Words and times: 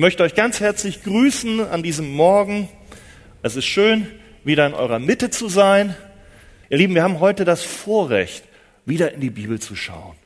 möchte 0.00 0.22
euch 0.22 0.34
ganz 0.34 0.60
herzlich 0.60 1.04
grüßen 1.04 1.60
an 1.60 1.82
diesem 1.82 2.10
Morgen. 2.10 2.70
Es 3.42 3.54
ist 3.54 3.66
schön, 3.66 4.06
wieder 4.44 4.66
in 4.66 4.72
eurer 4.72 4.98
Mitte 4.98 5.28
zu 5.28 5.50
sein. 5.50 5.94
Ihr 6.70 6.78
Lieben, 6.78 6.94
wir 6.94 7.02
haben 7.02 7.20
heute 7.20 7.44
das 7.44 7.62
Vorrecht, 7.62 8.44
wieder 8.86 9.12
in 9.12 9.20
die 9.20 9.28
Bibel 9.28 9.60
zu 9.60 9.76
schauen. 9.76 10.16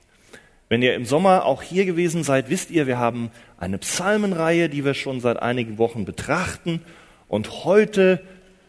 Wenn 0.68 0.80
ihr 0.80 0.94
im 0.94 1.04
Sommer 1.04 1.44
auch 1.44 1.60
hier 1.60 1.86
gewesen 1.86 2.22
seid, 2.22 2.50
wisst 2.50 2.70
ihr, 2.70 2.86
wir 2.86 3.00
haben 3.00 3.32
eine 3.58 3.78
Psalmenreihe, 3.78 4.68
die 4.68 4.84
wir 4.84 4.94
schon 4.94 5.18
seit 5.18 5.42
einigen 5.42 5.76
Wochen 5.76 6.04
betrachten. 6.04 6.80
Und 7.26 7.64
heute 7.64 8.22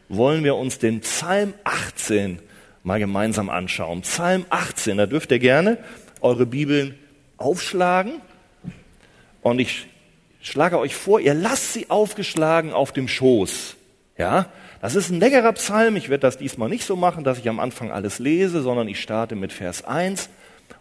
wollen 0.09 0.43
wir 0.43 0.55
uns 0.55 0.79
den 0.79 1.01
Psalm 1.01 1.53
18 1.65 2.39
mal 2.81 2.97
gemeinsam 2.97 3.51
anschauen. 3.51 4.01
Psalm 4.01 4.47
18, 4.49 4.97
da 4.97 5.05
dürft 5.05 5.31
ihr 5.31 5.37
gerne 5.37 5.77
eure 6.21 6.47
Bibeln 6.47 6.95
aufschlagen. 7.37 8.21
Und 9.43 9.59
ich 9.59 9.85
schlage 10.49 10.79
euch 10.79 10.95
vor, 10.95 11.19
ihr 11.19 11.33
lasst 11.33 11.73
sie 11.73 11.89
aufgeschlagen 11.89 12.71
auf 12.73 12.91
dem 12.91 13.07
Schoß. 13.07 13.75
Ja, 14.17 14.47
das 14.81 14.95
ist 14.95 15.09
ein 15.09 15.19
längerer 15.19 15.51
Psalm. 15.53 15.95
Ich 15.95 16.09
werde 16.09 16.21
das 16.21 16.37
diesmal 16.37 16.69
nicht 16.69 16.85
so 16.85 16.95
machen, 16.95 17.23
dass 17.23 17.39
ich 17.39 17.49
am 17.49 17.59
Anfang 17.59 17.91
alles 17.91 18.19
lese, 18.19 18.61
sondern 18.61 18.87
ich 18.87 19.01
starte 19.01 19.35
mit 19.35 19.51
Vers 19.51 19.83
1. 19.83 20.29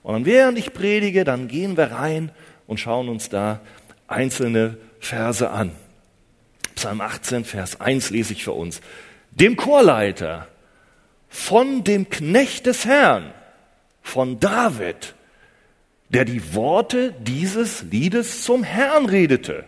Und 0.03 0.13
dann 0.13 0.27
während 0.27 0.59
ich 0.59 0.73
predige, 0.73 1.25
dann 1.25 1.49
gehen 1.49 1.77
wir 1.77 1.93
rein 1.93 2.31
und 2.67 2.79
schauen 2.79 3.09
uns 3.09 3.29
da 3.29 3.61
einzelne 4.07 4.77
Verse 5.01 5.51
an. 5.51 5.73
Psalm 6.75 7.01
18, 7.01 7.45
Vers 7.45 7.81
1 7.81 8.11
lese 8.11 8.35
ich 8.35 8.45
für 8.45 8.53
uns. 8.53 8.81
Dem 9.31 9.57
Chorleiter 9.57 10.49
von 11.29 11.83
dem 11.83 12.11
Knecht 12.11 12.67
des 12.67 12.85
Herrn, 12.85 13.33
von 14.03 14.39
David, 14.39 15.15
der 16.15 16.25
die 16.25 16.55
Worte 16.55 17.13
dieses 17.13 17.83
Liedes 17.83 18.45
zum 18.45 18.63
Herrn 18.63 19.07
redete, 19.07 19.65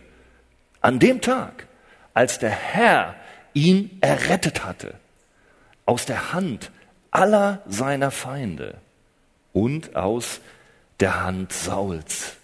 an 0.79 0.97
dem 0.97 1.19
Tag, 1.19 1.67
als 2.13 2.39
der 2.39 2.49
Herr 2.49 3.15
ihn 3.53 3.97
errettet 3.99 4.63
hatte, 4.63 4.93
aus 5.85 6.05
der 6.05 6.31
Hand 6.31 6.71
aller 7.11 7.61
seiner 7.67 8.11
Feinde 8.11 8.75
und 9.51 9.97
aus 9.97 10.39
der 11.01 11.21
Hand 11.21 11.51
Sauls. 11.51 12.37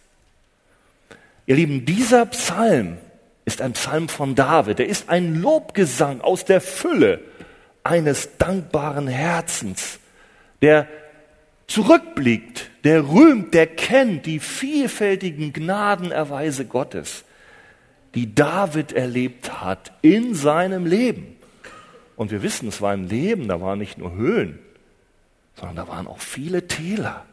Ihr 1.45 1.56
Lieben, 1.56 1.86
dieser 1.86 2.26
Psalm 2.26 2.98
ist 3.45 3.62
ein 3.62 3.72
Psalm 3.72 4.10
von 4.10 4.36
David. 4.36 4.82
Er 4.82 4.88
ist 4.88 5.08
ein 5.08 5.42
Lobgesang 5.42 6.20
aus 6.20 6.44
der 6.44 6.60
Fülle 6.60 7.22
eines 7.86 8.38
dankbaren 8.38 9.08
Herzens, 9.08 10.00
der 10.62 10.88
zurückblickt, 11.67 12.69
der 12.83 13.08
rühmt, 13.08 13.53
der 13.53 13.67
kennt 13.67 14.25
die 14.25 14.39
vielfältigen 14.39 15.53
Gnadenerweise 15.53 16.66
Gottes, 16.66 17.23
die 18.16 18.36
David 18.36 18.92
erlebt 18.92 19.61
hat 19.61 19.92
in 20.02 20.36
seinem 20.36 20.86
Leben. 20.86 21.36
Und 22.16 22.31
wir 22.31 22.44
wissen, 22.44 22.67
es 22.67 22.81
war 22.81 22.92
ein 22.92 23.08
Leben, 23.08 23.47
da 23.47 23.59
waren 23.61 23.80
nicht 23.80 23.97
nur 23.97 24.14
Höhen, 24.14 24.59
sondern 25.55 25.75
da 25.75 25.88
waren 25.88 26.08
auch 26.08 26.20
viele 26.20 26.67
Täler. 26.67 27.25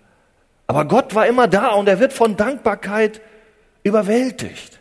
Aber 0.67 0.84
Gott 0.87 1.15
war 1.15 1.27
immer 1.27 1.48
da 1.48 1.72
und 1.72 1.89
er 1.89 2.00
wird 2.00 2.12
von 2.12 2.37
Dankbarkeit 2.37 3.20
überwältigt. 3.83 4.81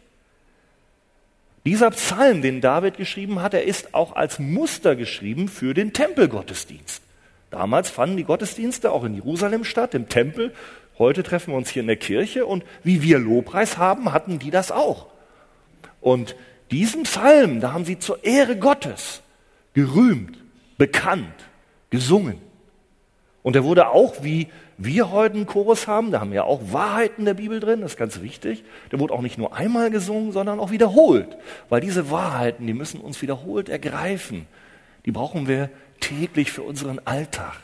Dieser 1.66 1.91
Psalm, 1.91 2.41
den 2.41 2.61
David 2.61 2.97
geschrieben 2.97 3.41
hat, 3.41 3.53
er 3.53 3.63
ist 3.63 3.94
auch 3.94 4.16
als 4.16 4.39
Muster 4.39 4.95
geschrieben 4.95 5.47
für 5.47 5.73
den 5.73 5.91
Tempelgottesdienst. 5.91 7.03
Damals 7.52 7.89
fanden 7.89 8.17
die 8.17 8.23
Gottesdienste 8.23 8.92
auch 8.92 9.03
in 9.03 9.16
Jerusalem 9.16 9.64
statt, 9.64 9.94
im 9.95 10.08
Tempel. 10.09 10.53
Heute 10.97 11.23
treffen 11.23 11.53
wir 11.53 11.58
uns 11.58 11.69
hier 11.69 11.81
in 11.81 11.88
der 11.88 11.95
Kirche 11.95 12.45
und 12.45 12.64
wie 12.83 13.02
wir 13.02 13.19
Lobpreis 13.19 13.78
haben, 13.78 14.11
hatten 14.11 14.39
die 14.39 14.52
das 14.52 14.72
auch. 14.72 15.08
Und 16.02 16.36
diesen 16.72 17.03
Psalm, 17.03 17.61
da 17.61 17.73
haben 17.73 17.86
sie 17.86 17.97
zur 17.97 18.23
Ehre 18.23 18.58
Gottes 18.58 19.22
gerühmt, 19.73 20.38
bekannt, 20.78 21.33
gesungen. 21.89 22.38
Und 23.41 23.56
er 23.56 23.63
wurde 23.63 23.90
auch, 23.90 24.24
wie 24.24 24.47
wir 24.78 25.12
heute 25.12 25.35
einen 25.35 25.45
Chorus 25.45 25.88
haben, 25.88 26.12
da 26.12 26.19
haben 26.19 26.31
wir 26.31 26.45
auch 26.45 26.72
Wahrheiten 26.72 27.25
der 27.25 27.34
Bibel 27.34 27.59
drin, 27.59 27.81
das 27.81 27.94
ist 27.94 27.97
ganz 27.97 28.22
wichtig. 28.22 28.63
Der 28.91 29.00
wurde 29.00 29.13
auch 29.13 29.22
nicht 29.22 29.38
nur 29.38 29.56
einmal 29.56 29.90
gesungen, 29.90 30.31
sondern 30.31 30.59
auch 30.59 30.72
wiederholt. 30.72 31.38
Weil 31.69 31.81
diese 31.81 32.12
Wahrheiten, 32.12 32.68
die 32.68 32.74
müssen 32.74 33.00
uns 33.01 33.22
wiederholt 33.22 33.69
ergreifen. 33.69 34.45
Die 35.06 35.12
brauchen 35.12 35.47
wir 35.47 35.69
täglich 36.00 36.52
für 36.52 36.64
unseren 36.64 37.00
Alltag. 37.06 37.56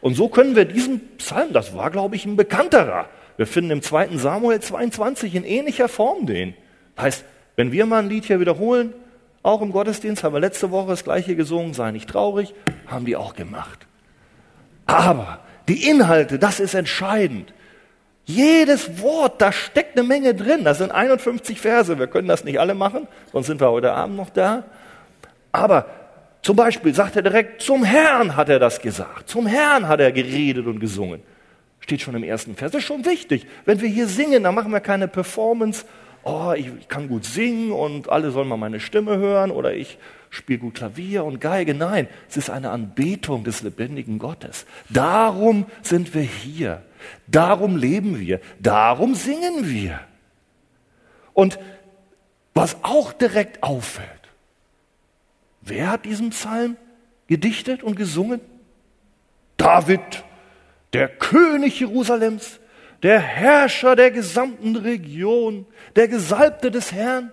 Und 0.00 0.14
so 0.14 0.28
können 0.28 0.56
wir 0.56 0.64
diesen 0.64 1.16
Psalm, 1.18 1.52
das 1.52 1.74
war, 1.74 1.90
glaube 1.90 2.16
ich, 2.16 2.26
ein 2.26 2.36
bekannterer. 2.36 3.06
Wir 3.36 3.46
finden 3.46 3.70
im 3.70 3.82
2. 3.82 4.16
Samuel 4.16 4.60
22 4.60 5.34
in 5.34 5.44
ähnlicher 5.44 5.88
Form 5.88 6.26
den. 6.26 6.54
Heißt, 6.98 7.24
wenn 7.56 7.72
wir 7.72 7.86
mal 7.86 8.02
ein 8.02 8.08
Lied 8.08 8.24
hier 8.24 8.40
wiederholen, 8.40 8.94
auch 9.42 9.62
im 9.62 9.72
Gottesdienst 9.72 10.22
haben 10.24 10.34
wir 10.34 10.40
letzte 10.40 10.70
Woche 10.70 10.88
das 10.88 11.04
gleiche 11.04 11.36
gesungen, 11.36 11.74
sei 11.74 11.90
nicht 11.90 12.08
traurig, 12.08 12.54
haben 12.86 13.04
die 13.04 13.16
auch 13.16 13.34
gemacht. 13.34 13.86
Aber 14.86 15.40
die 15.68 15.88
Inhalte, 15.88 16.38
das 16.38 16.60
ist 16.60 16.74
entscheidend. 16.74 17.52
Jedes 18.24 19.00
Wort, 19.00 19.40
da 19.40 19.50
steckt 19.50 19.98
eine 19.98 20.06
Menge 20.06 20.34
drin. 20.34 20.64
Das 20.64 20.78
sind 20.78 20.92
51 20.92 21.60
Verse. 21.60 21.98
Wir 21.98 22.06
können 22.06 22.28
das 22.28 22.44
nicht 22.44 22.60
alle 22.60 22.74
machen, 22.74 23.08
sonst 23.32 23.46
sind 23.46 23.60
wir 23.60 23.70
heute 23.70 23.92
Abend 23.92 24.16
noch 24.16 24.30
da. 24.30 24.64
Aber 25.50 25.86
zum 26.42 26.56
Beispiel 26.56 26.92
sagt 26.92 27.16
er 27.16 27.22
direkt, 27.22 27.62
zum 27.62 27.84
Herrn 27.84 28.34
hat 28.36 28.48
er 28.48 28.58
das 28.58 28.80
gesagt. 28.80 29.28
Zum 29.28 29.46
Herrn 29.46 29.86
hat 29.86 30.00
er 30.00 30.10
geredet 30.10 30.66
und 30.66 30.80
gesungen. 30.80 31.22
Steht 31.78 32.00
schon 32.00 32.14
im 32.14 32.24
ersten 32.24 32.56
Vers. 32.56 32.72
Das 32.72 32.80
ist 32.80 32.86
schon 32.86 33.04
wichtig. 33.04 33.46
Wenn 33.64 33.80
wir 33.80 33.88
hier 33.88 34.08
singen, 34.08 34.42
dann 34.42 34.54
machen 34.54 34.72
wir 34.72 34.80
keine 34.80 35.08
Performance. 35.08 35.84
Oh, 36.24 36.52
ich, 36.56 36.68
ich 36.80 36.88
kann 36.88 37.08
gut 37.08 37.24
singen 37.24 37.72
und 37.72 38.08
alle 38.08 38.30
sollen 38.30 38.48
mal 38.48 38.56
meine 38.56 38.80
Stimme 38.80 39.18
hören 39.18 39.50
oder 39.50 39.74
ich 39.74 39.98
spiele 40.30 40.60
gut 40.60 40.74
Klavier 40.74 41.24
und 41.24 41.40
Geige. 41.40 41.74
Nein, 41.74 42.08
es 42.28 42.36
ist 42.36 42.50
eine 42.50 42.70
Anbetung 42.70 43.44
des 43.44 43.62
lebendigen 43.62 44.18
Gottes. 44.18 44.66
Darum 44.88 45.66
sind 45.82 46.14
wir 46.14 46.22
hier. 46.22 46.82
Darum 47.26 47.76
leben 47.76 48.18
wir. 48.18 48.40
Darum 48.60 49.14
singen 49.14 49.68
wir. 49.68 50.00
Und 51.34 51.58
was 52.54 52.76
auch 52.82 53.12
direkt 53.12 53.62
auffällt, 53.62 54.21
wer 55.62 55.90
hat 55.90 56.04
diesen 56.04 56.30
Psalm 56.30 56.76
gedichtet 57.26 57.82
und 57.82 57.96
gesungen? 57.96 58.40
David, 59.56 60.24
der 60.92 61.08
König 61.08 61.80
Jerusalems, 61.80 62.60
der 63.02 63.20
Herrscher 63.20 63.96
der 63.96 64.10
gesamten 64.10 64.76
Region, 64.76 65.66
der 65.96 66.08
Gesalbte 66.08 66.70
des 66.70 66.92
Herrn. 66.92 67.32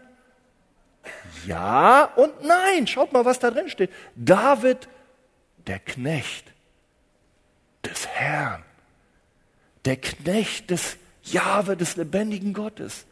Ja 1.46 2.06
und 2.16 2.44
nein. 2.44 2.88
Schaut 2.88 3.14
mal, 3.14 3.26
was 3.26 3.40
da 3.40 3.52
drin 3.52 3.70
steht. 3.70 3.92
David, 4.16 4.88
der 5.68 5.80
Knecht 5.80 6.46
des 7.84 8.08
Herrn. 8.08 8.64
Der 9.86 9.98
Knecht 9.98 10.70
des 10.70 10.98
Jahwe, 11.24 11.78
des 11.78 11.96
lebendigen 11.96 12.54
Gottes. 12.54 13.06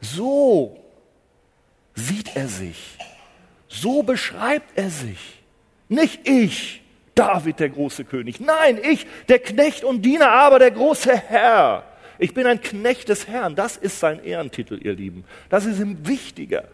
So 0.00 0.82
sieht 1.94 2.36
er 2.36 2.48
sich. 2.48 2.98
So 3.70 4.02
beschreibt 4.02 4.76
er 4.76 4.90
sich. 4.90 5.40
Nicht 5.88 6.28
ich, 6.28 6.82
David, 7.14 7.60
der 7.60 7.70
große 7.70 8.04
König. 8.04 8.40
Nein, 8.40 8.78
ich, 8.82 9.06
der 9.28 9.38
Knecht 9.38 9.84
und 9.84 10.02
Diener, 10.02 10.28
aber 10.30 10.58
der 10.58 10.72
große 10.72 11.16
Herr. 11.16 11.84
Ich 12.18 12.34
bin 12.34 12.46
ein 12.46 12.60
Knecht 12.60 13.08
des 13.08 13.28
Herrn. 13.28 13.54
Das 13.54 13.76
ist 13.76 14.00
sein 14.00 14.22
Ehrentitel, 14.22 14.78
ihr 14.82 14.92
Lieben. 14.92 15.24
Das 15.48 15.66
ist 15.66 15.80
ihm 15.80 16.06
wichtiger 16.06 16.64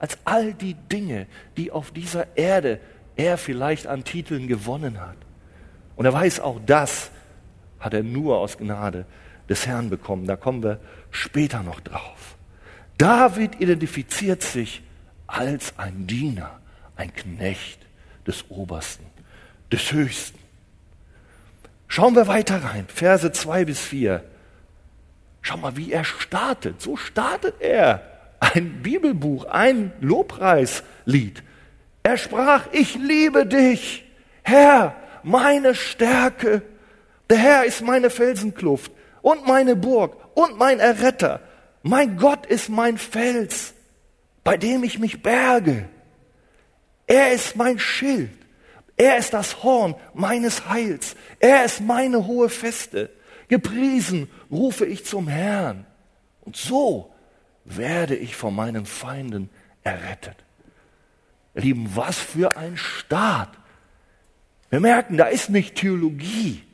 als 0.00 0.18
all 0.24 0.52
die 0.52 0.74
Dinge, 0.74 1.26
die 1.56 1.70
auf 1.70 1.92
dieser 1.92 2.36
Erde 2.36 2.80
er 3.16 3.38
vielleicht 3.38 3.86
an 3.86 4.02
Titeln 4.02 4.48
gewonnen 4.48 5.00
hat. 5.00 5.16
Und 5.94 6.04
er 6.04 6.12
weiß 6.12 6.40
auch, 6.40 6.60
das 6.66 7.10
hat 7.78 7.94
er 7.94 8.02
nur 8.02 8.38
aus 8.38 8.58
Gnade 8.58 9.06
des 9.48 9.66
Herrn 9.66 9.88
bekommen. 9.88 10.26
Da 10.26 10.36
kommen 10.36 10.62
wir 10.62 10.80
später 11.10 11.62
noch 11.62 11.80
drauf. 11.80 12.36
David 12.98 13.60
identifiziert 13.60 14.42
sich 14.42 14.82
als 15.30 15.74
ein 15.78 16.06
Diener, 16.06 16.60
ein 16.96 17.14
Knecht 17.14 17.80
des 18.26 18.50
Obersten, 18.50 19.06
des 19.72 19.92
Höchsten. 19.92 20.38
Schauen 21.88 22.14
wir 22.14 22.26
weiter 22.26 22.62
rein, 22.62 22.86
Verse 22.88 23.30
2 23.32 23.64
bis 23.64 23.80
4. 23.80 24.22
Schau 25.42 25.56
mal, 25.56 25.76
wie 25.76 25.92
er 25.92 26.04
startet. 26.04 26.80
So 26.80 26.96
startet 26.96 27.60
er 27.60 28.02
ein 28.38 28.82
Bibelbuch, 28.82 29.46
ein 29.46 29.92
Lobpreislied. 30.00 31.42
Er 32.02 32.16
sprach, 32.16 32.66
ich 32.72 32.94
liebe 32.96 33.46
dich, 33.46 34.04
Herr, 34.42 34.94
meine 35.22 35.74
Stärke. 35.74 36.62
Der 37.28 37.38
Herr 37.38 37.64
ist 37.64 37.82
meine 37.82 38.10
Felsenkluft 38.10 38.90
und 39.22 39.46
meine 39.46 39.76
Burg 39.76 40.16
und 40.34 40.58
mein 40.58 40.80
Erretter. 40.80 41.40
Mein 41.82 42.16
Gott 42.16 42.46
ist 42.46 42.68
mein 42.68 42.98
Fels, 42.98 43.74
bei 44.50 44.56
dem 44.56 44.82
ich 44.82 44.98
mich 44.98 45.22
berge. 45.22 45.88
Er 47.06 47.30
ist 47.30 47.54
mein 47.54 47.78
Schild. 47.78 48.36
Er 48.96 49.16
ist 49.16 49.32
das 49.32 49.62
Horn 49.62 49.94
meines 50.12 50.68
Heils. 50.68 51.14
Er 51.38 51.64
ist 51.64 51.80
meine 51.80 52.26
hohe 52.26 52.48
Feste. 52.48 53.10
Gepriesen 53.46 54.28
rufe 54.50 54.86
ich 54.86 55.06
zum 55.06 55.28
Herrn. 55.28 55.86
Und 56.40 56.56
so 56.56 57.14
werde 57.64 58.16
ich 58.16 58.34
von 58.34 58.52
meinen 58.52 58.86
Feinden 58.86 59.50
errettet. 59.84 60.38
Ihr 61.54 61.62
Lieben, 61.62 61.88
was 61.94 62.18
für 62.18 62.56
ein 62.56 62.76
Staat. 62.76 63.50
Wir 64.68 64.80
merken, 64.80 65.16
da 65.16 65.26
ist 65.26 65.50
nicht 65.50 65.76
Theologie. 65.76 66.64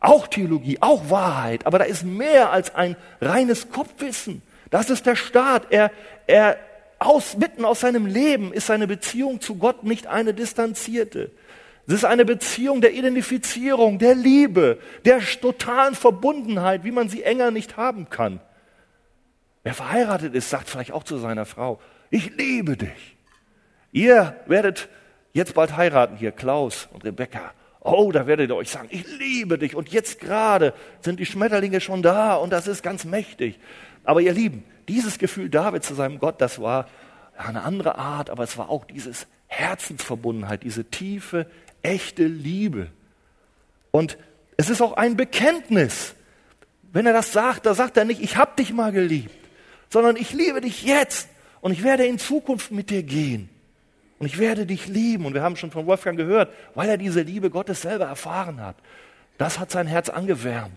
Auch 0.00 0.26
Theologie, 0.26 0.78
auch 0.80 1.10
Wahrheit, 1.10 1.66
aber 1.66 1.80
da 1.80 1.84
ist 1.84 2.02
mehr 2.02 2.50
als 2.50 2.74
ein 2.74 2.96
reines 3.20 3.68
Kopfwissen. 3.68 4.40
Das 4.72 4.88
ist 4.88 5.04
der 5.04 5.16
Staat. 5.16 5.66
Er, 5.70 5.92
er 6.26 6.56
aus, 6.98 7.36
mitten 7.36 7.64
aus 7.64 7.80
seinem 7.80 8.06
Leben 8.06 8.54
ist 8.54 8.66
seine 8.66 8.86
Beziehung 8.86 9.40
zu 9.40 9.56
Gott 9.56 9.84
nicht 9.84 10.06
eine 10.06 10.32
distanzierte. 10.32 11.30
Es 11.86 11.94
ist 11.94 12.04
eine 12.06 12.24
Beziehung 12.24 12.80
der 12.80 12.94
Identifizierung, 12.94 13.98
der 13.98 14.14
Liebe, 14.14 14.78
der 15.04 15.20
totalen 15.20 15.94
Verbundenheit, 15.94 16.84
wie 16.84 16.90
man 16.90 17.10
sie 17.10 17.22
enger 17.22 17.50
nicht 17.50 17.76
haben 17.76 18.08
kann. 18.08 18.40
Wer 19.62 19.74
verheiratet 19.74 20.34
ist, 20.34 20.48
sagt 20.48 20.70
vielleicht 20.70 20.92
auch 20.92 21.04
zu 21.04 21.18
seiner 21.18 21.44
Frau, 21.44 21.78
ich 22.08 22.34
liebe 22.36 22.78
dich. 22.78 23.16
Ihr 23.92 24.34
werdet 24.46 24.88
jetzt 25.34 25.52
bald 25.52 25.76
heiraten 25.76 26.16
hier, 26.16 26.32
Klaus 26.32 26.88
und 26.94 27.04
Rebecca. 27.04 27.52
Oh, 27.80 28.10
da 28.10 28.26
werdet 28.26 28.48
ihr 28.48 28.56
euch 28.56 28.70
sagen, 28.70 28.88
ich 28.90 29.04
liebe 29.18 29.58
dich. 29.58 29.74
Und 29.74 29.90
jetzt 29.90 30.18
gerade 30.18 30.72
sind 31.00 31.20
die 31.20 31.26
Schmetterlinge 31.26 31.82
schon 31.82 32.00
da 32.00 32.36
und 32.36 32.54
das 32.54 32.68
ist 32.68 32.82
ganz 32.82 33.04
mächtig. 33.04 33.58
Aber 34.04 34.20
ihr 34.20 34.32
Lieben, 34.32 34.64
dieses 34.88 35.18
Gefühl 35.18 35.48
David 35.48 35.84
zu 35.84 35.94
seinem 35.94 36.18
Gott, 36.18 36.40
das 36.40 36.60
war 36.60 36.88
eine 37.36 37.62
andere 37.62 37.96
Art, 37.96 38.30
aber 38.30 38.44
es 38.44 38.58
war 38.58 38.68
auch 38.68 38.84
dieses 38.84 39.26
Herzensverbundenheit, 39.46 40.62
diese 40.62 40.84
tiefe, 40.84 41.46
echte 41.82 42.24
Liebe. 42.24 42.88
Und 43.90 44.18
es 44.56 44.70
ist 44.70 44.80
auch 44.80 44.94
ein 44.94 45.16
Bekenntnis. 45.16 46.14
Wenn 46.92 47.06
er 47.06 47.12
das 47.12 47.32
sagt, 47.32 47.66
da 47.66 47.74
sagt 47.74 47.96
er 47.96 48.04
nicht, 48.04 48.22
ich 48.22 48.36
habe 48.36 48.52
dich 48.56 48.72
mal 48.72 48.92
geliebt, 48.92 49.34
sondern 49.88 50.16
ich 50.16 50.32
liebe 50.32 50.60
dich 50.60 50.82
jetzt 50.82 51.28
und 51.60 51.72
ich 51.72 51.82
werde 51.82 52.04
in 52.06 52.18
Zukunft 52.18 52.70
mit 52.70 52.90
dir 52.90 53.02
gehen. 53.02 53.48
Und 54.18 54.26
ich 54.26 54.38
werde 54.38 54.66
dich 54.66 54.86
lieben. 54.86 55.26
Und 55.26 55.34
wir 55.34 55.42
haben 55.42 55.56
schon 55.56 55.72
von 55.72 55.86
Wolfgang 55.86 56.16
gehört, 56.16 56.52
weil 56.76 56.88
er 56.88 56.96
diese 56.96 57.22
Liebe 57.22 57.50
Gottes 57.50 57.82
selber 57.82 58.04
erfahren 58.04 58.60
hat. 58.60 58.76
Das 59.36 59.58
hat 59.58 59.72
sein 59.72 59.88
Herz 59.88 60.08
angewärmt. 60.10 60.76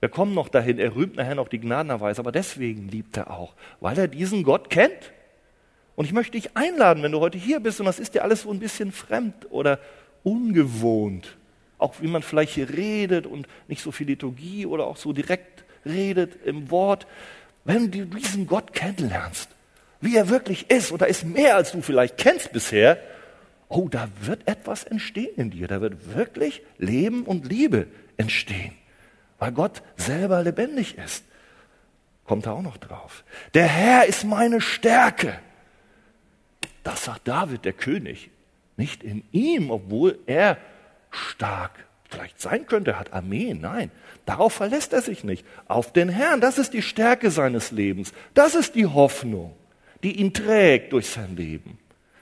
Wir 0.00 0.08
kommen 0.08 0.34
noch 0.34 0.48
dahin, 0.48 0.78
er 0.78 0.94
rühmt 0.94 1.16
nachher 1.16 1.34
noch 1.34 1.48
die 1.48 1.58
Gnadenerweise, 1.58 2.20
aber 2.20 2.32
deswegen 2.32 2.88
liebt 2.88 3.16
er 3.16 3.30
auch, 3.30 3.54
weil 3.80 3.98
er 3.98 4.08
diesen 4.08 4.44
Gott 4.44 4.70
kennt. 4.70 5.12
Und 5.96 6.04
ich 6.04 6.12
möchte 6.12 6.32
dich 6.32 6.56
einladen, 6.56 7.02
wenn 7.02 7.10
du 7.10 7.20
heute 7.20 7.38
hier 7.38 7.58
bist 7.58 7.80
und 7.80 7.86
das 7.86 7.98
ist 7.98 8.14
dir 8.14 8.22
alles 8.22 8.42
so 8.42 8.50
ein 8.50 8.60
bisschen 8.60 8.92
fremd 8.92 9.48
oder 9.50 9.80
ungewohnt, 10.22 11.36
auch 11.78 11.94
wie 12.00 12.06
man 12.06 12.22
vielleicht 12.22 12.54
hier 12.54 12.68
redet 12.68 13.26
und 13.26 13.48
nicht 13.66 13.82
so 13.82 13.90
viel 13.90 14.06
Liturgie 14.06 14.66
oder 14.66 14.86
auch 14.86 14.96
so 14.96 15.12
direkt 15.12 15.64
redet 15.84 16.44
im 16.44 16.70
Wort, 16.70 17.06
wenn 17.64 17.90
du 17.90 18.06
diesen 18.06 18.46
Gott 18.46 18.72
kennenlernst, 18.72 19.50
wie 20.00 20.16
er 20.16 20.28
wirklich 20.28 20.70
ist, 20.70 20.92
oder 20.92 21.08
ist 21.08 21.24
mehr, 21.24 21.56
als 21.56 21.72
du 21.72 21.82
vielleicht 21.82 22.16
kennst 22.16 22.52
bisher, 22.52 22.98
oh, 23.68 23.88
da 23.88 24.08
wird 24.20 24.46
etwas 24.46 24.84
entstehen 24.84 25.34
in 25.36 25.50
dir. 25.50 25.66
Da 25.66 25.80
wird 25.80 26.14
wirklich 26.14 26.62
Leben 26.78 27.24
und 27.24 27.48
Liebe 27.48 27.88
entstehen, 28.16 28.72
weil 29.38 29.52
Gott 29.52 29.82
selber 29.96 30.42
lebendig 30.42 30.98
ist. 30.98 31.24
Kommt 32.24 32.46
da 32.46 32.52
auch 32.52 32.62
noch 32.62 32.76
drauf. 32.76 33.24
Der 33.54 33.66
Herr 33.66 34.06
ist 34.06 34.24
meine 34.24 34.60
Stärke. 34.60 35.38
Das 36.82 37.04
sagt 37.04 37.26
David, 37.26 37.64
der 37.64 37.72
König. 37.72 38.30
Nicht 38.76 39.02
in 39.02 39.24
ihm, 39.32 39.70
obwohl 39.70 40.18
er 40.26 40.58
stark 41.10 41.72
vielleicht 42.08 42.40
sein 42.40 42.66
könnte, 42.66 42.92
er 42.92 42.98
hat 43.00 43.12
Armeen. 43.12 43.60
Nein, 43.60 43.90
darauf 44.26 44.52
verlässt 44.52 44.92
er 44.92 45.02
sich 45.02 45.24
nicht. 45.24 45.44
Auf 45.66 45.92
den 45.92 46.08
Herrn, 46.08 46.40
das 46.40 46.58
ist 46.58 46.74
die 46.74 46.82
Stärke 46.82 47.30
seines 47.30 47.70
Lebens. 47.70 48.12
Das 48.34 48.54
ist 48.54 48.74
die 48.74 48.86
Hoffnung 48.86 49.54
die 50.02 50.20
ihn 50.20 50.32
trägt 50.32 50.92
durch 50.92 51.08
sein 51.08 51.36
Leben, 51.36 51.78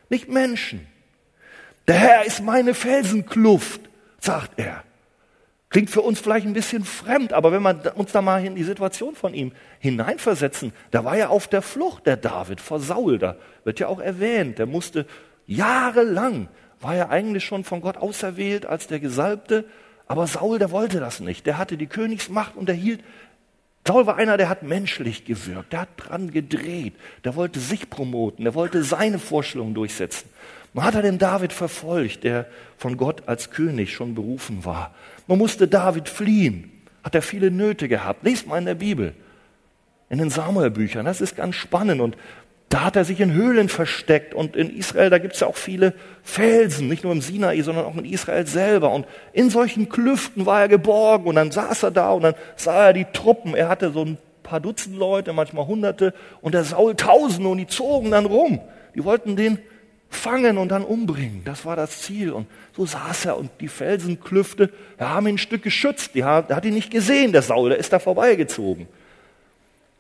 nicht 0.09 0.29
Menschen. 0.29 0.87
Der 1.87 1.97
Herr 1.97 2.25
ist 2.25 2.43
meine 2.43 2.75
Felsenkluft, 2.75 3.81
sagt 4.19 4.59
er. 4.59 4.83
Klingt 5.69 5.91
für 5.91 6.03
uns 6.03 6.21
vielleicht 6.21 6.47
ein 6.47 6.53
bisschen 6.53 6.85
fremd, 6.85 7.33
aber 7.33 7.51
wenn 7.51 7.63
wir 7.63 7.93
uns 7.97 8.13
da 8.13 8.23
mal 8.23 8.45
in 8.45 8.55
die 8.55 8.63
Situation 8.63 9.17
von 9.17 9.35
ihm 9.35 9.53
hineinversetzen, 9.81 10.73
da 10.93 11.05
war 11.05 11.17
er 11.17 11.31
auf 11.31 11.49
der 11.49 11.61
Flucht, 11.61 12.07
der 12.07 12.17
David, 12.17 12.61
vor 12.61 12.79
Saul, 12.79 13.19
da 13.19 13.37
wird 13.65 13.81
ja 13.81 13.89
auch 13.89 14.01
erwähnt, 14.01 14.59
der 14.59 14.67
musste 14.67 15.07
jahrelang, 15.47 16.49
war 16.81 16.95
er 16.95 17.11
eigentlich 17.11 17.45
schon 17.45 17.65
von 17.65 17.81
Gott 17.81 17.97
auserwählt 17.97 18.65
als 18.65 18.87
der 18.87 19.01
Gesalbte, 19.01 19.65
aber 20.07 20.29
Saul, 20.29 20.61
der 20.61 20.71
wollte 20.71 21.01
das 21.01 21.19
nicht, 21.19 21.47
der 21.47 21.59
hatte 21.59 21.77
die 21.77 21.89
Königsmacht 21.89 22.57
und 22.57 22.69
er 22.69 22.75
hielt 22.75 23.03
Saul 23.87 24.07
war 24.07 24.17
einer, 24.17 24.37
der 24.37 24.49
hat 24.49 24.65
menschlich 24.65 25.25
gewirkt, 25.25 25.73
der 25.73 25.83
hat 25.83 25.91
dran 25.97 26.33
gedreht, 26.33 26.95
der 27.23 27.37
wollte 27.37 27.61
sich 27.61 27.89
promoten, 27.89 28.45
der 28.45 28.55
wollte 28.55 28.83
seine 28.83 29.21
Vorstellungen 29.21 29.75
durchsetzen. 29.75 30.29
Man 30.73 30.85
hat 30.85 30.97
er 30.97 31.03
den 31.03 31.19
David 31.19 31.53
verfolgt, 31.53 32.25
der 32.25 32.47
von 32.79 32.97
Gott 32.97 33.29
als 33.29 33.53
König 33.53 33.95
schon 33.95 34.17
berufen 34.17 34.65
war. 34.65 34.93
Man 35.27 35.39
musste 35.39 35.67
David 35.67 36.09
fliehen, 36.09 36.71
hat 37.03 37.15
er 37.15 37.23
viele 37.23 37.51
Nöte 37.51 37.89
gehabt. 37.89 38.25
Lest 38.25 38.47
mal 38.47 38.59
in 38.59 38.67
der 38.67 38.75
Bibel, 38.75 39.15
in 40.09 40.19
den 40.19 40.31
Samuelbüchern, 40.31 41.05
das 41.05 41.21
ist 41.21 41.37
ganz 41.37 41.57
spannend. 41.57 42.01
Und 42.01 42.17
da 42.69 42.85
hat 42.85 42.97
er 42.97 43.05
sich 43.05 43.21
in 43.21 43.33
Höhlen 43.33 43.69
versteckt. 43.69 44.35
Und 44.35 44.57
in 44.57 44.77
Israel, 44.77 45.11
da 45.11 45.19
gibt 45.19 45.35
es 45.35 45.41
ja 45.41 45.47
auch 45.47 45.57
viele 45.57 45.95
Felsen, 46.23 46.89
nicht 46.89 47.05
nur 47.05 47.13
im 47.13 47.21
Sinai, 47.21 47.61
sondern 47.63 47.85
auch 47.85 47.97
in 47.97 48.05
Israel 48.05 48.47
selber. 48.47 48.93
Und 48.93 49.07
in 49.33 49.51
solchen 49.51 49.89
Klüften 49.89 50.47
war 50.47 50.63
er 50.63 50.69
geborgen. 50.69 51.27
Und 51.27 51.37
dann 51.37 51.51
saß 51.51 51.85
er 51.85 51.91
da 51.91 52.11
und 52.13 52.23
dann 52.23 52.35
sah 52.57 52.87
er 52.87 52.93
die 52.93 53.07
Truppen. 53.13 53.55
Er 53.55 53.69
hatte 53.69 53.91
so 53.91 54.05
ein 54.05 54.19
paar 54.43 54.61
Dutzend 54.61 54.97
Leute, 54.97 55.33
manchmal 55.33 55.67
Hunderte. 55.67 56.15
Und 56.41 56.55
der 56.55 56.65
Saul 56.65 56.95
Tausende. 56.97 57.49
Und 57.49 57.59
die 57.59 57.67
zogen 57.67 58.11
dann 58.11 58.27
rum. 58.27 58.61
Die 58.95 59.05
wollten 59.05 59.37
den 59.37 59.59
fangen 60.09 60.59
und 60.59 60.69
dann 60.69 60.85
umbringen. 60.85 61.43
Das 61.45 61.65
war 61.65 61.77
das 61.77 62.03
Ziel. 62.03 62.33
Und 62.33 62.47
so 62.77 62.87
saß 62.87 63.27
er 63.27 63.37
und 63.37 63.51
die 63.61 63.69
Felsenklüfte 63.69 64.73
ja, 64.99 65.11
haben 65.11 65.27
ihn 65.27 65.35
ein 65.35 65.39
Stück 65.39 65.63
geschützt. 65.63 66.15
Hat, 66.15 66.51
der 66.51 66.57
hat 66.57 66.65
ihn 66.65 66.75
nicht 66.75 66.91
gesehen, 66.91 67.33
der 67.33 67.43
Saul, 67.43 67.71
der 67.71 67.79
ist 67.79 67.93
da 67.93 67.99
vorbeigezogen. 67.99 68.87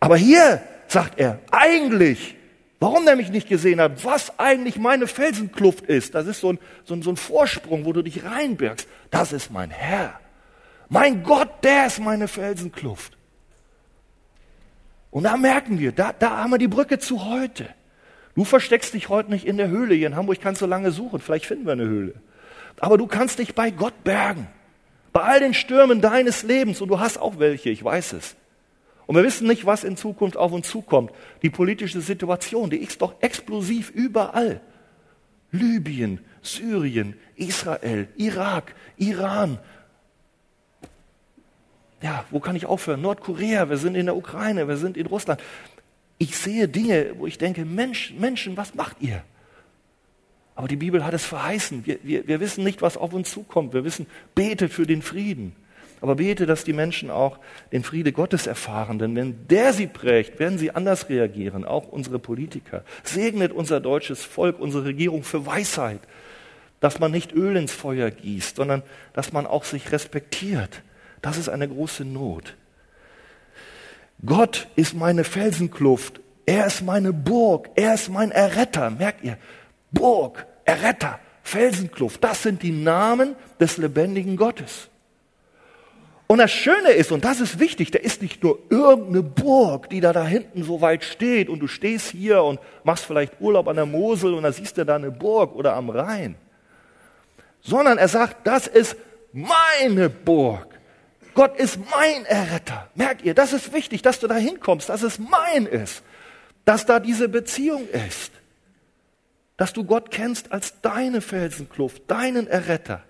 Aber 0.01 0.17
hier 0.17 0.63
sagt 0.89 1.19
er, 1.19 1.41
eigentlich 1.51 2.37
Warum 2.79 3.07
der 3.07 3.17
mich 3.17 3.31
nicht 3.31 3.49
gesehen 3.49 3.81
hat, 3.81 4.05
was 4.05 4.39
eigentlich 4.39 4.77
meine 4.77 5.07
Felsenkluft 5.07 5.87
ist, 5.87 6.15
das 6.15 6.27
ist 6.27 6.41
so 6.41 6.53
ein, 6.53 6.59
so, 6.85 6.95
ein, 6.95 7.03
so 7.03 7.11
ein 7.11 7.17
Vorsprung, 7.17 7.87
wo 7.87 7.93
du 7.93 8.03
dich 8.03 8.25
reinbergst. 8.25 8.87
Das 9.11 9.33
ist 9.33 9.51
mein 9.51 9.71
Herr. 9.71 10.21
Mein 10.89 11.23
Gott, 11.23 11.65
der 11.65 11.87
ist 11.87 12.01
meine 12.01 12.29
Felsenkluft. 12.29 13.17
Und 15.11 15.25
da 15.25 15.39
merken 15.39 15.79
wir, 15.79 15.93
da, 15.93 16.13
da 16.13 16.43
haben 16.43 16.51
wir 16.51 16.59
die 16.59 16.69
Brücke 16.69 16.99
zu 16.99 17.25
heute. 17.25 17.67
Du 18.37 18.45
versteckst 18.45 18.93
dich 18.93 19.09
heute 19.09 19.31
nicht 19.31 19.47
in 19.47 19.57
der 19.57 19.69
Höhle. 19.69 19.95
Hier 19.95 20.07
in 20.07 20.15
Hamburg 20.15 20.39
kannst 20.41 20.61
du 20.61 20.67
lange 20.67 20.93
suchen. 20.93 21.21
Vielleicht 21.21 21.47
finden 21.47 21.65
wir 21.65 21.73
eine 21.73 21.87
Höhle. 21.87 22.15
Aber 22.79 22.99
du 22.99 23.07
kannst 23.07 23.39
dich 23.39 23.55
bei 23.55 23.71
Gott 23.71 24.05
bergen. 24.05 24.47
Bei 25.13 25.23
all 25.23 25.41
den 25.41 25.55
Stürmen 25.55 26.03
deines 26.03 26.43
Lebens. 26.43 26.83
Und 26.83 26.89
du 26.89 27.01
hast 27.01 27.19
auch 27.19 27.39
welche, 27.39 27.71
ich 27.71 27.83
weiß 27.83 28.13
es. 28.13 28.37
Und 29.07 29.17
wir 29.17 29.25
wissen 29.25 29.47
nicht, 29.47 29.65
was 29.65 29.85
in 29.85 29.97
Zukunft 29.97 30.37
auf 30.37 30.53
uns 30.53 30.69
zukommt. 30.69 31.13
Die 31.43 31.49
politische 31.49 32.03
Situation, 32.03 32.69
die 32.69 32.77
ist 32.77 33.01
doch 33.01 33.15
explosiv 33.21 33.91
überall. 33.91 34.61
Libyen, 35.51 36.21
Syrien, 36.43 37.15
Israel, 37.37 38.09
Irak, 38.17 38.75
Iran. 38.99 39.59
Ja, 42.03 42.25
wo 42.31 42.41
kann 42.41 42.57
ich 42.57 42.67
aufhören? 42.67 43.01
Nordkorea, 43.01 43.71
wir 43.71 43.79
sind 43.79 43.95
in 43.95 44.07
der 44.07 44.17
Ukraine, 44.17 44.69
wir 44.69 44.77
sind 44.77 44.99
in 44.99 45.07
Russland. 45.07 45.41
Ich 46.19 46.37
sehe 46.37 46.69
Dinge, 46.69 47.13
wo 47.19 47.27
ich 47.27 47.39
denke, 47.39 47.65
Mensch, 47.65 48.15
Menschen, 48.19 48.57
was 48.57 48.75
macht 48.75 48.97
ihr? 49.01 49.23
Aber 50.55 50.69
die 50.69 50.77
Bibel 50.77 51.05
hat 51.05 51.13
es 51.13 51.25
verheißen. 51.25 51.85
Wir, 51.85 51.99
wir, 52.03 52.27
wir 52.27 52.41
wissen 52.41 52.65
nicht, 52.65 52.81
was 52.81 52.97
auf 52.97 53.13
uns 53.13 53.31
zukommt. 53.31 53.75
Wir 53.75 53.85
wissen, 53.85 54.07
betet 54.35 54.73
für 54.73 54.87
den 54.87 55.03
Frieden. 55.03 55.55
Aber 56.01 56.17
bete, 56.17 56.47
dass 56.47 56.65
die 56.65 56.73
Menschen 56.73 57.11
auch 57.11 57.39
den 57.73 57.83
Friede 57.83 58.13
Gottes 58.13 58.47
erfahren, 58.47 58.99
denn 58.99 59.17
wenn 59.17 59.49
der 59.49 59.73
sie 59.73 59.87
prägt, 59.87 60.39
werden 60.39 60.59
sie 60.59 60.71
anders 60.71 61.09
reagieren, 61.09 61.65
auch 61.65 61.89
unsere 61.89 62.19
Politiker. 62.19 62.85
Segnet 63.03 63.53
unser 63.53 63.81
deutsches 63.81 64.23
Volk, 64.23 64.61
unsere 64.61 64.85
Regierung 64.85 65.23
für 65.23 65.47
Weisheit, 65.47 66.01
dass 66.81 67.01
man 67.01 67.13
nicht 67.13 67.33
Öl 67.33 67.57
ins 67.57 67.73
Feuer 67.73 68.11
gießt, 68.11 68.57
sondern 68.57 68.83
dass 69.15 69.33
man 69.33 69.47
auch 69.47 69.65
sich 69.65 69.91
respektiert. 69.91 70.83
Das 71.23 71.39
ist 71.39 71.49
eine 71.49 71.67
große 71.67 72.05
Not. 72.05 72.55
Gott 74.25 74.69
ist 74.77 74.95
meine 74.95 75.25
Felsenkluft, 75.25 76.21
er 76.47 76.67
ist 76.67 76.83
meine 76.83 77.13
Burg, 77.13 77.71
er 77.75 77.95
ist 77.95 78.09
mein 78.09 78.31
Erretter. 78.31 78.91
Merkt 78.91 79.25
ihr? 79.25 79.37
Burg, 79.91 80.47
Erretter, 80.65 81.19
Felsenkluft, 81.43 82.23
das 82.23 82.43
sind 82.43 82.63
die 82.63 82.73
Namen 82.73 83.37
des 83.61 83.77
lebendigen 83.77 84.37
Gottes. 84.37 84.89
Und 86.29 86.39
das 86.39 86.51
Schöne 86.51 86.91
ist, 86.91 87.13
und 87.13 87.25
das 87.25 87.41
ist 87.41 87.61
wichtig, 87.61 87.93
da 87.93 88.01
ist 88.01 88.21
nicht 88.21 88.43
nur 88.43 88.59
irgendeine 88.69 89.23
Burg, 89.23 89.89
die 89.91 90.01
da 90.01 90.13
da 90.13 90.27
hinten 90.27 90.65
so 90.65 90.81
weit 90.81 91.05
steht 91.05 91.49
und 91.49 91.61
du 91.61 91.69
stehst 91.69 92.11
hier 92.11 92.43
und 92.43 92.59
machst 92.83 93.05
vielleicht 93.05 93.41
Urlaub 93.41 93.69
an 93.69 93.77
der 93.77 93.87
Mosel 93.87 94.35
und 94.35 94.43
da 94.43 94.51
siehst 94.51 94.77
du 94.77 94.85
da 94.85 94.97
eine 94.97 95.13
Burg 95.13 95.55
oder 95.55 95.75
am 95.75 95.89
Rhein, 95.89 96.35
sondern 97.61 97.97
er 97.97 98.09
sagt, 98.09 98.45
das 98.45 98.67
ist 98.67 98.97
meine 99.33 100.11
Burg. 100.11 100.76
Gott 101.37 101.59
ist 101.59 101.79
mein 101.91 102.25
Erretter. 102.25 102.89
Merkt 102.95 103.21
ihr, 103.23 103.35
das 103.35 103.53
ist 103.53 103.75
wichtig, 103.75 104.01
dass 104.01 104.19
du 104.19 104.27
da 104.27 104.37
hinkommst, 104.37 104.89
dass 104.89 105.03
es 105.03 105.19
mein 105.19 105.67
ist, 105.67 106.03
dass 106.65 106.87
da 106.87 106.99
diese 106.99 107.29
Beziehung 107.29 107.87
ist, 107.91 108.33
dass 109.59 109.75
du 109.75 109.85
Gott 109.85 110.11
kennst 110.11 110.51
als 110.51 110.81
deine 110.81 111.21
Felsenkluft, 111.21 112.11
deinen 112.11 112.47
Erretter. 112.47 113.05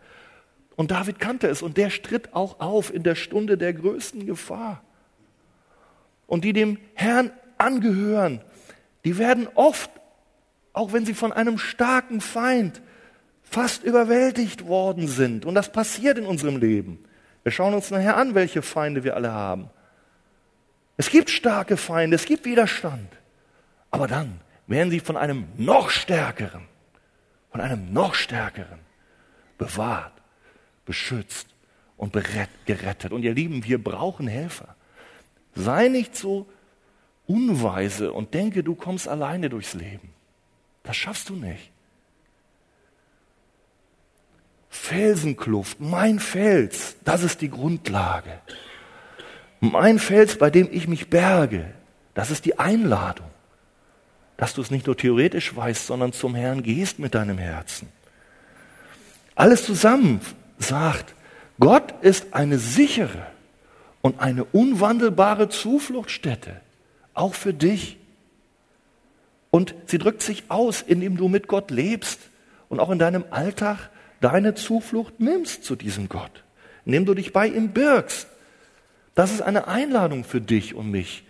Und 0.74 0.90
David 0.90 1.20
kannte 1.20 1.46
es 1.46 1.62
und 1.62 1.76
der 1.76 1.88
stritt 1.88 2.34
auch 2.34 2.58
auf 2.58 2.92
in 2.92 3.04
der 3.04 3.14
Stunde 3.14 3.56
der 3.56 3.72
größten 3.72 4.26
Gefahr. 4.26 4.82
Und 6.26 6.44
die 6.44 6.52
dem 6.52 6.78
Herrn 6.94 7.30
angehören, 7.58 8.40
die 9.04 9.18
werden 9.18 9.46
oft, 9.54 9.90
auch 10.72 10.92
wenn 10.92 11.06
sie 11.06 11.14
von 11.14 11.32
einem 11.32 11.58
starken 11.58 12.20
Feind 12.20 12.82
fast 13.44 13.84
überwältigt 13.84 14.66
worden 14.66 15.06
sind, 15.06 15.46
und 15.46 15.54
das 15.54 15.70
passiert 15.70 16.18
in 16.18 16.26
unserem 16.26 16.56
Leben. 16.56 17.04
Wir 17.46 17.52
schauen 17.52 17.74
uns 17.74 17.92
nachher 17.92 18.16
an, 18.16 18.34
welche 18.34 18.60
Feinde 18.60 19.04
wir 19.04 19.14
alle 19.14 19.30
haben. 19.30 19.70
Es 20.96 21.10
gibt 21.10 21.30
starke 21.30 21.76
Feinde, 21.76 22.16
es 22.16 22.24
gibt 22.24 22.44
Widerstand. 22.44 23.08
Aber 23.92 24.08
dann 24.08 24.40
werden 24.66 24.90
sie 24.90 24.98
von 24.98 25.16
einem 25.16 25.46
noch 25.56 25.90
stärkeren, 25.90 26.66
von 27.52 27.60
einem 27.60 27.92
noch 27.92 28.16
stärkeren 28.16 28.80
bewahrt 29.58 30.12
beschützt 30.86 31.46
und 31.96 32.12
gerettet. 32.12 33.12
Und 33.12 33.22
ihr 33.22 33.32
Lieben, 33.32 33.62
wir 33.62 33.80
brauchen 33.80 34.26
Helfer. 34.26 34.74
Sei 35.54 35.86
nicht 35.86 36.16
so 36.16 36.48
unweise 37.28 38.12
und 38.12 38.34
denke, 38.34 38.64
du 38.64 38.74
kommst 38.74 39.06
alleine 39.06 39.50
durchs 39.50 39.74
Leben. 39.74 40.12
Das 40.82 40.96
schaffst 40.96 41.28
du 41.28 41.36
nicht. 41.36 41.70
Felsenkluft, 44.76 45.80
mein 45.80 46.20
Fels, 46.20 46.96
das 47.04 47.24
ist 47.24 47.40
die 47.40 47.50
Grundlage. 47.50 48.30
Mein 49.60 49.98
Fels, 49.98 50.38
bei 50.38 50.50
dem 50.50 50.68
ich 50.70 50.86
mich 50.86 51.08
berge, 51.08 51.64
das 52.14 52.30
ist 52.30 52.44
die 52.44 52.58
Einladung, 52.58 53.26
dass 54.36 54.54
du 54.54 54.62
es 54.62 54.70
nicht 54.70 54.86
nur 54.86 54.96
theoretisch 54.96 55.56
weißt, 55.56 55.86
sondern 55.86 56.12
zum 56.12 56.34
Herrn 56.34 56.62
gehst 56.62 56.98
mit 56.98 57.14
deinem 57.14 57.38
Herzen. 57.38 57.88
Alles 59.34 59.64
zusammen 59.64 60.20
sagt, 60.58 61.14
Gott 61.58 61.94
ist 62.02 62.32
eine 62.32 62.58
sichere 62.58 63.26
und 64.02 64.20
eine 64.20 64.44
unwandelbare 64.44 65.48
Zufluchtsstätte, 65.48 66.60
auch 67.12 67.34
für 67.34 67.52
dich. 67.52 67.98
Und 69.50 69.74
sie 69.86 69.98
drückt 69.98 70.22
sich 70.22 70.44
aus, 70.48 70.82
indem 70.82 71.16
du 71.16 71.28
mit 71.28 71.48
Gott 71.48 71.70
lebst 71.70 72.20
und 72.68 72.78
auch 72.78 72.90
in 72.90 72.98
deinem 72.98 73.24
Alltag 73.30 73.90
deine 74.26 74.54
Zuflucht 74.54 75.20
nimmst 75.20 75.64
zu 75.64 75.76
diesem 75.76 76.08
Gott, 76.08 76.44
indem 76.84 77.06
du 77.06 77.14
dich 77.14 77.32
bei 77.32 77.46
ihm 77.46 77.70
birgst. 77.70 78.28
Das 79.14 79.32
ist 79.32 79.42
eine 79.42 79.66
Einladung 79.68 80.24
für 80.24 80.40
dich 80.40 80.74
und 80.74 80.90
mich, 80.90 81.24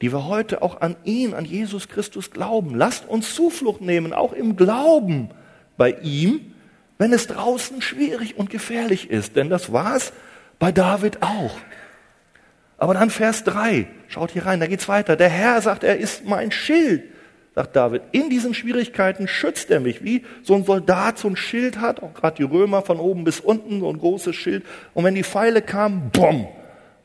die 0.00 0.12
wir 0.12 0.26
heute 0.26 0.62
auch 0.62 0.80
an 0.80 0.96
ihn, 1.04 1.34
an 1.34 1.44
Jesus 1.44 1.88
Christus 1.88 2.30
glauben. 2.30 2.74
Lasst 2.74 3.08
uns 3.08 3.34
Zuflucht 3.34 3.80
nehmen, 3.80 4.12
auch 4.12 4.32
im 4.32 4.56
Glauben 4.56 5.30
bei 5.76 5.92
ihm 6.02 6.52
wenn 6.98 7.12
es 7.12 7.26
draußen 7.26 7.82
schwierig 7.82 8.38
und 8.38 8.50
gefährlich 8.50 9.10
ist. 9.10 9.36
Denn 9.36 9.50
das 9.50 9.72
war 9.72 9.96
es 9.96 10.12
bei 10.58 10.72
David 10.72 11.22
auch. 11.22 11.56
Aber 12.78 12.94
dann 12.94 13.10
Vers 13.10 13.44
3, 13.44 13.86
schaut 14.08 14.30
hier 14.30 14.46
rein, 14.46 14.60
da 14.60 14.66
geht's 14.66 14.88
weiter. 14.88 15.16
Der 15.16 15.28
Herr 15.28 15.60
sagt, 15.62 15.82
er 15.84 15.98
ist 15.98 16.24
mein 16.26 16.50
Schild, 16.50 17.04
sagt 17.56 17.74
David. 17.74 18.02
In 18.12 18.28
diesen 18.28 18.52
Schwierigkeiten 18.52 19.26
schützt 19.26 19.70
er 19.70 19.80
mich, 19.80 20.04
wie 20.04 20.24
so 20.42 20.54
ein 20.54 20.64
Soldat 20.64 21.18
so 21.18 21.26
ein 21.26 21.36
Schild 21.36 21.80
hat, 21.80 22.02
auch 22.02 22.12
gerade 22.12 22.36
die 22.36 22.42
Römer 22.42 22.82
von 22.82 23.00
oben 23.00 23.24
bis 23.24 23.40
unten, 23.40 23.80
so 23.80 23.88
ein 23.88 23.98
großes 23.98 24.36
Schild. 24.36 24.64
Und 24.92 25.04
wenn 25.04 25.14
die 25.14 25.24
Pfeile 25.24 25.62
kamen, 25.62 26.10
bumm, 26.12 26.46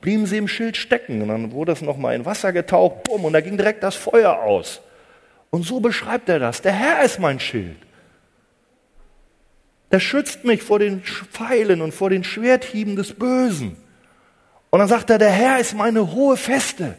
blieben 0.01 0.25
sie 0.25 0.37
im 0.37 0.49
Schild 0.49 0.75
stecken. 0.75 1.21
Und 1.21 1.29
dann 1.29 1.53
wurde 1.53 1.71
es 1.71 1.81
nochmal 1.81 2.15
in 2.15 2.25
Wasser 2.25 2.51
getaucht, 2.51 3.05
bumm, 3.05 3.23
und 3.23 3.31
da 3.31 3.39
ging 3.39 3.55
direkt 3.55 3.81
das 3.81 3.95
Feuer 3.95 4.43
aus. 4.43 4.81
Und 5.51 5.65
so 5.65 5.79
beschreibt 5.79 6.27
er 6.27 6.39
das. 6.39 6.61
Der 6.61 6.73
Herr 6.73 7.01
ist 7.05 7.17
mein 7.17 7.39
Schild. 7.39 7.77
Der 9.93 10.01
schützt 10.01 10.43
mich 10.43 10.61
vor 10.61 10.79
den 10.79 11.01
Pfeilen 11.01 11.81
und 11.81 11.93
vor 11.93 12.09
den 12.09 12.25
Schwerthieben 12.25 12.97
des 12.97 13.13
Bösen. 13.13 13.77
Und 14.69 14.79
dann 14.79 14.89
sagt 14.89 15.09
er, 15.09 15.17
der 15.17 15.31
Herr 15.31 15.59
ist 15.59 15.75
meine 15.75 16.11
hohe 16.11 16.35
Feste. 16.35 16.95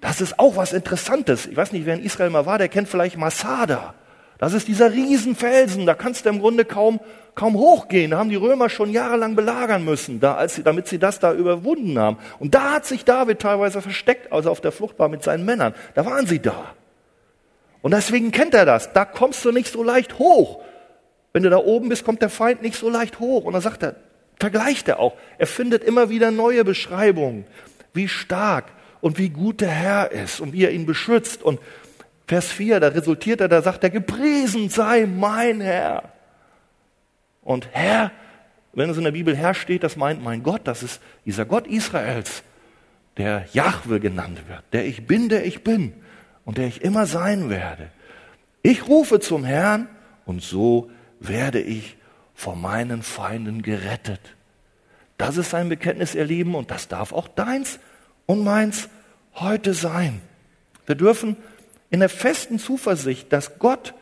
Das 0.00 0.20
ist 0.20 0.38
auch 0.38 0.56
was 0.56 0.72
Interessantes. 0.72 1.46
Ich 1.46 1.56
weiß 1.56 1.72
nicht, 1.72 1.86
wer 1.86 1.94
in 1.94 2.02
Israel 2.02 2.30
mal 2.30 2.46
war, 2.46 2.58
der 2.58 2.68
kennt 2.68 2.88
vielleicht 2.88 3.16
Masada. 3.16 3.94
Das 4.38 4.54
ist 4.54 4.68
dieser 4.68 4.92
Riesenfelsen, 4.92 5.84
da 5.84 5.92
kannst 5.92 6.24
du 6.24 6.30
im 6.30 6.40
Grunde 6.40 6.64
kaum, 6.64 6.98
kaum 7.34 7.54
hochgehen. 7.54 8.12
Da 8.12 8.18
haben 8.18 8.30
die 8.30 8.36
Römer 8.36 8.70
schon 8.70 8.90
jahrelang 8.90 9.36
belagern 9.36 9.84
müssen, 9.84 10.18
da, 10.18 10.34
als 10.34 10.54
sie, 10.54 10.62
damit 10.62 10.88
sie 10.88 10.98
das 10.98 11.18
da 11.18 11.34
überwunden 11.34 11.98
haben. 11.98 12.16
Und 12.38 12.54
da 12.54 12.72
hat 12.72 12.86
sich 12.86 13.04
David 13.04 13.40
teilweise 13.40 13.82
versteckt, 13.82 14.32
also 14.32 14.50
auf 14.50 14.62
der 14.62 14.72
Flucht 14.72 14.98
war 14.98 15.10
mit 15.10 15.22
seinen 15.22 15.44
Männern. 15.44 15.74
Da 15.94 16.06
waren 16.06 16.26
sie 16.26 16.38
da. 16.38 16.74
Und 17.82 17.92
deswegen 17.92 18.30
kennt 18.30 18.54
er 18.54 18.64
das. 18.64 18.94
Da 18.94 19.04
kommst 19.04 19.44
du 19.44 19.52
nicht 19.52 19.70
so 19.70 19.82
leicht 19.82 20.18
hoch. 20.18 20.62
Wenn 21.34 21.42
du 21.42 21.50
da 21.50 21.58
oben 21.58 21.90
bist, 21.90 22.06
kommt 22.06 22.22
der 22.22 22.30
Feind 22.30 22.62
nicht 22.62 22.76
so 22.76 22.88
leicht 22.88 23.20
hoch. 23.20 23.44
Und 23.44 23.52
dann 23.52 23.62
sagt 23.62 23.82
er, 23.82 23.96
vergleicht 24.38 24.88
er 24.88 25.00
auch. 25.00 25.14
Er 25.36 25.46
findet 25.46 25.84
immer 25.84 26.08
wieder 26.08 26.30
neue 26.30 26.64
Beschreibungen, 26.64 27.44
wie 27.92 28.08
stark 28.08 28.64
und 29.00 29.18
wie 29.18 29.30
gut 29.30 29.60
der 29.60 29.70
Herr 29.70 30.12
ist 30.12 30.40
und 30.40 30.52
wie 30.52 30.64
er 30.64 30.70
ihn 30.70 30.86
beschützt. 30.86 31.42
Und 31.42 31.60
Vers 32.26 32.46
4, 32.46 32.80
da 32.80 32.88
resultiert 32.88 33.40
er, 33.40 33.48
da 33.48 33.62
sagt 33.62 33.82
er, 33.84 33.90
gepriesen 33.90 34.68
sei 34.68 35.06
mein 35.06 35.60
Herr. 35.60 36.12
Und 37.42 37.68
Herr, 37.72 38.12
wenn 38.72 38.90
es 38.90 38.98
in 38.98 39.04
der 39.04 39.10
Bibel 39.10 39.36
Herr 39.36 39.54
steht, 39.54 39.82
das 39.82 39.96
meint 39.96 40.22
mein 40.22 40.42
Gott, 40.42 40.62
das 40.64 40.82
ist 40.82 41.00
dieser 41.24 41.44
Gott 41.44 41.66
Israels, 41.66 42.42
der 43.16 43.46
Jahwe 43.52 44.00
genannt 44.00 44.42
wird, 44.48 44.62
der 44.72 44.86
ich 44.86 45.06
bin, 45.06 45.28
der 45.28 45.44
ich 45.44 45.64
bin 45.64 45.92
und 46.44 46.58
der 46.58 46.66
ich 46.66 46.82
immer 46.82 47.06
sein 47.06 47.50
werde. 47.50 47.90
Ich 48.62 48.86
rufe 48.86 49.20
zum 49.20 49.44
Herrn 49.44 49.88
und 50.24 50.42
so 50.42 50.90
werde 51.18 51.60
ich 51.60 51.96
vor 52.34 52.56
meinen 52.56 53.02
Feinden 53.02 53.62
gerettet. 53.62 54.20
Das 55.18 55.36
ist 55.36 55.50
sein 55.50 55.68
Bekenntnis, 55.68 56.14
ihr 56.14 56.24
Lieben, 56.24 56.54
und 56.54 56.70
das 56.70 56.88
darf 56.88 57.12
auch 57.12 57.28
deins 57.28 57.78
und 58.30 58.44
meins 58.44 58.88
heute 59.34 59.74
sein. 59.74 60.20
Wir 60.86 60.94
dürfen 60.94 61.36
in 61.90 61.98
der 61.98 62.08
festen 62.08 62.60
Zuversicht, 62.60 63.32
dass 63.32 63.58
Gott 63.58 63.92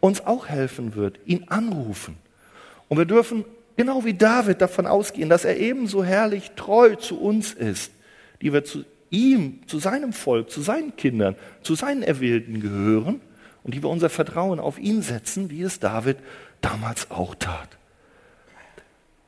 uns 0.00 0.26
auch 0.26 0.48
helfen 0.48 0.96
wird, 0.96 1.20
ihn 1.24 1.44
anrufen. 1.50 2.16
Und 2.88 2.98
wir 2.98 3.04
dürfen 3.04 3.44
genau 3.76 4.04
wie 4.04 4.14
David 4.14 4.60
davon 4.60 4.88
ausgehen, 4.88 5.28
dass 5.28 5.44
er 5.44 5.56
ebenso 5.58 6.02
herrlich 6.02 6.50
treu 6.56 6.96
zu 6.96 7.20
uns 7.20 7.52
ist, 7.52 7.92
die 8.42 8.52
wir 8.52 8.64
zu 8.64 8.84
ihm, 9.10 9.60
zu 9.68 9.78
seinem 9.78 10.12
Volk, 10.12 10.50
zu 10.50 10.62
seinen 10.62 10.96
Kindern, 10.96 11.36
zu 11.62 11.76
seinen 11.76 12.02
Erwählten 12.02 12.60
gehören 12.60 13.20
und 13.62 13.72
die 13.72 13.84
wir 13.84 13.88
unser 13.88 14.10
Vertrauen 14.10 14.58
auf 14.58 14.80
ihn 14.80 15.00
setzen, 15.00 15.48
wie 15.48 15.62
es 15.62 15.78
David 15.78 16.16
damals 16.60 17.08
auch 17.12 17.36
tat. 17.36 17.68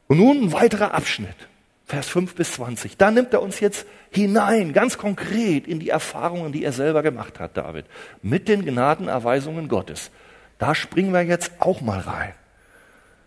Und 0.08 0.18
nun 0.18 0.42
ein 0.42 0.52
weiterer 0.52 0.94
Abschnitt, 0.94 1.36
Vers 1.88 2.08
5 2.10 2.34
bis 2.34 2.52
20. 2.52 2.98
Da 2.98 3.10
nimmt 3.10 3.32
er 3.32 3.40
uns 3.40 3.60
jetzt 3.60 3.86
hinein, 4.10 4.74
ganz 4.74 4.98
konkret 4.98 5.66
in 5.66 5.80
die 5.80 5.88
Erfahrungen, 5.88 6.52
die 6.52 6.62
er 6.62 6.72
selber 6.72 7.02
gemacht 7.02 7.40
hat, 7.40 7.56
David, 7.56 7.86
mit 8.20 8.46
den 8.46 8.66
Gnadenerweisungen 8.66 9.68
Gottes. 9.68 10.10
Da 10.58 10.74
springen 10.74 11.14
wir 11.14 11.22
jetzt 11.22 11.50
auch 11.60 11.80
mal 11.80 12.00
rein. 12.00 12.34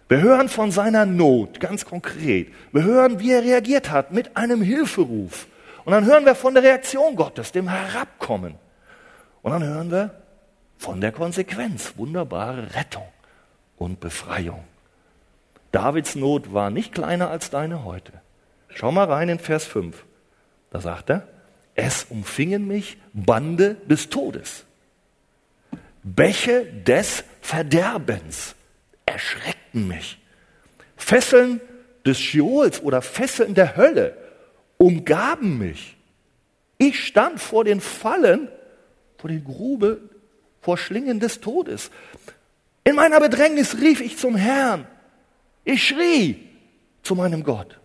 Wir 0.09 0.21
hören 0.21 0.47
von 0.47 0.71
seiner 0.71 1.07
Not, 1.07 1.59
ganz 1.59 1.85
konkret. 1.85 2.53
Wir 2.71 2.83
hören, 2.83 3.19
wie 3.19 3.31
er 3.31 3.41
reagiert 3.41 3.89
hat 3.89 4.11
mit 4.11 4.37
einem 4.37 4.61
Hilferuf. 4.61 5.47
Und 5.83 5.93
dann 5.93 6.05
hören 6.05 6.25
wir 6.25 6.35
von 6.35 6.53
der 6.53 6.61
Reaktion 6.61 7.15
Gottes, 7.15 7.51
dem 7.51 7.67
Herabkommen. 7.67 8.55
Und 9.41 9.51
dann 9.53 9.63
hören 9.63 9.89
wir 9.89 10.11
von 10.77 11.01
der 11.01 11.11
Konsequenz, 11.11 11.93
wunderbare 11.95 12.75
Rettung 12.75 13.07
und 13.77 13.99
Befreiung. 13.99 14.63
Davids 15.71 16.13
Not 16.13 16.53
war 16.53 16.69
nicht 16.69 16.93
kleiner 16.93 17.31
als 17.31 17.49
deine 17.49 17.85
heute. 17.85 18.13
Schau 18.73 18.91
mal 18.91 19.05
rein 19.05 19.29
in 19.29 19.39
Vers 19.39 19.65
5. 19.65 20.05
Da 20.69 20.81
sagt 20.81 21.09
er, 21.09 21.27
es 21.75 22.05
umfingen 22.05 22.67
mich 22.67 22.97
Bande 23.13 23.75
des 23.85 24.09
Todes. 24.09 24.65
Bäche 26.03 26.65
des 26.65 27.23
Verderbens 27.41 28.55
erschreckten 29.05 29.87
mich. 29.87 30.19
Fesseln 30.95 31.61
des 32.05 32.19
Scheols 32.19 32.81
oder 32.81 33.01
Fesseln 33.01 33.53
der 33.53 33.75
Hölle 33.75 34.17
umgaben 34.77 35.57
mich. 35.57 35.97
Ich 36.77 37.05
stand 37.05 37.39
vor 37.39 37.63
den 37.63 37.81
Fallen, 37.81 38.47
vor 39.17 39.29
den 39.29 39.43
Grube, 39.43 40.01
vor 40.61 40.77
Schlingen 40.77 41.19
des 41.19 41.39
Todes. 41.41 41.91
In 42.83 42.95
meiner 42.95 43.19
Bedrängnis 43.19 43.77
rief 43.79 44.01
ich 44.01 44.17
zum 44.17 44.35
Herrn. 44.35 44.87
Ich 45.63 45.87
schrie 45.87 46.47
zu 47.03 47.13
meinem 47.15 47.43
Gott. 47.43 47.80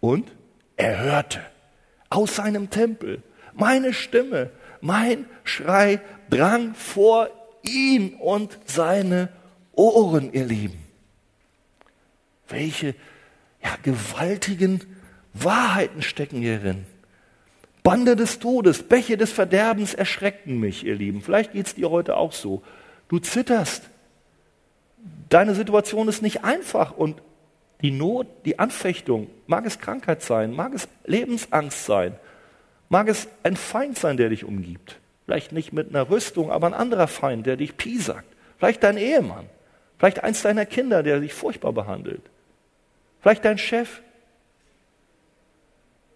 Und 0.00 0.32
er 0.76 0.98
hörte 0.98 1.40
aus 2.08 2.36
seinem 2.36 2.70
Tempel 2.70 3.22
meine 3.52 3.92
Stimme, 3.92 4.50
mein 4.80 5.26
Schrei 5.44 6.00
drang 6.30 6.74
vor 6.74 7.28
ihn 7.62 8.14
und 8.14 8.58
seine 8.64 9.28
Ohren, 9.72 10.32
ihr 10.32 10.44
Lieben. 10.44 10.78
Welche 12.48 12.94
ja, 13.62 13.76
gewaltigen 13.82 14.80
Wahrheiten 15.34 16.02
stecken 16.02 16.40
hierin. 16.40 16.86
Bande 17.82 18.16
des 18.16 18.38
Todes, 18.38 18.82
Bäche 18.82 19.16
des 19.16 19.32
Verderbens 19.32 19.94
erschrecken 19.94 20.58
mich, 20.58 20.84
ihr 20.84 20.94
Lieben. 20.94 21.22
Vielleicht 21.22 21.52
geht 21.52 21.66
es 21.66 21.74
dir 21.74 21.90
heute 21.90 22.16
auch 22.16 22.32
so. 22.32 22.62
Du 23.08 23.18
zitterst. 23.18 23.88
Deine 25.28 25.54
Situation 25.54 26.08
ist 26.08 26.20
nicht 26.20 26.44
einfach 26.44 26.96
und 26.96 27.22
die 27.82 27.90
Not, 27.90 28.26
die 28.44 28.58
Anfechtung, 28.58 29.28
mag 29.46 29.64
es 29.66 29.78
Krankheit 29.78 30.22
sein, 30.22 30.52
mag 30.52 30.74
es 30.74 30.88
Lebensangst 31.04 31.84
sein, 31.84 32.14
mag 32.88 33.08
es 33.08 33.28
ein 33.42 33.56
Feind 33.56 33.98
sein, 33.98 34.16
der 34.16 34.28
dich 34.28 34.44
umgibt. 34.44 34.98
Vielleicht 35.24 35.52
nicht 35.52 35.72
mit 35.72 35.88
einer 35.88 36.10
Rüstung, 36.10 36.50
aber 36.50 36.66
ein 36.66 36.74
anderer 36.74 37.06
Feind, 37.06 37.46
der 37.46 37.56
dich 37.56 37.76
piesackt. 37.76 38.26
Vielleicht 38.58 38.82
dein 38.82 38.96
Ehemann, 38.96 39.46
vielleicht 39.98 40.22
eins 40.22 40.42
deiner 40.42 40.66
Kinder, 40.66 41.02
der 41.02 41.20
dich 41.20 41.32
furchtbar 41.32 41.72
behandelt. 41.72 42.22
Vielleicht 43.20 43.44
dein 43.44 43.58
Chef. 43.58 44.00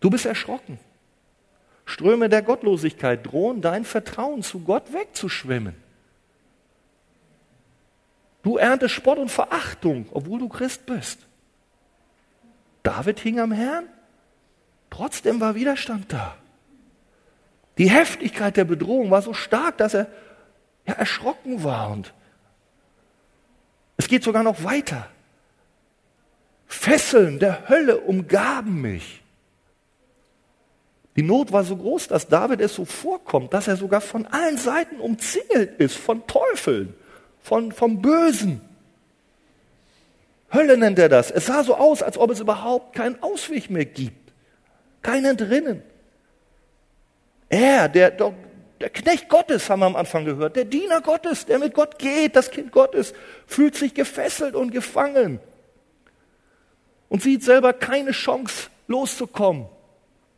Du 0.00 0.11
bist 0.11 0.26
erschrocken. 0.26 0.78
Ströme 1.87 2.28
der 2.28 2.42
Gottlosigkeit 2.42 3.26
drohen 3.26 3.61
dein 3.61 3.85
Vertrauen 3.85 4.42
zu 4.42 4.61
Gott 4.61 4.92
wegzuschwimmen. 4.92 5.75
Du 8.42 8.59
erntest 8.59 8.94
Spott 8.94 9.18
und 9.18 9.30
Verachtung, 9.30 10.06
obwohl 10.12 10.38
du 10.38 10.49
Christ 10.49 10.85
bist. 10.87 11.26
David 12.84 13.18
hing 13.18 13.40
am 13.40 13.50
Herrn, 13.50 13.88
trotzdem 14.90 15.40
war 15.40 15.56
Widerstand 15.56 16.12
da. 16.12 16.36
Die 17.78 17.90
Heftigkeit 17.90 18.56
der 18.56 18.64
Bedrohung 18.64 19.10
war 19.10 19.22
so 19.22 19.34
stark, 19.34 19.78
dass 19.78 19.94
er 19.94 20.06
ja, 20.86 20.94
erschrocken 20.94 21.64
war. 21.64 21.90
Und 21.90 22.14
es 23.96 24.06
geht 24.06 24.22
sogar 24.22 24.44
noch 24.44 24.62
weiter. 24.62 25.08
Fesseln 26.66 27.38
der 27.38 27.68
Hölle 27.68 27.98
umgaben 27.98 28.80
mich. 28.80 29.22
Die 31.16 31.22
Not 31.22 31.52
war 31.52 31.64
so 31.64 31.76
groß, 31.76 32.08
dass 32.08 32.28
David 32.28 32.60
es 32.60 32.74
so 32.74 32.84
vorkommt, 32.84 33.54
dass 33.54 33.66
er 33.66 33.76
sogar 33.76 34.00
von 34.00 34.26
allen 34.26 34.58
Seiten 34.58 35.00
umzingelt 35.00 35.78
ist, 35.80 35.96
von 35.96 36.26
Teufeln, 36.26 36.94
von, 37.40 37.72
vom 37.72 38.02
Bösen. 38.02 38.60
Hölle 40.54 40.76
nennt 40.76 40.99
er 40.99 41.08
das. 41.08 41.30
Es 41.30 41.46
sah 41.46 41.64
so 41.64 41.75
aus, 41.75 42.02
als 42.02 42.16
ob 42.16 42.30
es 42.30 42.40
überhaupt 42.40 42.94
keinen 42.94 43.23
Ausweg 43.23 43.70
mehr 43.70 43.84
gibt. 43.84 44.32
Keinen 45.02 45.37
drinnen. 45.37 45.82
Er, 47.49 47.88
der, 47.88 48.11
der 48.12 48.90
Knecht 48.90 49.28
Gottes, 49.28 49.68
haben 49.68 49.80
wir 49.80 49.87
am 49.87 49.96
Anfang 49.96 50.25
gehört, 50.25 50.56
der 50.56 50.64
Diener 50.64 51.00
Gottes, 51.00 51.44
der 51.46 51.58
mit 51.58 51.75
Gott 51.75 51.99
geht, 51.99 52.37
das 52.37 52.50
Kind 52.50 52.73
Gottes, 52.73 53.12
fühlt 53.46 53.75
sich 53.75 53.92
gefesselt 53.92 54.54
und 54.54 54.70
gefangen 54.70 55.40
und 57.08 57.23
sieht 57.23 57.42
selber 57.42 57.73
keine 57.73 58.12
Chance 58.12 58.70
loszukommen 58.87 59.68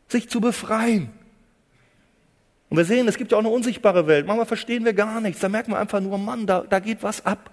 sich 0.07 0.29
zu 0.29 0.41
befreien. 0.41 1.11
Und 2.69 2.77
wir 2.77 2.85
sehen, 2.85 3.07
es 3.07 3.17
gibt 3.17 3.31
ja 3.31 3.37
auch 3.37 3.41
eine 3.41 3.49
unsichtbare 3.49 4.07
Welt. 4.07 4.27
Manchmal 4.27 4.45
verstehen 4.45 4.83
wir 4.83 4.93
gar 4.93 5.21
nichts. 5.21 5.39
Da 5.39 5.49
merken 5.49 5.71
wir 5.71 5.79
einfach 5.79 6.01
nur, 6.01 6.17
Mann, 6.17 6.45
da, 6.45 6.61
da 6.61 6.79
geht 6.79 7.01
was 7.03 7.25
ab. 7.25 7.51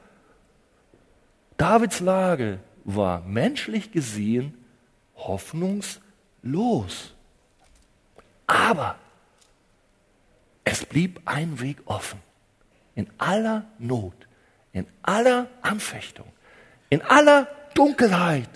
Davids 1.57 2.01
Lage 2.01 2.59
war 2.85 3.21
menschlich 3.23 3.93
gesehen 3.93 4.65
hoffnungslos. 5.17 7.15
Aber 8.47 8.97
es 10.65 10.85
blieb 10.85 11.21
ein 11.25 11.61
Weg 11.61 11.79
offen. 11.87 12.21
In 12.97 13.09
aller 13.19 13.65
Not, 13.79 14.15
in 14.73 14.87
aller 15.03 15.49
Anfechtung, 15.63 16.27
in 16.91 17.03
aller 17.03 17.49
Dunkelheit. 17.75 18.49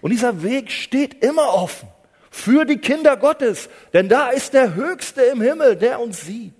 Und 0.00 0.10
dieser 0.10 0.42
Weg 0.42 0.70
steht 0.70 1.22
immer 1.24 1.54
offen 1.54 1.88
für 2.30 2.64
die 2.64 2.78
Kinder 2.78 3.16
Gottes, 3.16 3.68
denn 3.92 4.08
da 4.08 4.30
ist 4.30 4.54
der 4.54 4.74
Höchste 4.74 5.22
im 5.22 5.40
Himmel, 5.40 5.76
der 5.76 6.00
uns 6.00 6.22
sieht. 6.22 6.54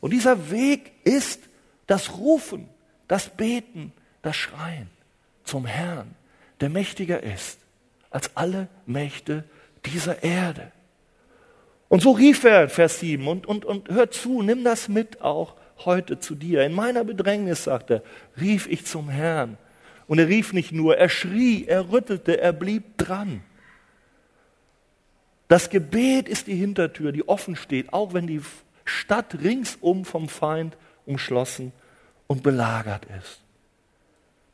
Und 0.00 0.12
dieser 0.12 0.50
Weg 0.50 0.92
ist 1.04 1.42
das 1.86 2.16
Rufen, 2.16 2.68
das 3.08 3.28
Beten, 3.28 3.92
das 4.22 4.36
Schreien 4.36 4.90
zum 5.48 5.66
Herrn, 5.66 6.14
der 6.60 6.68
mächtiger 6.68 7.22
ist 7.22 7.58
als 8.10 8.36
alle 8.36 8.68
Mächte 8.86 9.44
dieser 9.84 10.22
Erde. 10.22 10.70
Und 11.88 12.02
so 12.02 12.12
rief 12.12 12.44
er, 12.44 12.68
Vers 12.68 13.00
7, 13.00 13.26
und, 13.26 13.46
und, 13.46 13.64
und 13.64 13.88
hör 13.88 14.10
zu, 14.10 14.42
nimm 14.42 14.62
das 14.62 14.88
mit 14.88 15.22
auch 15.22 15.54
heute 15.84 16.20
zu 16.20 16.34
dir. 16.34 16.64
In 16.64 16.74
meiner 16.74 17.04
Bedrängnis, 17.04 17.64
sagt 17.64 17.90
er, 17.90 18.02
rief 18.38 18.66
ich 18.66 18.84
zum 18.84 19.08
Herrn. 19.08 19.56
Und 20.06 20.18
er 20.18 20.28
rief 20.28 20.52
nicht 20.52 20.72
nur, 20.72 20.96
er 20.96 21.08
schrie, 21.08 21.64
er 21.66 21.90
rüttelte, 21.90 22.40
er 22.40 22.52
blieb 22.52 22.98
dran. 22.98 23.42
Das 25.48 25.70
Gebet 25.70 26.28
ist 26.28 26.46
die 26.46 26.56
Hintertür, 26.56 27.12
die 27.12 27.26
offen 27.26 27.56
steht, 27.56 27.92
auch 27.92 28.12
wenn 28.12 28.26
die 28.26 28.42
Stadt 28.84 29.36
ringsum 29.42 30.04
vom 30.04 30.28
Feind 30.28 30.76
umschlossen 31.06 31.72
und 32.26 32.42
belagert 32.42 33.06
ist. 33.18 33.40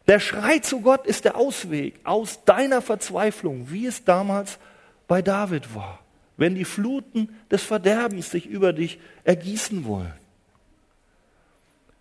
Der 0.06 0.20
Schrei 0.20 0.58
zu 0.58 0.80
Gott 0.80 1.06
ist 1.06 1.24
der 1.24 1.36
Ausweg 1.36 1.98
aus 2.04 2.44
deiner 2.44 2.82
Verzweiflung, 2.82 3.70
wie 3.70 3.86
es 3.86 4.04
damals 4.04 4.58
bei 5.08 5.22
David 5.22 5.74
war, 5.74 6.00
wenn 6.36 6.54
die 6.54 6.64
Fluten 6.64 7.34
des 7.50 7.62
Verderbens 7.62 8.30
sich 8.30 8.46
über 8.46 8.72
dich 8.72 8.98
ergießen 9.24 9.86
wollen. 9.86 10.12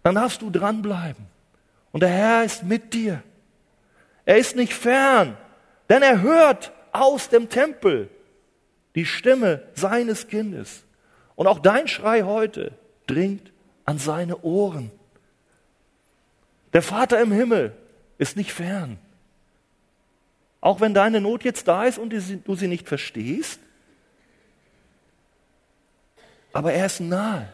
Dann 0.04 0.16
darfst 0.16 0.42
du 0.42 0.50
dranbleiben. 0.50 1.26
Und 1.94 2.02
der 2.02 2.10
Herr 2.10 2.44
ist 2.44 2.63
mit 2.63 2.94
dir. 2.94 3.24
Er 4.26 4.38
ist 4.38 4.56
nicht 4.56 4.74
fern, 4.74 5.38
denn 5.89 6.02
er 6.02 6.22
hört 6.22 6.74
aus 6.92 7.30
dem 7.30 7.50
Tempel 7.50 8.10
die 8.96 9.06
Stimme 9.06 9.63
seines 9.76 10.28
Kindes. 10.28 10.84
Und 11.36 11.48
auch 11.48 11.60
dein 11.60 11.88
Schrei 11.88 12.24
heute 12.24 12.74
dringt 13.08 13.52
an 13.86 13.98
seine 13.98 14.42
Ohren. 14.44 14.92
Der 16.74 16.82
Vater 16.82 17.22
im 17.22 17.32
Himmel 17.32 17.74
ist 18.17 18.36
nicht 18.36 18.54
fern. 18.54 18.97
Auch 20.62 20.80
wenn 20.80 20.93
deine 20.93 21.19
Not 21.19 21.43
jetzt 21.43 21.67
da 21.67 21.86
ist 21.86 21.97
und 21.97 22.12
du 22.12 22.56
sie 22.56 22.67
nicht 22.67 22.88
verstehst, 22.88 23.60
aber 26.54 26.73
er 26.73 26.86
ist 26.86 26.99
nahe. 26.99 27.52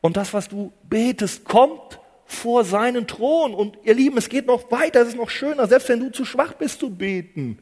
Und 0.00 0.16
das, 0.16 0.34
was 0.34 0.48
du 0.48 0.72
betest, 0.82 1.44
kommt 1.44 1.98
vor 2.26 2.64
seinen 2.64 3.06
Thron. 3.06 3.54
Und 3.54 3.78
ihr 3.84 3.94
Lieben, 3.94 4.18
es 4.18 4.28
geht 4.28 4.46
noch 4.46 4.70
weiter, 4.70 5.00
es 5.00 5.08
ist 5.08 5.16
noch 5.16 5.30
schöner, 5.30 5.66
selbst 5.66 5.88
wenn 5.88 6.00
du 6.00 6.10
zu 6.10 6.24
schwach 6.24 6.52
bist 6.54 6.80
zu 6.80 6.90
beten 6.90 7.58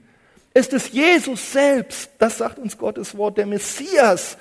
ist 0.52 0.72
es 0.72 0.92
Jesus 0.92 1.52
selbst, 1.52 2.10
das 2.18 2.38
sagt 2.38 2.58
uns 2.58 2.76
Gottes 2.76 3.16
Wort, 3.16 3.38
der 3.38 3.46
Messias, 3.46 4.36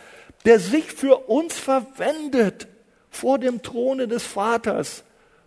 der 0.45 0.59
sich 0.59 0.91
für 0.91 1.29
uns 1.29 1.57
verwendet 1.57 2.67
vor 3.11 3.37
dem 3.37 3.61
Throne 3.61 4.07
des 4.07 4.23
Vaters, 4.23 5.03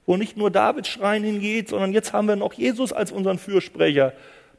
wo 0.07 0.17
nicht 0.17 0.37
nur 0.37 0.51
Davids 0.51 0.89
Schrein 0.89 1.23
hingeht, 1.23 1.69
sondern 1.69 1.93
jetzt 1.93 2.13
haben 2.13 2.29
wir 2.29 2.37
noch 2.37 2.53
Jesus 2.53 2.93
als 2.93 3.13
unseren 3.13 3.39
Fürsprecher, 3.39 4.13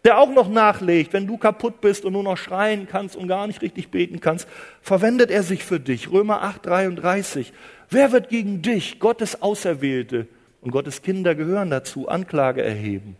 der 0.03 0.17
auch 0.17 0.29
noch 0.29 0.49
nachlegt, 0.49 1.13
wenn 1.13 1.27
du 1.27 1.37
kaputt 1.37 1.79
bist 1.81 2.03
und 2.05 2.13
nur 2.13 2.23
noch 2.23 2.37
schreien 2.37 2.87
kannst 2.87 3.15
und 3.15 3.27
gar 3.27 3.47
nicht 3.47 3.61
richtig 3.61 3.89
beten 3.89 4.19
kannst, 4.19 4.47
verwendet 4.81 5.31
er 5.31 5.43
sich 5.43 5.63
für 5.63 5.79
dich. 5.79 6.11
Römer 6.11 6.43
8, 6.43 6.65
33. 6.65 7.53
Wer 7.89 8.11
wird 8.11 8.29
gegen 8.29 8.61
dich, 8.61 8.99
Gottes 8.99 9.41
Auserwählte 9.41 10.27
und 10.61 10.71
Gottes 10.71 11.01
Kinder 11.01 11.35
gehören 11.35 11.69
dazu, 11.69 12.09
Anklage 12.09 12.63
erheben? 12.63 13.15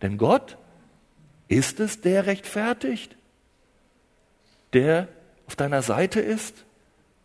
Denn 0.00 0.16
Gott 0.16 0.56
ist 1.48 1.80
es 1.80 2.00
der 2.00 2.26
rechtfertigt, 2.26 3.16
der 4.72 5.08
auf 5.46 5.56
deiner 5.56 5.82
Seite 5.82 6.20
ist? 6.20 6.64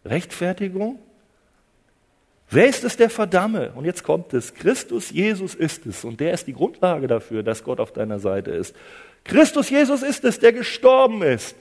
Rechtfertigung? 0.06 1.00
Wer 2.54 2.68
ist 2.68 2.84
es, 2.84 2.98
der 2.98 3.10
verdamme? 3.10 3.72
Und 3.76 3.86
jetzt 3.86 4.04
kommt 4.04 4.34
es. 4.34 4.54
Christus 4.54 5.10
Jesus 5.10 5.56
ist 5.56 5.86
es. 5.86 6.04
Und 6.04 6.20
der 6.20 6.34
ist 6.34 6.48
die 6.48 6.54
Grundlage 6.54 7.08
dafür, 7.08 7.44
dass 7.44 7.64
Gott 7.64 7.80
auf 7.80 7.94
deiner 7.94 8.20
Seite 8.20 8.52
ist. 8.52 8.76
Christus 9.24 9.70
Jesus 9.70 10.04
ist 10.04 10.26
es, 10.26 10.38
der 10.38 10.52
gestorben 10.52 11.22
ist. 11.22 11.56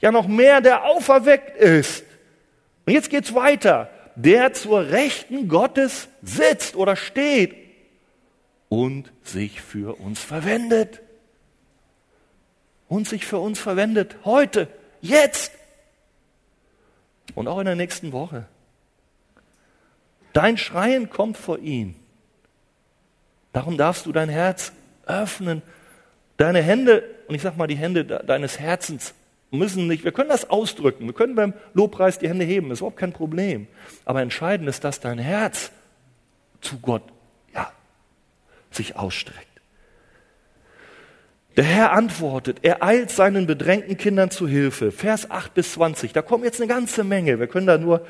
Ja, 0.00 0.12
noch 0.12 0.28
mehr, 0.28 0.60
der 0.60 0.84
auferweckt 0.84 1.56
ist. 1.56 2.04
Und 2.86 2.92
jetzt 2.92 3.10
geht's 3.10 3.34
weiter. 3.34 3.90
Der 4.14 4.52
zur 4.52 4.90
Rechten 4.90 5.48
Gottes 5.48 6.08
sitzt 6.22 6.76
oder 6.76 6.94
steht 6.94 7.56
und 8.68 9.12
sich 9.24 9.60
für 9.60 9.98
uns 10.00 10.20
verwendet 10.22 11.00
und 12.88 13.08
sich 13.08 13.26
für 13.26 13.38
uns 13.38 13.58
verwendet. 13.58 14.16
Heute, 14.24 14.68
jetzt 15.00 15.52
und 17.34 17.48
auch 17.48 17.58
in 17.58 17.66
der 17.66 17.76
nächsten 17.76 18.12
Woche. 18.12 18.46
Dein 20.32 20.56
Schreien 20.56 21.10
kommt 21.10 21.36
vor 21.36 21.58
ihn. 21.58 21.94
Darum 23.52 23.76
darfst 23.76 24.06
du 24.06 24.12
dein 24.12 24.28
Herz 24.28 24.72
öffnen. 25.06 25.62
Deine 26.36 26.62
Hände, 26.62 27.02
und 27.26 27.34
ich 27.34 27.42
sag 27.42 27.56
mal 27.56 27.66
die 27.66 27.76
Hände 27.76 28.04
deines 28.04 28.58
Herzens, 28.58 29.14
müssen 29.50 29.86
nicht, 29.86 30.04
wir 30.04 30.12
können 30.12 30.28
das 30.28 30.50
ausdrücken, 30.50 31.06
wir 31.06 31.14
können 31.14 31.34
beim 31.34 31.54
Lobpreis 31.74 32.18
die 32.18 32.28
Hände 32.28 32.44
heben, 32.44 32.70
ist 32.70 32.80
überhaupt 32.80 32.98
kein 32.98 33.12
Problem. 33.12 33.66
Aber 34.04 34.22
entscheidend 34.22 34.68
ist, 34.68 34.84
dass 34.84 35.00
dein 35.00 35.18
Herz 35.18 35.72
zu 36.60 36.78
Gott, 36.78 37.02
ja, 37.54 37.72
sich 38.70 38.96
ausstreckt. 38.96 39.46
Der 41.56 41.64
Herr 41.64 41.92
antwortet, 41.92 42.58
er 42.62 42.84
eilt 42.84 43.10
seinen 43.10 43.48
bedrängten 43.48 43.96
Kindern 43.96 44.30
zu 44.30 44.46
Hilfe. 44.46 44.92
Vers 44.92 45.28
8 45.28 45.54
bis 45.54 45.72
20, 45.72 46.12
da 46.12 46.22
kommt 46.22 46.44
jetzt 46.44 46.60
eine 46.60 46.68
ganze 46.68 47.02
Menge. 47.02 47.40
Wir 47.40 47.48
können 47.48 47.66
da 47.66 47.78
nur 47.78 48.06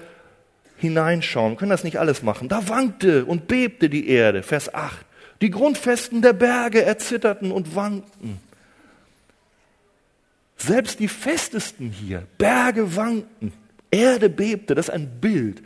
hineinschauen, 0.79 1.57
können 1.57 1.71
das 1.71 1.85
nicht 1.85 1.99
alles 1.99 2.23
machen. 2.23 2.49
Da 2.49 2.69
wankte 2.69 3.25
und 3.25 3.49
bebte 3.49 3.91
die 3.91 4.09
Erde. 4.09 4.43
Vers 4.43 4.73
8. 4.73 5.05
Die 5.41 5.51
Grundfesten 5.51 6.23
der 6.23 6.33
Berge 6.33 6.83
erzitterten 6.83 7.53
und 7.53 7.75
wankten. 7.77 8.41
Selbst 10.57 10.99
die 10.99 11.09
festesten 11.09 11.91
hier, 11.91 12.27
Berge 12.37 12.97
wankten, 12.97 13.53
Erde 13.91 14.29
bebte, 14.29 14.75
das 14.75 14.89
ist 14.89 14.95
ein 14.95 15.21
Bild. 15.21 15.63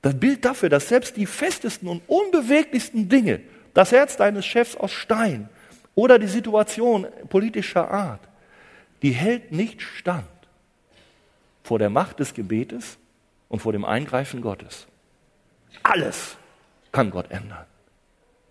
Das 0.00 0.18
Bild 0.18 0.44
dafür, 0.44 0.70
dass 0.70 0.88
selbst 0.88 1.16
die 1.16 1.26
festesten 1.26 1.88
und 1.88 2.02
unbeweglichsten 2.06 3.08
Dinge, 3.08 3.40
das 3.74 3.92
Herz 3.92 4.16
deines 4.16 4.46
Chefs 4.46 4.76
aus 4.76 4.92
Stein 4.92 5.48
oder 5.94 6.18
die 6.18 6.26
Situation 6.26 7.06
politischer 7.28 7.90
Art, 7.90 8.20
die 9.02 9.10
hält 9.10 9.52
nicht 9.52 9.82
stand 9.82 10.26
vor 11.62 11.78
der 11.78 11.90
Macht 11.90 12.20
des 12.20 12.32
Gebetes 12.32 12.96
und 13.48 13.60
vor 13.60 13.72
dem 13.72 13.84
Eingreifen 13.84 14.40
Gottes. 14.40 14.86
Alles 15.82 16.36
kann 16.92 17.10
Gott 17.10 17.30
ändern. 17.30 17.66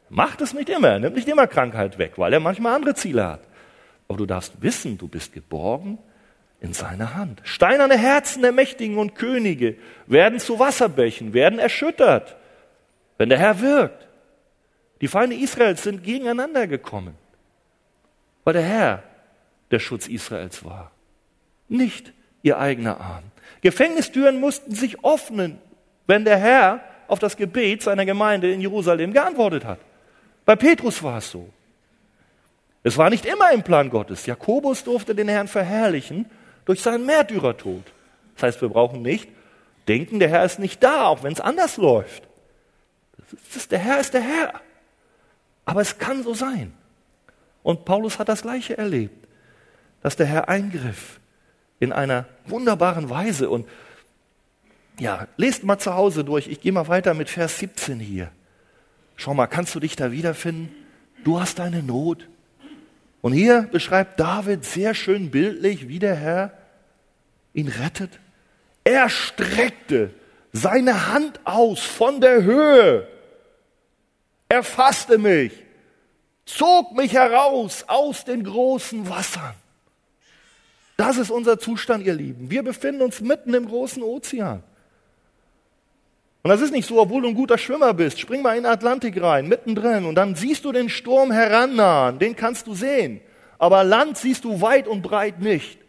Macht 0.10 0.42
es 0.42 0.54
nicht 0.54 0.70
immer, 0.70 0.90
er 0.90 1.00
nimmt 1.00 1.16
nicht 1.16 1.28
immer 1.28 1.48
Krankheit 1.48 1.98
weg, 1.98 2.14
weil 2.18 2.34
er 2.34 2.40
manchmal 2.40 2.76
andere 2.76 2.96
Ziele 2.96 3.28
hat. 3.28 3.42
Aber 4.08 4.18
du 4.18 4.26
darfst 4.26 4.62
wissen, 4.62 4.98
du 4.98 5.08
bist 5.08 5.34
geborgen 5.34 5.98
in 6.62 6.74
seiner 6.74 7.16
Hand. 7.16 7.42
Steinerne 7.44 7.98
Herzen 7.98 8.42
der 8.42 8.52
Mächtigen 8.52 8.98
und 8.98 9.16
Könige 9.16 9.76
werden 10.06 10.40
zu 10.40 10.60
Wasserbächen, 10.60 11.34
werden 11.34 11.60
erschüttert, 11.60 12.38
wenn 13.18 13.30
der 13.30 13.38
Herr 13.38 13.60
wirkt. 13.62 14.08
Die 15.02 15.08
Feinde 15.08 15.36
Israels 15.36 15.84
sind 15.84 16.04
gegeneinander 16.04 16.68
gekommen, 16.68 17.16
weil 18.44 18.54
der 18.54 18.64
Herr 18.64 19.04
der 19.72 19.80
Schutz 19.80 20.08
Israels 20.08 20.64
war, 20.64 20.92
nicht 21.68 22.14
ihr 22.42 22.58
eigener 22.58 23.00
Arm. 23.02 23.26
Gefängnistüren 23.62 24.39
mussten 24.39 24.74
sich 24.74 25.04
öffnen, 25.04 25.60
wenn 26.06 26.26
der 26.26 26.38
Herr 26.38 26.82
auf 27.08 27.20
das 27.20 27.38
Gebet 27.38 27.82
seiner 27.82 28.06
Gemeinde 28.06 28.52
in 28.52 28.62
Jerusalem 28.62 29.13
geantwortet 29.13 29.65
hat. 29.65 29.80
Bei 30.46 30.56
Petrus 30.56 31.02
war 31.04 31.17
es 31.17 31.32
so. 31.32 31.50
Es 32.84 32.98
war 32.98 33.10
nicht 33.10 33.26
immer 33.26 33.52
im 33.52 33.63
Plan 33.63 33.89
Gottes. 33.89 34.26
Jakobus 34.26 34.84
durfte 34.84 35.13
den 35.13 35.28
Herrn 35.28 35.48
verherrlichen 35.48 36.26
durch 36.65 36.82
seinen 36.82 37.06
Märtyrertod. 37.06 37.84
Das 38.36 38.43
heißt, 38.43 38.62
wir 38.62 38.70
brauchen 38.70 39.02
nicht 39.02 39.28
denken, 39.88 40.20
der 40.20 40.30
Herr 40.30 40.46
ist 40.46 40.60
nicht 40.60 40.84
da, 40.84 41.06
auch 41.06 41.24
wenn 41.24 41.34
es 41.34 41.41
anders 41.41 41.78
läuft. 41.78 42.24
Ist, 43.56 43.72
der 43.72 43.80
Herr 43.80 44.00
ist 44.00 44.13
der 44.13 44.22
Herr. 44.22 44.62
Aber 45.65 45.82
es 45.82 45.98
kann 45.98 46.24
so 46.24 46.34
sein. 46.34 46.74
Und 47.63 47.84
Paulus 47.84 48.20
hat 48.20 48.30
das 48.30 48.43
Gleiche 48.43 48.78
erlebt, 48.78 49.28
dass 50.02 50.15
der 50.15 50.28
Herr 50.28 50.48
eingriff 50.48 51.20
in 51.80 51.92
einer 51.92 52.26
wunderbaren 52.46 53.10
Weise. 53.10 53.50
Und 53.50 53.68
ja, 55.00 55.28
lest 55.38 55.63
mal 55.63 55.78
zu 55.78 55.94
Hause 55.96 56.24
durch. 56.24 56.48
Ich 56.48 56.62
gehe 56.62 56.72
mal 56.72 56.88
weiter 56.88 57.13
mit 57.13 57.30
Vers 57.30 57.60
17 57.60 58.00
hier. 58.00 58.32
Schau 59.16 59.34
mal, 59.34 59.48
kannst 59.48 59.76
du 59.76 59.80
dich 59.80 59.96
da 59.96 60.12
wiederfinden? 60.12 60.74
Du 61.24 61.40
hast 61.40 61.60
deine 61.60 61.84
Not. 61.84 62.28
Und 63.22 63.34
hier 63.34 63.63
beschreibt 63.63 64.20
David 64.20 64.63
sehr 64.63 64.94
schön 64.94 65.32
bildlich, 65.32 65.88
wie 65.88 66.00
der 66.00 66.16
Herr 66.16 66.52
ihn 67.54 67.68
rettet. 67.68 68.20
Er 68.84 69.10
streckte 69.10 70.12
seine 70.54 71.12
Hand 71.12 71.40
aus 71.44 71.82
von 71.82 72.22
der 72.22 72.44
Höhe. 72.44 73.08
Er 74.50 74.63
fasste 74.63 75.18
mich, 75.18 75.52
zog 76.46 76.96
mich 76.96 77.13
heraus 77.13 77.84
aus 77.88 78.24
den 78.24 78.44
großen 78.44 79.10
Wassern. 79.10 79.56
Das 80.98 81.18
ist 81.18 81.30
unser 81.30 81.60
Zustand, 81.60 82.06
ihr 82.06 82.14
Lieben. 82.16 82.50
Wir 82.50 82.64
befinden 82.64 83.04
uns 83.04 83.22
mitten 83.22 83.54
im 83.54 83.68
großen 83.68 84.02
Ozean. 84.02 84.64
Und 86.42 86.50
das 86.50 86.62
ist 86.62 86.72
nicht 86.72 86.88
so, 86.88 87.00
obwohl 87.00 87.22
du 87.22 87.28
ein 87.28 87.36
guter 87.36 87.58
Schwimmer 87.58 87.94
bist, 87.94 88.20
spring 88.20 88.42
mal 88.42 88.58
in 88.58 88.64
den 88.64 88.72
Atlantik 88.72 89.22
rein, 89.22 89.48
mittendrin, 89.48 90.06
und 90.06 90.16
dann 90.16 90.36
siehst 90.36 90.66
du 90.66 90.72
den 90.72 90.90
Sturm 90.90 91.32
herannahen, 91.32 92.20
den 92.20 92.36
kannst 92.36 92.68
du 92.68 92.74
sehen. 92.74 93.22
Aber 93.60 93.84
Land 93.84 94.18
siehst 94.18 94.44
du 94.44 94.62
weit 94.62 94.88
und 94.88 95.02
breit 95.02 95.40
nicht. 95.40 95.80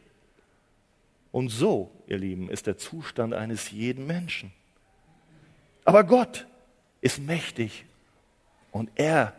Und 1.33 1.49
so, 1.49 1.91
ihr 2.07 2.19
Lieben, 2.19 2.51
ist 2.51 2.67
der 2.67 2.77
Zustand 2.77 3.35
eines 3.35 3.71
jeden 3.71 4.07
Menschen. 4.07 4.53
Aber 5.85 6.05
Gott 6.05 6.47
ist 7.01 7.21
mächtig 7.21 7.87
und 8.73 8.91
er, 8.95 9.33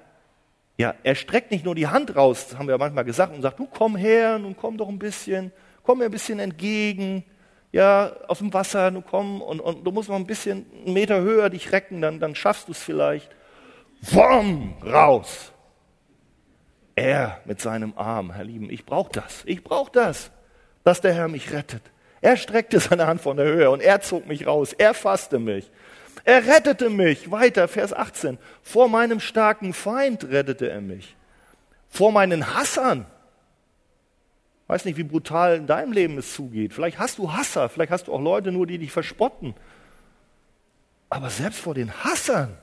ja, 0.80 0.96
er 1.04 1.16
streckt 1.16 1.52
nicht 1.52 1.66
nur 1.66 1.76
die 1.76 1.88
Hand 1.88 2.16
raus, 2.16 2.48
das 2.50 2.58
haben 2.58 2.68
wir 2.68 2.74
ja 2.74 2.80
manchmal 2.80 3.06
gesagt, 3.06 3.36
und 3.36 3.42
sagt, 3.42 3.60
du 3.60 3.68
komm 3.68 3.96
her, 3.96 4.40
nun 4.40 4.56
komm 4.56 4.78
doch 4.78 4.90
ein 4.90 4.98
bisschen, 4.98 5.52
komm 5.84 6.00
mir 6.00 6.06
ein 6.06 6.12
bisschen 6.12 6.40
entgegen 6.40 7.24
ja, 7.72 8.16
aus 8.28 8.40
dem 8.40 8.54
Wasser, 8.54 8.92
du 8.92 9.02
komm 9.02 9.42
und, 9.42 9.60
und 9.60 9.86
du 9.86 9.92
musst 9.92 10.10
noch 10.10 10.16
ein 10.16 10.26
bisschen 10.26 10.66
einen 10.86 10.94
Meter 10.94 11.22
höher 11.22 11.50
dich 11.50 11.72
recken, 11.72 12.02
dann, 12.02 12.20
dann 12.20 12.36
schaffst 12.36 12.68
du 12.68 12.72
es 12.72 12.82
vielleicht. 12.82 13.30
Wom, 14.02 14.76
raus. 14.84 15.52
Er 16.96 17.40
mit 17.46 17.62
seinem 17.62 17.94
Arm, 17.96 18.32
Herr 18.32 18.44
Lieben, 18.44 18.70
ich 18.70 18.86
brauche 18.86 19.12
das, 19.12 19.44
ich 19.46 19.64
brauche 19.64 19.92
das, 19.92 20.32
dass 20.84 21.02
der 21.02 21.14
Herr 21.14 21.28
mich 21.28 21.54
rettet. 21.54 21.84
Er 22.22 22.36
streckte 22.36 22.80
seine 22.80 23.08
Hand 23.08 23.22
von 23.22 23.38
der 23.38 23.46
Höhe 23.46 23.70
und 23.70 23.82
er 23.82 24.02
zog 24.02 24.28
mich 24.28 24.48
raus, 24.48 24.74
er 24.74 24.94
fasste 24.94 25.40
mich. 25.40 25.70
Er 26.24 26.46
rettete 26.46 26.90
mich, 26.90 27.32
weiter, 27.32 27.68
Vers 27.68 27.94
18, 27.94 28.38
vor 28.62 28.90
meinem 28.90 29.20
starken 29.20 29.74
Feind 29.74 30.26
rettete 30.26 30.70
er 30.70 30.82
mich, 30.82 31.16
vor 31.90 32.12
meinen 32.12 32.54
Hassern 32.54 33.06
weiß 34.70 34.86
nicht, 34.86 34.98
wie 34.98 35.04
brutal 35.04 35.56
in 35.56 35.66
deinem 35.66 35.92
Leben 35.92 36.20
es 36.20 36.36
zugeht. 36.36 36.74
Vielleicht 36.74 37.00
hast 37.00 37.18
du 37.18 37.34
Hasser, 37.34 37.70
vielleicht 37.70 37.92
hast 37.92 38.08
du 38.08 38.14
auch 38.14 38.22
Leute 38.22 38.52
nur, 38.52 38.68
die 38.68 38.78
dich 38.78 38.92
verspotten. 38.92 39.56
Aber 41.10 41.32
selbst 41.32 41.60
vor 41.60 41.74
den 41.74 41.92
Hassern. 42.04 42.56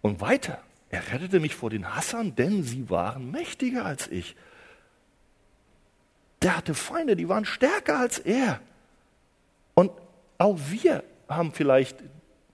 Und 0.00 0.22
weiter, 0.22 0.58
er 0.88 1.12
rettete 1.12 1.38
mich 1.38 1.54
vor 1.54 1.68
den 1.68 1.94
Hassern, 1.94 2.34
denn 2.34 2.62
sie 2.62 2.88
waren 2.88 3.30
mächtiger 3.30 3.84
als 3.84 4.08
ich. 4.08 4.34
Der 6.40 6.56
hatte 6.56 6.72
Feinde, 6.72 7.16
die 7.16 7.28
waren 7.28 7.44
stärker 7.44 7.98
als 7.98 8.18
er. 8.18 8.58
Auch 10.40 10.58
wir 10.70 11.04
haben 11.28 11.52
vielleicht 11.52 12.02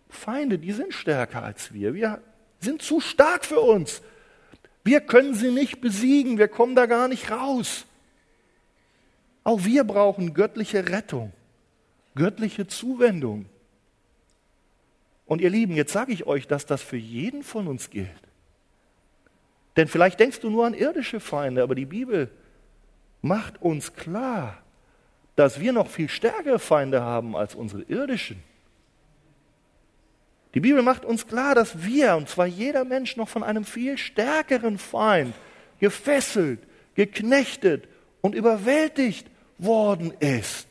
Feinde, 0.08 0.58
die 0.58 0.72
sind 0.72 0.92
stärker 0.92 1.44
als 1.44 1.72
wir. 1.72 1.94
Wir 1.94 2.20
sind 2.58 2.82
zu 2.82 3.00
stark 3.00 3.44
für 3.44 3.60
uns. 3.60 4.02
Wir 4.82 5.00
können 5.00 5.34
sie 5.34 5.52
nicht 5.52 5.80
besiegen, 5.80 6.36
wir 6.36 6.48
kommen 6.48 6.74
da 6.74 6.86
gar 6.86 7.06
nicht 7.06 7.30
raus. 7.30 7.86
Auch 9.44 9.64
wir 9.64 9.84
brauchen 9.84 10.34
göttliche 10.34 10.88
Rettung, 10.88 11.32
göttliche 12.16 12.66
Zuwendung. 12.66 13.46
Und 15.24 15.40
ihr 15.40 15.50
Lieben, 15.50 15.76
jetzt 15.76 15.92
sage 15.92 16.12
ich 16.12 16.26
euch, 16.26 16.48
dass 16.48 16.66
das 16.66 16.82
für 16.82 16.96
jeden 16.96 17.44
von 17.44 17.68
uns 17.68 17.90
gilt. 17.90 18.10
Denn 19.76 19.86
vielleicht 19.86 20.18
denkst 20.18 20.40
du 20.40 20.50
nur 20.50 20.66
an 20.66 20.74
irdische 20.74 21.20
Feinde, 21.20 21.62
aber 21.62 21.76
die 21.76 21.86
Bibel 21.86 22.32
macht 23.22 23.62
uns 23.62 23.94
klar, 23.94 24.60
dass 25.36 25.60
wir 25.60 25.72
noch 25.72 25.88
viel 25.88 26.08
stärkere 26.08 26.58
Feinde 26.58 27.02
haben 27.02 27.36
als 27.36 27.54
unsere 27.54 27.82
irdischen. 27.82 28.42
Die 30.54 30.60
Bibel 30.60 30.82
macht 30.82 31.04
uns 31.04 31.26
klar, 31.26 31.54
dass 31.54 31.84
wir, 31.84 32.16
und 32.16 32.30
zwar 32.30 32.46
jeder 32.46 32.84
Mensch, 32.84 33.16
noch 33.16 33.28
von 33.28 33.44
einem 33.44 33.64
viel 33.64 33.98
stärkeren 33.98 34.78
Feind 34.78 35.34
gefesselt, 35.78 36.60
geknechtet 36.94 37.86
und 38.22 38.34
überwältigt 38.34 39.26
worden 39.58 40.12
ist. 40.18 40.66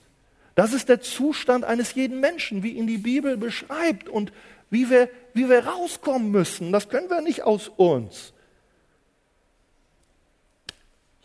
Das 0.56 0.73
ist 0.73 0.89
der 0.89 1.01
Zustand 1.01 1.65
eines 1.65 1.93
jeden 1.93 2.19
Menschen, 2.19 2.63
wie 2.63 2.71
ihn 2.71 2.88
die 2.88 2.97
Bibel 2.97 3.38
beschreibt 3.38 4.10
und 4.10 4.32
wie 4.69 4.89
wir, 4.89 5.10
wie 5.34 5.49
wir 5.49 5.67
rauskommen 5.67 6.32
müssen. 6.32 6.71
Das 6.71 6.89
können 6.89 7.10
wir 7.10 7.21
nicht 7.21 7.43
aus 7.43 7.67
uns. 7.67 8.34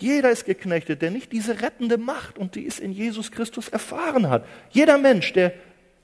Jeder 0.02 0.30
ist 0.30 0.44
geknechtet, 0.44 1.02
der 1.02 1.10
nicht 1.10 1.32
diese 1.32 1.62
rettende 1.62 1.98
Macht 1.98 2.38
und 2.38 2.54
die 2.54 2.66
es 2.66 2.78
in 2.78 2.92
Jesus 2.92 3.30
Christus 3.30 3.68
erfahren 3.68 4.28
hat. 4.30 4.46
Jeder 4.70 4.98
Mensch, 4.98 5.32
der, 5.32 5.52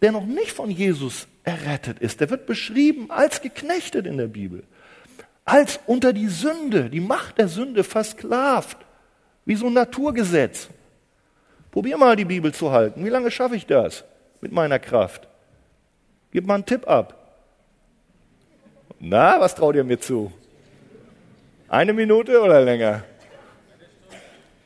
der 0.03 0.13
noch 0.13 0.27
nicht 0.27 0.53
von 0.53 0.71
Jesus 0.71 1.27
errettet 1.45 1.99
ist. 2.01 2.21
Der 2.21 2.31
wird 2.31 2.47
beschrieben 2.47 3.11
als 3.11 3.41
geknechtet 3.41 4.07
in 4.07 4.19
der 4.19 4.27
Bibel, 4.27 4.65
als 5.45 5.81
unter 5.87 6.13
die 6.13 6.29
Sünde, 6.29 6.91
die 6.91 7.01
Macht 7.01 7.39
der 7.39 7.49
Sünde 7.49 7.85
versklavt, 7.85 8.79
wie 9.45 9.55
so 9.55 9.67
ein 9.67 9.73
Naturgesetz. 9.73 10.69
Probier 11.71 11.97
mal 11.97 12.17
die 12.17 12.25
Bibel 12.25 12.53
zu 12.53 12.73
halten. 12.73 13.05
Wie 13.05 13.11
lange 13.11 13.31
schaffe 13.31 13.57
ich 13.57 13.67
das 13.67 14.05
mit 14.41 14.53
meiner 14.53 14.79
Kraft? 14.79 15.29
Gib 16.33 16.47
mal 16.47 16.55
einen 16.55 16.67
Tipp 16.67 16.89
ab. 16.89 17.15
Na, 18.99 19.41
was 19.41 19.55
traut 19.55 19.77
ihr 19.77 19.85
mir 19.85 20.01
zu? 20.01 20.33
Eine 21.69 21.93
Minute 21.93 22.41
oder 22.41 22.61
länger? 22.61 23.05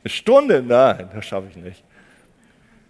Eine 0.03 0.11
Stunde? 0.11 0.63
Nein, 0.63 1.11
das 1.15 1.27
schaffe 1.27 1.49
ich 1.51 1.57
nicht. 1.57 1.85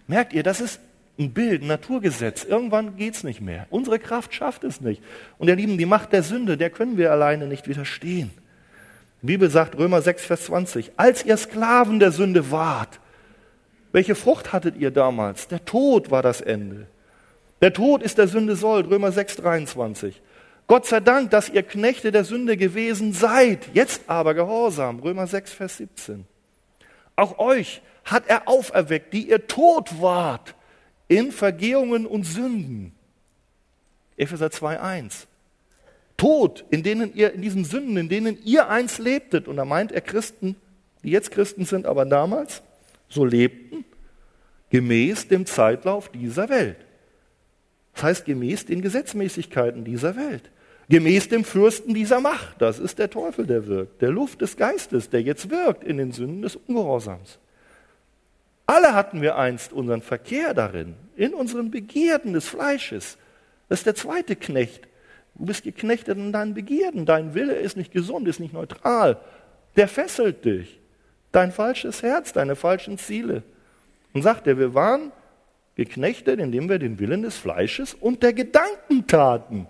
Merkt 0.06 0.32
ihr, 0.32 0.42
das 0.42 0.60
ist 0.60 0.80
ein 1.18 1.32
Bild, 1.32 1.62
ein 1.62 1.68
Naturgesetz. 1.68 2.44
Irgendwann 2.44 2.96
geht 2.96 3.14
es 3.14 3.24
nicht 3.24 3.40
mehr. 3.40 3.66
Unsere 3.70 3.98
Kraft 3.98 4.34
schafft 4.34 4.64
es 4.64 4.80
nicht. 4.80 5.02
Und 5.38 5.48
ihr 5.48 5.56
Lieben, 5.56 5.78
die 5.78 5.86
Macht 5.86 6.12
der 6.12 6.22
Sünde, 6.22 6.56
der 6.56 6.70
können 6.70 6.96
wir 6.96 7.12
alleine 7.12 7.46
nicht 7.46 7.68
widerstehen. 7.68 8.30
Die 9.22 9.26
Bibel 9.26 9.50
sagt 9.50 9.76
Römer 9.76 10.00
6, 10.00 10.24
Vers 10.24 10.44
20, 10.44 10.92
als 10.96 11.24
ihr 11.24 11.36
Sklaven 11.36 12.00
der 12.00 12.10
Sünde 12.10 12.50
wart, 12.50 13.00
welche 13.92 14.14
Frucht 14.14 14.52
hattet 14.52 14.76
ihr 14.76 14.90
damals? 14.90 15.48
Der 15.48 15.64
Tod 15.64 16.10
war 16.10 16.22
das 16.22 16.40
Ende. 16.40 16.86
Der 17.60 17.72
Tod 17.72 18.02
ist 18.02 18.16
der 18.16 18.28
Sünde 18.28 18.56
Sold, 18.56 18.88
Römer 18.88 19.12
6, 19.12 19.36
23. 19.36 20.22
Gott 20.66 20.86
sei 20.86 21.00
Dank, 21.00 21.30
dass 21.30 21.48
ihr 21.48 21.64
Knechte 21.64 22.12
der 22.12 22.24
Sünde 22.24 22.56
gewesen 22.56 23.12
seid, 23.12 23.68
jetzt 23.74 24.02
aber 24.06 24.34
gehorsam, 24.34 25.00
Römer 25.00 25.26
6, 25.26 25.52
Vers 25.52 25.76
17. 25.78 26.24
Auch 27.20 27.38
euch 27.38 27.82
hat 28.04 28.28
er 28.28 28.48
auferweckt, 28.48 29.12
die 29.12 29.28
ihr 29.28 29.46
tot 29.46 30.00
wart 30.00 30.54
in 31.06 31.32
Vergehungen 31.32 32.06
und 32.06 32.24
Sünden. 32.24 32.92
Epheser 34.16 34.50
2, 34.50 34.80
1. 34.80 35.26
Tod, 36.16 36.64
in 36.70 36.82
denen 36.82 37.14
ihr, 37.14 37.34
in 37.34 37.42
diesen 37.42 37.64
Sünden, 37.64 37.98
in 37.98 38.08
denen 38.08 38.38
ihr 38.42 38.70
einst 38.70 39.00
lebtet. 39.00 39.48
Und 39.48 39.56
da 39.56 39.66
meint 39.66 39.92
er 39.92 40.00
Christen, 40.00 40.56
die 41.02 41.10
jetzt 41.10 41.30
Christen 41.30 41.66
sind, 41.66 41.84
aber 41.84 42.06
damals 42.06 42.62
so 43.10 43.26
lebten, 43.26 43.84
gemäß 44.70 45.28
dem 45.28 45.44
Zeitlauf 45.44 46.08
dieser 46.08 46.48
Welt. 46.48 46.78
Das 47.92 48.04
heißt, 48.04 48.24
gemäß 48.24 48.64
den 48.64 48.80
Gesetzmäßigkeiten 48.80 49.84
dieser 49.84 50.16
Welt. 50.16 50.50
Gemäß 50.90 51.28
dem 51.28 51.44
Fürsten 51.44 51.94
dieser 51.94 52.20
Macht. 52.20 52.60
Das 52.60 52.80
ist 52.80 52.98
der 52.98 53.08
Teufel, 53.08 53.46
der 53.46 53.68
wirkt. 53.68 54.02
Der 54.02 54.10
Luft 54.10 54.40
des 54.40 54.56
Geistes, 54.56 55.08
der 55.08 55.22
jetzt 55.22 55.48
wirkt 55.48 55.84
in 55.84 55.98
den 55.98 56.10
Sünden 56.10 56.42
des 56.42 56.56
Ungehorsams. 56.56 57.38
Alle 58.66 58.92
hatten 58.92 59.22
wir 59.22 59.36
einst 59.36 59.72
unseren 59.72 60.02
Verkehr 60.02 60.52
darin, 60.52 60.96
in 61.14 61.32
unseren 61.32 61.70
Begierden 61.70 62.32
des 62.32 62.48
Fleisches. 62.48 63.18
Das 63.68 63.80
ist 63.80 63.86
der 63.86 63.94
zweite 63.94 64.34
Knecht. 64.34 64.88
Du 65.36 65.44
bist 65.44 65.62
geknechtet 65.62 66.18
in 66.18 66.32
deinen 66.32 66.54
Begierden. 66.54 67.06
Dein 67.06 67.34
Wille 67.34 67.54
ist 67.54 67.76
nicht 67.76 67.92
gesund, 67.92 68.26
ist 68.26 68.40
nicht 68.40 68.52
neutral. 68.52 69.18
Der 69.76 69.86
fesselt 69.86 70.44
dich. 70.44 70.80
Dein 71.30 71.52
falsches 71.52 72.02
Herz, 72.02 72.32
deine 72.32 72.56
falschen 72.56 72.98
Ziele. 72.98 73.44
Und 74.12 74.22
sagt 74.22 74.48
er, 74.48 74.58
wir 74.58 74.74
waren 74.74 75.12
geknechtet, 75.76 76.40
indem 76.40 76.68
wir 76.68 76.80
den 76.80 76.98
Willen 76.98 77.22
des 77.22 77.36
Fleisches 77.36 77.94
und 77.94 78.24
der 78.24 78.32
Gedanken 78.32 79.06
taten. 79.06 79.68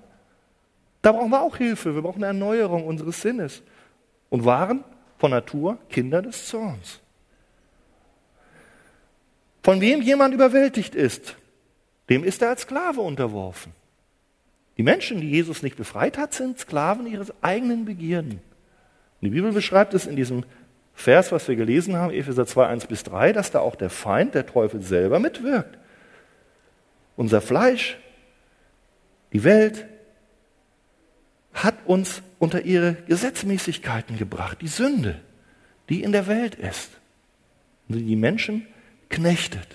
Da 1.02 1.12
brauchen 1.12 1.30
wir 1.30 1.40
auch 1.40 1.56
Hilfe. 1.56 1.94
Wir 1.94 2.02
brauchen 2.02 2.22
eine 2.22 2.26
Erneuerung 2.26 2.86
unseres 2.86 3.20
Sinnes. 3.20 3.62
Und 4.28 4.44
waren 4.44 4.84
von 5.18 5.30
Natur 5.30 5.78
Kinder 5.88 6.22
des 6.22 6.46
Zorns. 6.46 7.00
Von 9.62 9.80
wem 9.80 10.02
jemand 10.02 10.34
überwältigt 10.34 10.94
ist, 10.94 11.36
dem 12.08 12.24
ist 12.24 12.42
er 12.42 12.50
als 12.50 12.62
Sklave 12.62 13.00
unterworfen. 13.00 13.72
Die 14.76 14.82
Menschen, 14.82 15.20
die 15.20 15.30
Jesus 15.30 15.62
nicht 15.62 15.76
befreit 15.76 16.16
hat, 16.16 16.32
sind 16.32 16.58
Sklaven 16.58 17.06
ihres 17.06 17.32
eigenen 17.42 17.84
Begierden. 17.84 18.40
Die 19.20 19.28
Bibel 19.28 19.52
beschreibt 19.52 19.92
es 19.92 20.06
in 20.06 20.16
diesem 20.16 20.44
Vers, 20.94 21.32
was 21.32 21.46
wir 21.48 21.56
gelesen 21.56 21.96
haben, 21.96 22.12
Epheser 22.12 22.46
2, 22.46 22.66
1 22.66 22.86
bis 22.86 23.02
3, 23.04 23.32
dass 23.32 23.50
da 23.50 23.60
auch 23.60 23.74
der 23.74 23.90
Feind, 23.90 24.34
der 24.34 24.46
Teufel 24.46 24.80
selber 24.80 25.18
mitwirkt. 25.18 25.78
Unser 27.16 27.40
Fleisch, 27.40 27.98
die 29.32 29.44
Welt, 29.44 29.86
hat 31.52 31.74
uns 31.86 32.22
unter 32.38 32.62
ihre 32.62 32.94
Gesetzmäßigkeiten 33.06 34.16
gebracht, 34.18 34.58
die 34.60 34.68
Sünde, 34.68 35.20
die 35.88 36.02
in 36.02 36.12
der 36.12 36.26
Welt 36.26 36.54
ist, 36.54 36.90
die 37.88 38.04
die 38.04 38.16
Menschen 38.16 38.66
knechtet. 39.08 39.68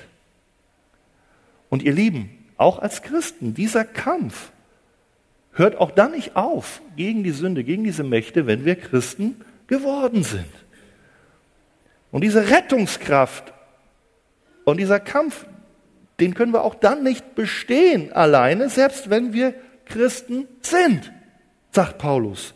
Und 1.70 1.84
ihr 1.84 1.94
Lieben, 1.94 2.30
auch 2.58 2.80
als 2.80 3.02
Christen, 3.02 3.54
dieser 3.54 3.84
Kampf 3.84 4.52
hört 5.52 5.78
auch 5.78 5.92
dann 5.92 6.12
nicht 6.12 6.36
auf 6.36 6.82
gegen 6.96 7.24
die 7.24 7.32
Sünde, 7.32 7.64
gegen 7.64 7.84
diese 7.84 8.04
Mächte, 8.04 8.48
wenn 8.48 8.66
wir 8.66 8.76
Christen 8.76 9.42
geworden 9.68 10.24
sind. 10.24 10.46
Und 12.12 12.22
diese 12.22 12.50
Rettungskraft 12.50 13.54
und 14.64 14.78
dieser 14.78 15.00
Kampf, 15.00 15.46
den 16.20 16.34
können 16.34 16.54
wir 16.54 16.64
auch 16.64 16.76
dann 16.76 17.04
nicht 17.04 17.36
bestehen 17.36 18.14
alleine, 18.14 18.70
selbst 18.70 19.10
wenn 19.10 19.34
wir 19.34 19.54
Christen 19.86 20.48
sind, 20.62 21.12
sagt 21.76 21.98
Paulus. 21.98 22.54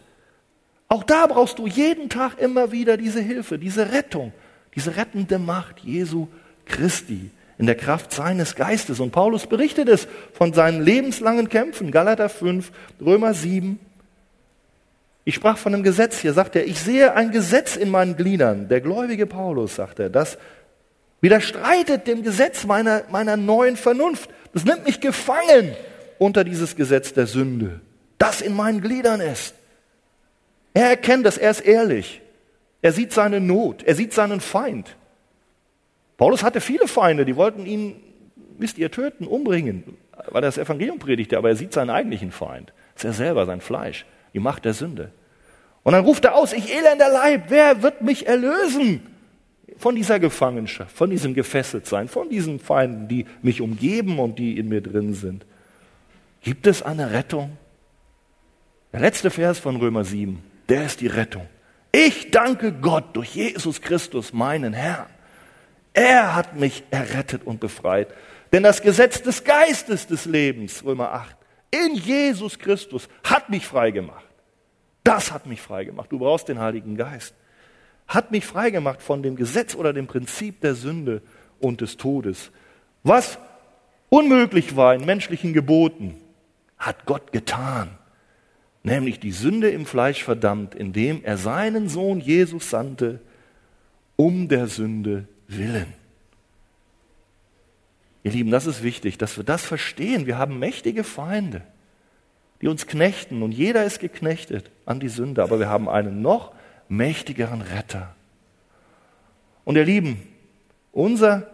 Auch 0.88 1.04
da 1.04 1.28
brauchst 1.28 1.60
du 1.60 1.68
jeden 1.68 2.10
Tag 2.10 2.40
immer 2.40 2.72
wieder 2.72 2.98
diese 2.98 3.22
Hilfe, 3.22 3.60
diese 3.60 3.92
Rettung, 3.92 4.34
diese 4.76 4.96
rettende 4.96 5.38
Macht 5.38 5.80
Jesu 5.80 6.28
Christi 6.66 7.30
in 7.60 7.68
der 7.68 7.76
Kraft 7.76 8.12
seines 8.12 8.56
Geistes. 8.56 9.00
Und 9.00 9.12
Paulus 9.12 9.46
berichtet 9.46 9.88
es 9.88 10.08
von 10.34 10.54
seinen 10.54 10.82
lebenslangen 10.82 11.50
Kämpfen, 11.50 11.92
Galater 11.92 12.30
5, 12.30 12.72
Römer 13.00 13.34
7, 13.34 13.80
ich 15.30 15.36
sprach 15.36 15.60
von 15.60 15.76
einem 15.76 15.84
Gesetz 15.84 16.18
hier, 16.18 16.34
sagt 16.34 16.56
er, 16.56 16.66
ich 16.66 16.80
sehe 16.80 17.14
ein 17.14 17.30
Gesetz 17.30 17.76
in 17.76 17.92
meinen 17.92 18.16
Gliedern. 18.18 18.68
Der 18.68 18.82
gläubige 18.82 19.28
Paulus, 19.28 19.76
sagt 19.76 20.00
er, 20.00 20.10
das 20.10 20.40
widerstreitet 21.22 22.08
dem 22.08 22.24
Gesetz 22.24 22.66
meiner, 22.66 23.04
meiner 23.12 23.38
neuen 23.38 23.76
Vernunft. 23.76 24.28
Das 24.54 24.66
nimmt 24.66 24.88
mich 24.88 25.02
gefangen 25.02 25.76
unter 26.18 26.44
dieses 26.44 26.76
Gesetz 26.76 27.14
der 27.14 27.28
Sünde, 27.28 27.80
das 28.20 28.42
in 28.42 28.56
meinen 28.56 28.82
Gliedern 28.82 29.20
ist. 29.22 29.56
Er 30.76 30.92
erkennt 30.92 31.26
das, 31.26 31.40
er 31.40 31.52
ist 31.52 31.62
ehrlich. 31.62 32.22
Er 32.82 32.94
sieht 32.94 33.12
seine 33.12 33.40
Not, 33.40 33.84
er 33.84 33.96
sieht 33.96 34.14
seinen 34.14 34.40
Feind. 34.40 34.96
Paulus 36.18 36.44
hatte 36.44 36.62
viele 36.62 36.88
Feinde, 36.88 37.26
die 37.26 37.36
wollten 37.36 37.66
ihn, 37.66 37.96
wisst 38.58 38.78
ihr, 38.78 38.92
töten, 38.92 39.26
umbringen, 39.26 39.98
weil 40.28 40.44
er 40.44 40.48
das 40.48 40.58
Evangelium 40.58 41.00
predigte, 41.00 41.38
aber 41.38 41.50
er 41.50 41.56
sieht 41.56 41.74
seinen 41.74 41.90
eigentlichen 41.90 42.32
Feind. 42.32 42.72
Das 42.94 43.04
ist 43.04 43.10
er 43.10 43.14
selber, 43.14 43.46
sein 43.48 43.62
Fleisch 43.62 44.06
die 44.34 44.40
Macht 44.40 44.66
der 44.66 44.74
Sünde. 44.74 45.12
Und 45.84 45.94
dann 45.94 46.06
ruft 46.06 46.26
er 46.26 46.36
aus, 46.36 46.54
ich 46.54 46.74
elender 46.74 47.10
Leib, 47.10 47.46
wer 47.50 47.82
wird 47.82 48.02
mich 48.02 48.28
erlösen 48.28 49.02
von 49.78 49.96
dieser 49.96 50.20
Gefangenschaft, 50.20 50.96
von 50.96 51.10
diesem 51.10 51.34
Gefesseltsein, 51.34 52.08
von 52.08 52.30
diesen 52.30 52.60
Feinden, 52.60 53.08
die 53.08 53.26
mich 53.42 53.62
umgeben 53.62 54.20
und 54.20 54.40
die 54.40 54.58
in 54.58 54.70
mir 54.70 54.82
drin 54.82 55.14
sind? 55.14 55.46
Gibt 56.42 56.68
es 56.68 56.82
eine 56.82 57.12
Rettung? 57.12 57.58
Der 58.92 59.00
letzte 59.00 59.30
Vers 59.30 59.60
von 59.60 59.76
Römer 59.76 60.04
7, 60.04 60.42
der 60.68 60.86
ist 60.86 61.02
die 61.02 61.08
Rettung. 61.08 61.48
Ich 61.92 62.32
danke 62.32 62.74
Gott 62.74 63.16
durch 63.16 63.36
Jesus 63.36 63.82
Christus, 63.82 64.34
meinen 64.34 64.74
Herrn. 64.74 65.10
Er 65.94 66.36
hat 66.36 66.56
mich 66.56 66.84
errettet 66.90 67.46
und 67.46 67.60
befreit. 67.60 68.08
Denn 68.52 68.64
das 68.64 68.82
Gesetz 68.82 69.22
des 69.22 69.44
Geistes 69.44 70.08
des 70.08 70.26
Lebens, 70.26 70.84
Römer 70.84 71.12
8, 71.12 71.36
in 71.72 71.96
Jesus 71.96 72.58
Christus 72.58 73.08
hat 73.24 73.50
mich 73.50 73.68
frei 73.68 73.92
gemacht. 73.92 74.26
Das 75.04 75.32
hat 75.32 75.46
mich 75.46 75.62
frei 75.62 75.86
gemacht. 75.86 76.12
Du 76.12 76.18
brauchst 76.18 76.48
den 76.48 76.60
Heiligen 76.60 76.98
Geist. 76.98 77.36
Hat 78.08 78.32
mich 78.32 78.46
frei 78.46 78.72
gemacht 78.72 79.04
von 79.04 79.22
dem 79.22 79.36
Gesetz 79.36 79.76
oder 79.76 79.94
dem 79.94 80.08
Prinzip 80.08 80.62
der 80.62 80.74
Sünde 80.74 81.22
und 81.60 81.82
des 81.82 81.98
Todes. 81.98 82.50
Was 83.04 83.38
unmöglich 84.10 84.76
war 84.76 84.96
in 84.96 85.06
menschlichen 85.06 85.54
Geboten, 85.54 86.20
hat 86.80 87.06
Gott 87.06 87.32
getan. 87.32 87.99
Nämlich 88.84 89.20
die 89.20 89.32
Sünde 89.32 89.70
im 89.70 89.86
Fleisch 89.86 90.24
verdammt, 90.24 90.74
indem 90.74 91.24
er 91.24 91.38
seinen 91.38 91.90
Sohn 91.90 92.20
Jesus 92.20 92.70
sandte, 92.70 93.20
um 94.16 94.48
der 94.48 94.68
Sünde 94.68 95.28
willen. 95.48 95.94
Ihr 98.24 98.32
Lieben, 98.32 98.52
das 98.52 98.66
ist 98.66 98.84
wichtig, 98.84 99.18
dass 99.18 99.38
wir 99.38 99.44
das 99.44 99.66
verstehen. 99.66 100.26
Wir 100.26 100.38
haben 100.38 100.60
mächtige 100.60 101.04
Feinde, 101.04 101.62
die 102.62 102.68
uns 102.68 102.88
knechten 102.88 103.42
und 103.42 103.52
jeder 103.52 103.86
ist 103.86 104.00
geknechtet 104.00 104.72
an 104.86 105.00
die 105.00 105.10
Sünde, 105.10 105.44
aber 105.44 105.60
wir 105.60 105.70
haben 105.70 105.88
einen 105.88 106.22
noch 106.22 106.52
mächtigeren 106.90 107.62
Retter. 107.62 108.14
Und 109.64 109.76
ihr 109.76 109.86
Lieben, 109.86 110.22
unser 110.92 111.48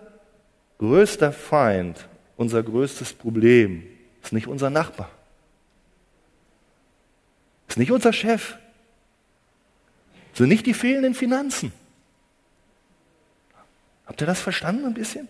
größter 0.78 1.32
Feind, 1.32 2.08
unser 2.38 2.64
größtes 2.64 3.14
Problem 3.14 3.84
ist 4.24 4.34
nicht 4.34 4.48
unser 4.48 4.70
Nachbar, 4.70 5.10
ist 7.68 7.78
nicht 7.78 7.92
unser 7.92 8.14
Chef, 8.14 8.56
sind 10.34 10.50
nicht 10.50 10.66
die 10.66 10.74
fehlenden 10.74 11.16
Finanzen. 11.16 11.72
Habt 14.06 14.22
ihr 14.22 14.28
das 14.28 14.42
verstanden 14.42 14.86
ein 14.86 14.94
bisschen? 14.94 15.28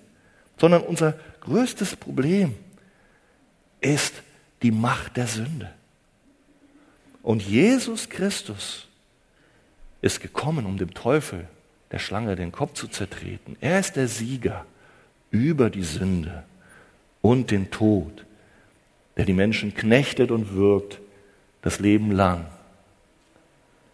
sondern 0.57 0.83
unser 0.83 1.17
größtes 1.41 1.95
Problem 1.95 2.55
ist 3.81 4.13
die 4.61 4.71
Macht 4.71 5.17
der 5.17 5.27
Sünde. 5.27 5.71
Und 7.21 7.41
Jesus 7.41 8.09
Christus 8.09 8.87
ist 10.01 10.21
gekommen, 10.21 10.65
um 10.65 10.77
dem 10.77 10.93
Teufel, 10.93 11.47
der 11.91 11.99
Schlange, 11.99 12.35
den 12.35 12.51
Kopf 12.51 12.73
zu 12.73 12.87
zertreten. 12.87 13.57
Er 13.61 13.79
ist 13.79 13.95
der 13.95 14.07
Sieger 14.07 14.65
über 15.31 15.69
die 15.69 15.83
Sünde 15.83 16.43
und 17.21 17.51
den 17.51 17.71
Tod, 17.71 18.25
der 19.17 19.25
die 19.25 19.33
Menschen 19.33 19.73
knechtet 19.73 20.31
und 20.31 20.55
wirkt 20.55 20.99
das 21.65 21.79
Leben 21.79 22.11
lang. 22.11 22.45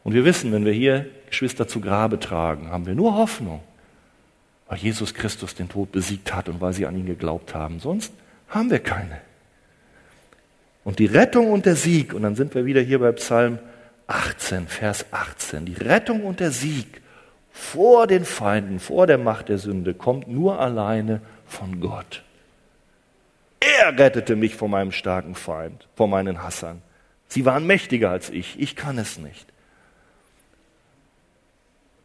Und 0.03 0.13
wir 0.13 0.25
wissen, 0.25 0.51
wenn 0.51 0.65
wir 0.65 0.73
hier 0.73 1.07
Geschwister 1.27 1.67
zu 1.67 1.81
Grabe 1.81 2.19
tragen, 2.19 2.69
haben 2.69 2.85
wir 2.85 2.93
nur 2.93 3.15
Hoffnung 3.15 3.61
weil 4.71 4.79
Jesus 4.79 5.13
Christus 5.13 5.53
den 5.53 5.67
Tod 5.67 5.91
besiegt 5.91 6.33
hat 6.33 6.47
und 6.47 6.61
weil 6.61 6.71
sie 6.71 6.85
an 6.85 6.95
ihn 6.95 7.05
geglaubt 7.05 7.53
haben. 7.53 7.81
Sonst 7.81 8.13
haben 8.47 8.71
wir 8.71 8.79
keine. 8.79 9.19
Und 10.85 10.99
die 10.99 11.07
Rettung 11.07 11.51
und 11.51 11.65
der 11.65 11.75
Sieg, 11.75 12.13
und 12.13 12.21
dann 12.21 12.35
sind 12.35 12.55
wir 12.55 12.63
wieder 12.63 12.79
hier 12.79 12.99
bei 12.99 13.11
Psalm 13.11 13.59
18, 14.07 14.67
Vers 14.67 15.07
18. 15.11 15.65
Die 15.65 15.73
Rettung 15.73 16.23
und 16.23 16.39
der 16.39 16.51
Sieg 16.51 17.01
vor 17.51 18.07
den 18.07 18.23
Feinden, 18.23 18.79
vor 18.79 19.07
der 19.07 19.17
Macht 19.17 19.49
der 19.49 19.57
Sünde 19.57 19.93
kommt 19.93 20.29
nur 20.29 20.57
alleine 20.57 21.19
von 21.45 21.81
Gott. 21.81 22.23
Er 23.59 23.99
rettete 23.99 24.37
mich 24.37 24.55
vor 24.55 24.69
meinem 24.69 24.93
starken 24.93 25.35
Feind, 25.35 25.89
vor 25.95 26.07
meinen 26.07 26.43
Hassern. 26.43 26.81
Sie 27.31 27.45
waren 27.45 27.65
mächtiger 27.65 28.09
als 28.09 28.29
ich, 28.29 28.59
ich 28.59 28.75
kann 28.75 28.97
es 28.97 29.17
nicht. 29.17 29.45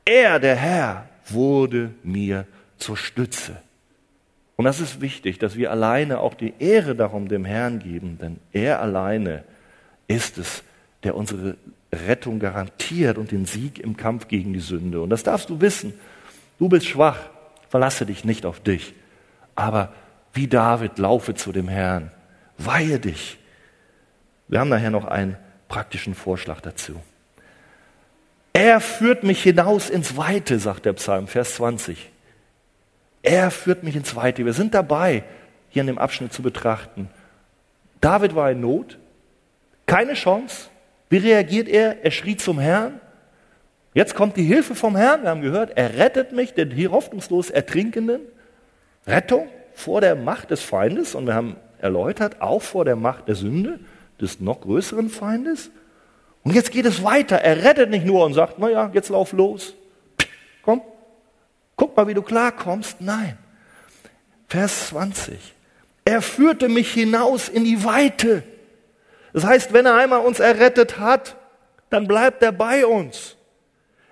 Er, 0.05 0.39
der 0.39 0.55
Herr, 0.55 1.09
wurde 1.27 1.93
mir 2.05 2.47
zur 2.79 2.97
Stütze. 2.97 3.61
Und 4.55 4.67
das 4.67 4.79
ist 4.79 5.01
wichtig, 5.01 5.41
dass 5.41 5.57
wir 5.57 5.73
alleine 5.73 6.21
auch 6.21 6.35
die 6.35 6.55
Ehre 6.61 6.95
darum 6.95 7.27
dem 7.27 7.45
Herrn 7.45 7.81
geben, 7.81 8.19
denn 8.19 8.39
er 8.53 8.81
alleine 8.81 9.43
ist 10.07 10.39
es, 10.39 10.63
der 11.03 11.17
unsere 11.17 11.57
Rettung 11.93 12.39
garantiert 12.39 13.19
und 13.19 13.33
den 13.33 13.47
Sieg 13.47 13.81
im 13.81 13.97
Kampf 13.97 14.29
gegen 14.29 14.53
die 14.53 14.61
Sünde. 14.61 15.01
Und 15.01 15.11
das 15.11 15.25
darfst 15.25 15.51
du 15.51 15.61
wissen. 15.61 15.93
Du 16.61 16.69
bist 16.69 16.87
schwach, 16.87 17.19
verlasse 17.69 18.07
dich 18.07 18.25
nicht 18.25 18.47
auf 18.47 18.61
dich. 18.61 18.95
Aber 19.57 19.93
wie 20.35 20.47
David, 20.47 20.99
laufe 20.99 21.35
zu 21.35 21.51
dem 21.51 21.67
Herrn, 21.67 22.13
weihe 22.59 23.01
dich. 23.01 23.39
Wir 24.49 24.61
haben 24.61 24.69
nachher 24.69 24.91
noch 24.91 25.05
einen 25.05 25.37
praktischen 25.69 26.15
Vorschlag 26.15 26.61
dazu. 26.61 27.01
Er 28.53 28.81
führt 28.81 29.23
mich 29.23 29.43
hinaus 29.43 29.91
ins 29.91 30.17
Weite, 30.17 30.59
sagt 30.59 30.87
der 30.87 30.95
Psalm, 30.95 31.27
Vers 31.27 31.57
20. 31.57 32.11
Er 33.23 33.51
führt 33.51 33.83
mich 33.83 33.97
ins 33.97 34.15
Weite. 34.15 34.45
Wir 34.45 34.53
sind 34.53 34.73
dabei, 34.73 35.25
hier 35.69 35.81
in 35.81 35.89
dem 35.89 35.99
Abschnitt 35.99 36.33
zu 36.33 36.43
betrachten. 36.43 37.11
David 38.01 38.35
war 38.35 38.51
in 38.51 38.61
Not, 38.61 38.99
keine 39.85 40.15
Chance. 40.15 40.69
Wie 41.11 41.19
reagiert 41.19 41.69
er? 41.69 42.05
Er 42.05 42.11
schrie 42.11 42.37
zum 42.37 42.59
Herrn. 42.59 43.01
Jetzt 43.95 44.15
kommt 44.15 44.37
die 44.37 44.45
Hilfe 44.45 44.75
vom 44.75 44.97
Herrn. 44.97 45.23
Wir 45.23 45.31
haben 45.31 45.43
gehört, 45.43 45.77
er 45.77 45.99
rettet 45.99 46.33
mich, 46.33 46.55
den 46.55 46.71
hier 46.71 46.93
hoffnungslos 46.93 47.51
Ertrinkenden. 47.51 48.21
Rettung 49.07 49.49
vor 49.75 50.01
der 50.01 50.15
Macht 50.15 50.51
des 50.51 50.63
Feindes. 50.63 51.15
Und 51.15 51.27
wir 51.27 51.35
haben 51.35 51.57
erläutert, 51.79 52.41
auch 52.41 52.63
vor 52.63 52.85
der 52.85 52.97
Macht 52.97 53.29
der 53.29 53.35
Sünde, 53.35 53.81
des 54.21 54.41
noch 54.41 54.61
größeren 54.61 55.11
Feindes. 55.11 55.71
Und 56.43 56.55
jetzt 56.55 56.71
geht 56.71 56.87
es 56.87 57.03
weiter. 57.03 57.37
Er 57.37 57.65
rettet 57.65 57.91
nicht 57.91 58.07
nur 58.07 58.25
und 58.25 58.35
sagt, 58.35 58.59
naja, 58.59 58.91
jetzt 58.93 59.09
lauf 59.09 59.33
los. 59.33 59.75
Komm, 60.63 60.83
guck 61.75 61.97
mal, 61.97 62.07
wie 62.07 62.15
du 62.15 62.23
klarkommst. 62.23 63.01
Nein. 63.01 63.37
Vers 64.49 64.89
20. 64.89 65.39
Er 66.05 66.23
führte 66.23 66.69
mich 66.69 66.93
hinaus 66.93 67.49
in 67.49 67.65
die 67.65 67.85
Weite. 67.85 68.45
Das 69.33 69.45
heißt, 69.45 69.73
wenn 69.73 69.87
er 69.87 69.97
einmal 69.97 70.21
uns 70.21 70.39
errettet 70.39 70.99
hat, 70.99 71.37
dann 71.91 72.07
bleibt 72.07 72.43
er 72.43 72.53
bei 72.53 72.87
uns. 72.87 73.37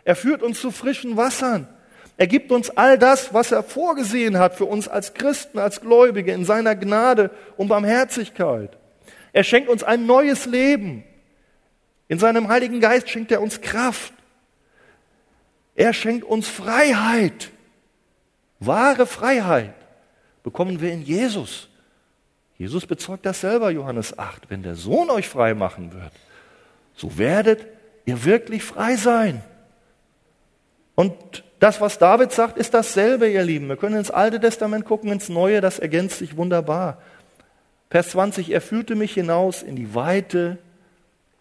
Er 0.05 0.17
führt 0.17 0.43
uns 0.43 0.61
zu 0.61 0.71
frischen 0.71 1.17
Wassern. 1.17 1.67
Er 2.17 2.27
gibt 2.27 2.53
uns 2.53 2.71
all 2.71 2.99
das, 2.99 3.33
was 3.35 3.51
er 3.51 3.63
vorgesehen 3.63 4.39
hat 4.39 4.55
für 4.55 4.67
uns 4.67 4.87
als 4.87 5.15
Christen, 5.15 5.59
als 5.59 5.81
Gläubige 5.81 6.33
in 6.33 6.45
seiner 6.45 6.77
Gnade 6.77 7.31
und 7.57 7.69
Barmherzigkeit. 7.69 8.77
Er 9.35 9.43
schenkt 9.43 9.69
uns 9.69 9.83
ein 9.83 10.07
neues 10.07 10.47
Leben. 10.47 11.03
In 12.07 12.21
seinem 12.21 12.49
Heiligen 12.49 12.81
Geist 12.81 13.11
schenkt 13.11 13.33
er 13.33 13.43
uns 13.43 13.61
Kraft. 13.61 14.13
Er 15.75 15.93
schenkt 15.93 16.25
uns 16.25 16.47
Freiheit. 16.47 17.51
Wahre 18.61 19.07
Freiheit 19.07 19.75
bekommen 20.45 20.81
wir 20.81 20.93
in 20.93 21.03
Jesus. 21.03 21.69
Jesus 22.59 22.87
bezeugt 22.87 23.27
das 23.27 23.41
selber, 23.41 23.71
Johannes 23.71 24.17
8. 24.17 24.49
Wenn 24.51 24.63
der 24.63 24.77
Sohn 24.77 25.11
euch 25.11 25.29
frei 25.29 25.55
machen 25.55 25.93
wird, 25.93 26.13
so 26.95 27.19
werdet 27.19 27.67
ihr 28.05 28.25
wirklich 28.25 28.63
frei 28.63 28.95
sein. 28.95 29.43
Und 30.95 31.43
das, 31.59 31.81
was 31.81 31.99
David 31.99 32.31
sagt, 32.31 32.57
ist 32.57 32.73
dasselbe, 32.73 33.29
ihr 33.29 33.43
Lieben. 33.43 33.69
Wir 33.69 33.77
können 33.77 33.97
ins 33.97 34.13
Alte 34.13 34.39
Testament 34.39 34.85
gucken, 34.85 35.11
ins 35.11 35.29
Neue, 35.29 35.61
das 35.61 35.81
ergänzt 35.81 36.19
sich 36.19 36.37
wunderbar. 36.37 37.03
Vers 37.95 38.09
20, 38.09 38.51
er 38.51 38.61
führte 38.61 38.97
mich 38.97 39.15
hinaus 39.15 39.63
in 39.63 39.77
die 39.77 39.95
Weite, 39.95 40.59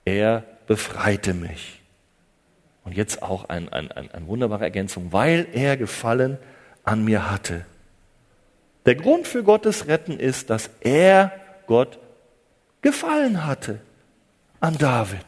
er 0.06 0.44
befreite 0.68 1.34
mich. 1.34 1.82
Und 2.84 2.96
jetzt 2.96 3.24
auch 3.24 3.50
eine 3.50 3.74
ein, 3.74 3.92
ein, 3.92 4.12
ein 4.12 4.28
wunderbare 4.28 4.63
Ergänzung, 4.63 5.08
weil 5.12 5.48
er 5.54 5.78
Gefallen 5.78 6.38
an 6.84 7.04
mir 7.04 7.32
hatte. 7.32 7.66
Der 8.86 8.94
Grund 8.94 9.26
für 9.26 9.42
Gottes 9.42 9.88
Retten 9.88 10.20
ist, 10.20 10.52
dass 10.52 10.70
er 10.82 11.32
Gott 11.66 11.98
gefallen 12.84 13.48
hatte 13.48 13.80
an 14.60 14.78
David. 14.78 15.26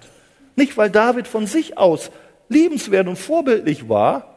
Nicht, 0.56 0.78
weil 0.78 0.92
David 0.92 1.28
von 1.28 1.48
sich 1.48 1.76
aus 1.76 2.12
liebenswert 2.50 3.08
und 3.08 3.16
vorbildlich 3.16 3.90
war. 3.90 4.36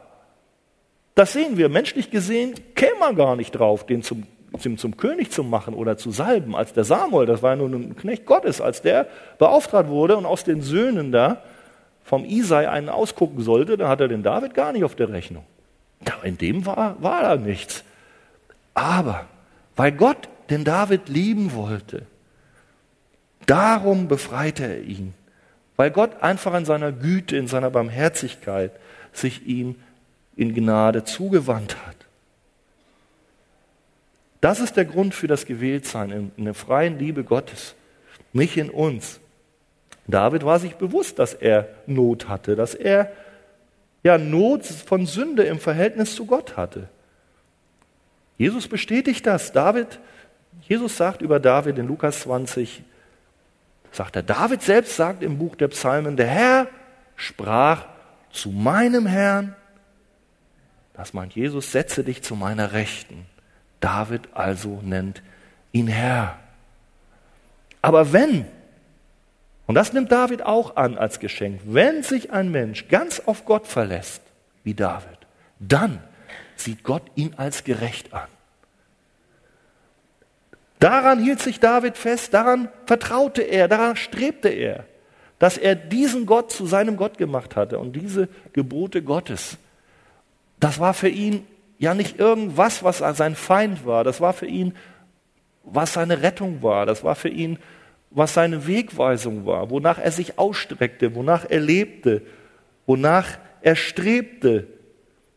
Das 1.13 1.33
sehen 1.33 1.55
wir. 1.55 1.69
Menschlich 1.69 2.09
gesehen 2.09 2.55
käme 2.73 2.97
man 2.99 3.15
gar 3.15 3.35
nicht 3.35 3.51
drauf, 3.51 3.85
den 3.85 4.01
zum, 4.01 4.25
zum, 4.57 4.77
zum 4.77 4.97
König 4.97 5.31
zu 5.31 5.43
machen 5.43 5.73
oder 5.73 5.97
zu 5.97 6.11
salben. 6.11 6.55
Als 6.55 6.73
der 6.73 6.83
Samuel, 6.83 7.25
das 7.25 7.43
war 7.43 7.51
ja 7.51 7.55
nun 7.57 7.73
ein 7.73 7.95
Knecht 7.95 8.25
Gottes, 8.25 8.61
als 8.61 8.81
der 8.81 9.07
beauftragt 9.37 9.89
wurde 9.89 10.17
und 10.17 10.25
aus 10.25 10.43
den 10.43 10.61
Söhnen 10.61 11.11
da 11.11 11.43
vom 12.03 12.25
Isai 12.25 12.67
einen 12.67 12.89
ausgucken 12.89 13.43
sollte, 13.43 13.77
da 13.77 13.87
hat 13.87 14.01
er 14.01 14.07
den 14.07 14.23
David 14.23 14.55
gar 14.55 14.71
nicht 14.71 14.83
auf 14.83 14.95
der 14.95 15.09
Rechnung. 15.09 15.43
In 16.23 16.37
dem 16.37 16.65
war, 16.65 16.95
war 17.01 17.21
da 17.21 17.35
nichts. 17.35 17.83
Aber 18.73 19.25
weil 19.75 19.91
Gott 19.91 20.27
den 20.49 20.63
David 20.63 21.07
lieben 21.07 21.53
wollte, 21.53 22.07
darum 23.45 24.07
befreite 24.07 24.63
er 24.63 24.81
ihn. 24.81 25.13
Weil 25.75 25.91
Gott 25.91 26.23
einfach 26.23 26.55
in 26.55 26.65
seiner 26.65 26.91
Güte, 26.91 27.37
in 27.37 27.47
seiner 27.47 27.69
Barmherzigkeit 27.69 28.71
sich 29.13 29.45
ihm 29.45 29.75
in 30.35 30.53
Gnade 30.55 31.03
zugewandt 31.03 31.77
hat. 31.85 31.98
Das 34.41 34.59
ist 34.59 34.77
der 34.77 34.85
Grund 34.85 35.13
für 35.13 35.27
das 35.27 35.45
Gewähltsein 35.45 36.31
in 36.35 36.45
der 36.45 36.53
freien 36.53 36.97
Liebe 36.97 37.23
Gottes, 37.23 37.75
nicht 38.31 38.57
in 38.57 38.69
uns. 38.69 39.19
David 40.07 40.43
war 40.43 40.59
sich 40.59 40.75
bewusst, 40.75 41.19
dass 41.19 41.33
er 41.33 41.67
Not 41.85 42.27
hatte, 42.27 42.55
dass 42.55 42.73
er 42.73 43.11
ja 44.03 44.17
Not 44.17 44.65
von 44.65 45.05
Sünde 45.05 45.43
im 45.43 45.59
Verhältnis 45.59 46.15
zu 46.15 46.25
Gott 46.25 46.57
hatte. 46.57 46.87
Jesus 48.37 48.67
bestätigt 48.67 49.27
das. 49.27 49.51
David, 49.51 49.99
Jesus 50.61 50.95
sagt 50.95 51.21
über 51.21 51.39
David 51.39 51.77
in 51.77 51.87
Lukas 51.87 52.21
20, 52.21 52.81
sagt 53.91 54.15
er, 54.15 54.23
David 54.23 54.61
selbst 54.61 54.95
sagt 54.95 55.21
im 55.21 55.37
Buch 55.37 55.55
der 55.55 55.67
Psalmen, 55.67 56.15
der 56.15 56.27
Herr 56.27 56.67
sprach 57.15 57.85
zu 58.31 58.49
meinem 58.49 59.05
Herrn, 59.05 59.55
das 60.93 61.13
meint 61.13 61.35
Jesus, 61.35 61.71
setze 61.71 62.03
dich 62.03 62.23
zu 62.23 62.35
meiner 62.35 62.71
Rechten. 62.71 63.25
David 63.79 64.29
also 64.33 64.81
nennt 64.83 65.21
ihn 65.71 65.87
Herr. 65.87 66.37
Aber 67.81 68.11
wenn 68.13 68.45
und 69.69 69.75
das 69.75 69.93
nimmt 69.93 70.11
David 70.11 70.41
auch 70.41 70.77
an 70.77 70.97
als 70.97 71.19
Geschenk. 71.19 71.61
Wenn 71.63 72.01
sich 72.01 72.31
ein 72.31 72.49
Mensch 72.49 72.87
ganz 72.87 73.21
auf 73.27 73.45
Gott 73.45 73.67
verlässt, 73.67 74.23
wie 74.63 74.73
David, 74.73 75.19
dann 75.59 76.01
sieht 76.55 76.83
Gott 76.83 77.03
ihn 77.13 77.35
als 77.37 77.63
gerecht 77.63 78.11
an. 78.11 78.27
Daran 80.79 81.23
hielt 81.23 81.39
sich 81.39 81.59
David 81.59 81.97
fest, 81.97 82.33
daran 82.33 82.69
vertraute 82.87 83.43
er, 83.43 83.67
daran 83.67 83.95
strebte 83.95 84.49
er, 84.49 84.85
dass 85.37 85.55
er 85.55 85.75
diesen 85.75 86.25
Gott 86.25 86.51
zu 86.51 86.65
seinem 86.65 86.97
Gott 86.97 87.19
gemacht 87.19 87.55
hatte 87.55 87.77
und 87.77 87.93
diese 87.95 88.27
Gebote 88.53 89.03
Gottes. 89.03 89.57
Das 90.59 90.79
war 90.79 90.95
für 90.95 91.09
ihn 91.09 91.45
ja 91.79 91.95
nicht 91.95 92.19
irgendwas, 92.19 92.83
was 92.83 92.99
sein 92.99 93.35
Feind 93.35 93.85
war, 93.85 94.03
das 94.03 94.21
war 94.21 94.33
für 94.33 94.45
ihn, 94.45 94.75
was 95.63 95.93
seine 95.93 96.21
Rettung 96.21 96.61
war, 96.61 96.85
das 96.85 97.03
war 97.03 97.15
für 97.15 97.29
ihn 97.29 97.57
was 98.11 98.33
seine 98.33 98.65
Wegweisung 98.65 99.45
war, 99.45 99.69
wonach 99.69 99.99
er 99.99 100.11
sich 100.11 100.39
ausstreckte, 100.39 101.15
wonach 101.15 101.45
er 101.47 101.59
lebte, 101.59 102.23
wonach 102.85 103.37
er 103.61 103.75
strebte. 103.75 104.67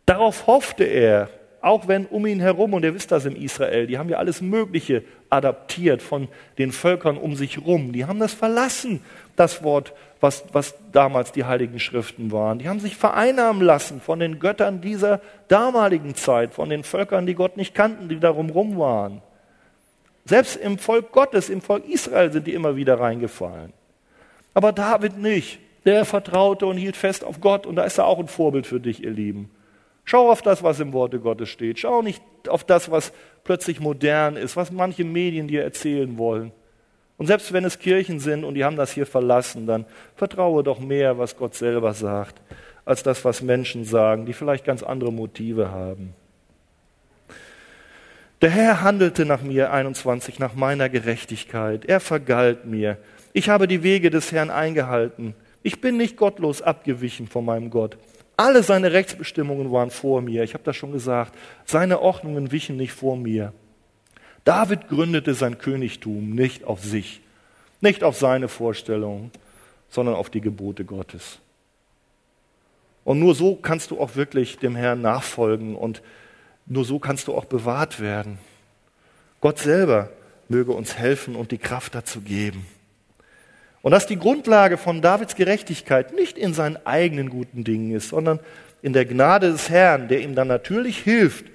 Darauf 0.07 0.47
hoffte 0.47 0.85
er, 0.85 1.29
auch 1.63 1.87
wenn 1.87 2.07
um 2.07 2.27
ihn 2.27 2.41
herum, 2.41 2.75
und 2.75 2.85
ihr 2.85 2.95
wisst 2.95 3.13
das 3.13 3.25
im 3.25 3.37
Israel, 3.37 3.87
die 3.87 3.97
haben 3.97 4.09
ja 4.09 4.19
alles 4.19 4.41
Mögliche 4.41 5.05
adaptiert 5.31 6.03
von 6.03 6.29
den 6.59 6.73
Völkern 6.73 7.17
um 7.17 7.37
sich 7.37 7.65
rum. 7.65 7.93
Die 7.93 8.05
haben 8.05 8.19
das 8.19 8.35
verlassen, 8.35 9.01
das 9.37 9.63
Wort, 9.63 9.93
was, 10.21 10.45
was 10.53 10.75
damals 10.91 11.31
die 11.31 11.45
heiligen 11.45 11.79
Schriften 11.79 12.33
waren. 12.33 12.59
Die 12.59 12.69
haben 12.69 12.81
sich 12.81 12.97
vereinnahmen 12.97 13.63
lassen 13.63 14.01
von 14.01 14.19
den 14.19 14.41
Göttern 14.41 14.81
dieser 14.81 15.21
damaligen 15.47 16.17
Zeit, 16.17 16.53
von 16.53 16.69
den 16.69 16.83
Völkern, 16.83 17.27
die 17.27 17.35
Gott 17.35 17.57
nicht 17.57 17.75
kannten, 17.75 18.09
die 18.09 18.19
darum 18.19 18.51
rum 18.51 18.77
waren. 18.79 19.23
Selbst 20.25 20.57
im 20.57 20.79
Volk 20.79 21.13
Gottes, 21.13 21.49
im 21.49 21.61
Volk 21.61 21.89
Israel 21.89 22.33
sind 22.33 22.47
die 22.47 22.55
immer 22.55 22.75
wieder 22.75 22.99
reingefallen. 22.99 23.73
Aber 24.53 24.73
David 24.73 25.17
nicht. 25.17 25.61
Der 25.85 26.05
vertraute 26.05 26.67
und 26.67 26.77
hielt 26.77 26.97
fest 26.97 27.25
auf 27.25 27.41
Gott 27.41 27.67
und 27.67 27.75
da 27.75 27.83
ist 27.83 27.99
er 27.99 28.07
auch 28.07 28.21
ein 28.21 28.29
Vorbild 28.29 28.69
für 28.69 28.79
dich, 28.79 29.03
ihr 29.03 29.11
Lieben. 29.11 29.51
Schau 30.05 30.31
auf 30.31 30.43
das, 30.43 30.63
was 30.63 30.81
im 30.81 30.93
Worte 30.93 31.21
Gottes 31.21 31.49
steht. 31.49 31.79
Schau 31.79 32.03
nicht 32.03 32.23
auf 32.49 32.65
das, 32.65 32.91
was 32.91 33.13
plötzlich 33.45 33.81
modern 33.81 34.37
ist, 34.37 34.57
was 34.57 34.71
manche 34.71 35.05
Medien 35.05 35.49
dir 35.49 35.63
erzählen 35.63 36.19
wollen. 36.19 36.53
Und 37.19 37.27
selbst 37.27 37.53
wenn 37.53 37.65
es 37.65 37.79
Kirchen 37.79 38.19
sind 38.19 38.45
und 38.45 38.55
die 38.55 38.65
haben 38.65 38.77
das 38.77 38.93
hier 38.93 39.07
verlassen, 39.07 39.67
dann 39.67 39.85
vertraue 40.17 40.65
doch 40.65 40.81
mehr, 40.81 41.19
was 41.19 41.37
Gott 41.37 41.55
selber 41.55 41.95
sagt, 41.95 42.41
als 42.85 43.03
das, 43.03 43.25
was 43.25 43.43
Menschen 43.43 43.85
sagen, 43.85 44.27
die 44.27 44.33
vielleicht 44.33 44.65
ganz 44.65 44.83
andere 44.83 45.13
Motive 45.13 45.71
haben. 45.71 46.15
Der 48.41 48.51
Herr 48.51 48.83
handelte 48.83 49.25
nach 49.25 49.41
mir, 49.43 49.73
21, 49.73 50.41
nach 50.41 50.55
meiner 50.55 50.89
Gerechtigkeit. 50.89 51.85
Er 51.85 52.01
vergalt 52.01 52.65
mir. 52.65 52.99
Ich 53.33 53.49
habe 53.49 53.69
die 53.69 53.85
Wege 53.85 54.11
des 54.11 54.33
Herrn 54.33 54.51
eingehalten. 54.51 55.35
Ich 55.63 55.81
bin 55.81 55.97
nicht 55.97 56.17
gottlos 56.17 56.61
abgewichen 56.61 57.29
von 57.29 57.45
meinem 57.45 57.71
Gott. 57.71 57.97
Alle 58.43 58.65
seine 58.65 58.91
Rechtsbestimmungen 58.91 59.71
waren 59.71 59.93
vor 59.93 60.21
mir. 60.21 60.43
Ich 60.43 60.55
habe 60.55 60.65
das 60.65 60.75
schon 60.75 60.91
gesagt. 60.91 61.33
Seine 61.65 62.01
Ordnungen 62.01 62.51
wichen 62.51 62.77
nicht 62.77 62.93
vor 62.93 63.17
mir. 63.17 63.53
David 64.43 64.89
gründete 64.89 65.35
sein 65.35 65.59
Königtum 65.59 66.31
nicht 66.31 66.65
auf 66.65 66.83
sich, 66.83 67.21
nicht 67.81 68.03
auf 68.03 68.19
seine 68.19 68.49
Vorstellungen, 68.49 69.31
sondern 69.91 70.17
auf 70.17 70.29
die 70.29 70.41
Gebote 70.41 70.85
Gottes. 70.85 71.39
Und 73.05 73.21
nur 73.21 73.37
so 73.37 73.55
kannst 73.55 73.93
du 73.93 74.01
auch 74.01 74.17
wirklich 74.17 74.59
dem 74.59 74.75
Herrn 74.75 75.03
nachfolgen 75.03 75.77
und 75.77 76.03
nur 76.67 76.85
so 76.85 76.99
kannst 76.99 77.29
du 77.29 77.37
auch 77.37 77.45
bewahrt 77.45 78.01
werden. 78.01 78.39
Gott 79.41 79.61
selber 79.61 80.11
möge 80.49 80.73
uns 80.73 80.99
helfen 80.99 81.37
und 81.37 81.53
die 81.53 81.59
Kraft 81.59 81.95
dazu 81.95 82.21
geben. 82.21 82.67
Und 83.83 83.91
dass 83.93 84.07
die 84.07 84.19
Grundlage 84.19 84.79
von 84.79 85.03
Davids 85.03 85.35
Gerechtigkeit 85.35 86.15
nicht 86.15 86.39
in 86.39 86.55
seinen 86.55 86.79
eigenen 86.87 87.29
guten 87.31 87.65
Dingen 87.65 87.95
ist, 87.95 88.09
sondern 88.09 88.39
in 88.81 88.93
der 88.93 89.05
Gnade 89.05 89.51
des 89.51 89.69
Herrn, 89.71 90.09
der 90.09 90.21
ihm 90.21 90.35
dann 90.35 90.49
natürlich 90.49 90.99
hilft, 90.99 91.47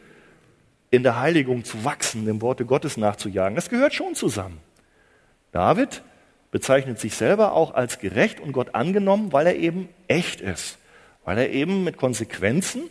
in 0.92 1.04
der 1.04 1.20
Heiligung 1.20 1.64
zu 1.64 1.84
wachsen, 1.84 2.26
dem 2.26 2.42
Worte 2.42 2.66
Gottes 2.66 2.98
nachzujagen. 2.98 3.56
Das 3.56 3.70
gehört 3.70 3.94
schon 3.94 4.16
zusammen. 4.16 4.60
David 5.52 6.02
bezeichnet 6.52 7.00
sich 7.00 7.16
selber 7.16 7.54
auch 7.54 7.74
als 7.74 8.00
gerecht 8.00 8.40
und 8.40 8.52
Gott 8.52 8.76
angenommen, 8.76 9.34
weil 9.34 9.48
er 9.48 9.56
eben 9.56 9.90
echt 10.08 10.42
ist, 10.42 10.78
weil 11.26 11.38
er 11.38 11.50
eben 11.50 11.84
mit 11.84 11.98
Konsequenzen 11.98 12.84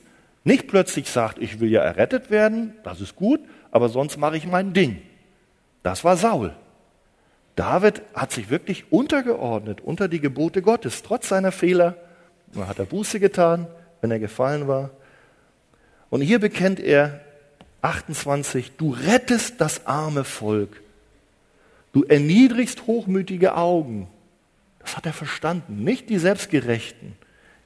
nicht 0.45 0.69
plötzlich 0.69 1.11
sagt, 1.11 1.39
ich 1.39 1.59
will 1.61 1.71
ja 1.71 1.83
errettet 1.83 2.31
werden, 2.31 2.75
das 2.85 3.01
ist 3.01 3.17
gut, 3.17 3.41
aber 3.71 3.89
sonst 3.89 4.17
mache 4.19 4.37
ich 4.37 4.47
mein 4.47 4.73
Ding. 4.73 5.03
Das 5.83 6.05
war 6.05 6.17
Saul. 6.17 6.55
David 7.57 8.03
hat 8.15 8.33
sich 8.33 8.51
wirklich 8.51 8.93
untergeordnet 8.93 9.81
unter 9.81 10.09
die 10.09 10.21
Gebote 10.21 10.63
Gottes, 10.63 11.03
trotz 11.03 11.29
seiner 11.29 11.53
Fehler. 11.53 11.97
Man 12.53 12.69
hat 12.69 12.79
er 12.79 12.85
Buße 12.85 13.19
getan, 13.19 13.67
wenn 14.01 14.11
er 14.11 14.19
gefallen 14.19 14.69
war. 14.69 14.91
Und 16.11 16.21
hier 16.21 16.39
bekennt 16.39 16.79
er 16.79 17.21
28, 17.83 18.77
du 18.77 18.93
rettest 18.93 19.61
das 19.61 19.87
arme 19.87 20.25
Volk. 20.25 20.83
Du 21.93 22.05
erniedrigst 22.05 22.87
hochmütige 22.87 23.57
Augen. 23.57 24.07
Das 24.81 24.97
hat 24.97 25.07
er 25.07 25.15
verstanden. 25.15 25.83
Nicht 25.83 26.11
die 26.11 26.19
Selbstgerechten 26.19 27.15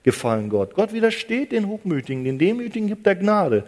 gefallen 0.04 0.48
Gott. 0.48 0.74
Gott 0.74 0.92
widersteht 0.92 1.52
den 1.52 1.66
Hochmütigen, 1.66 2.24
den 2.24 2.38
Demütigen 2.38 2.86
gibt 2.86 3.06
er 3.06 3.16
Gnade. 3.16 3.64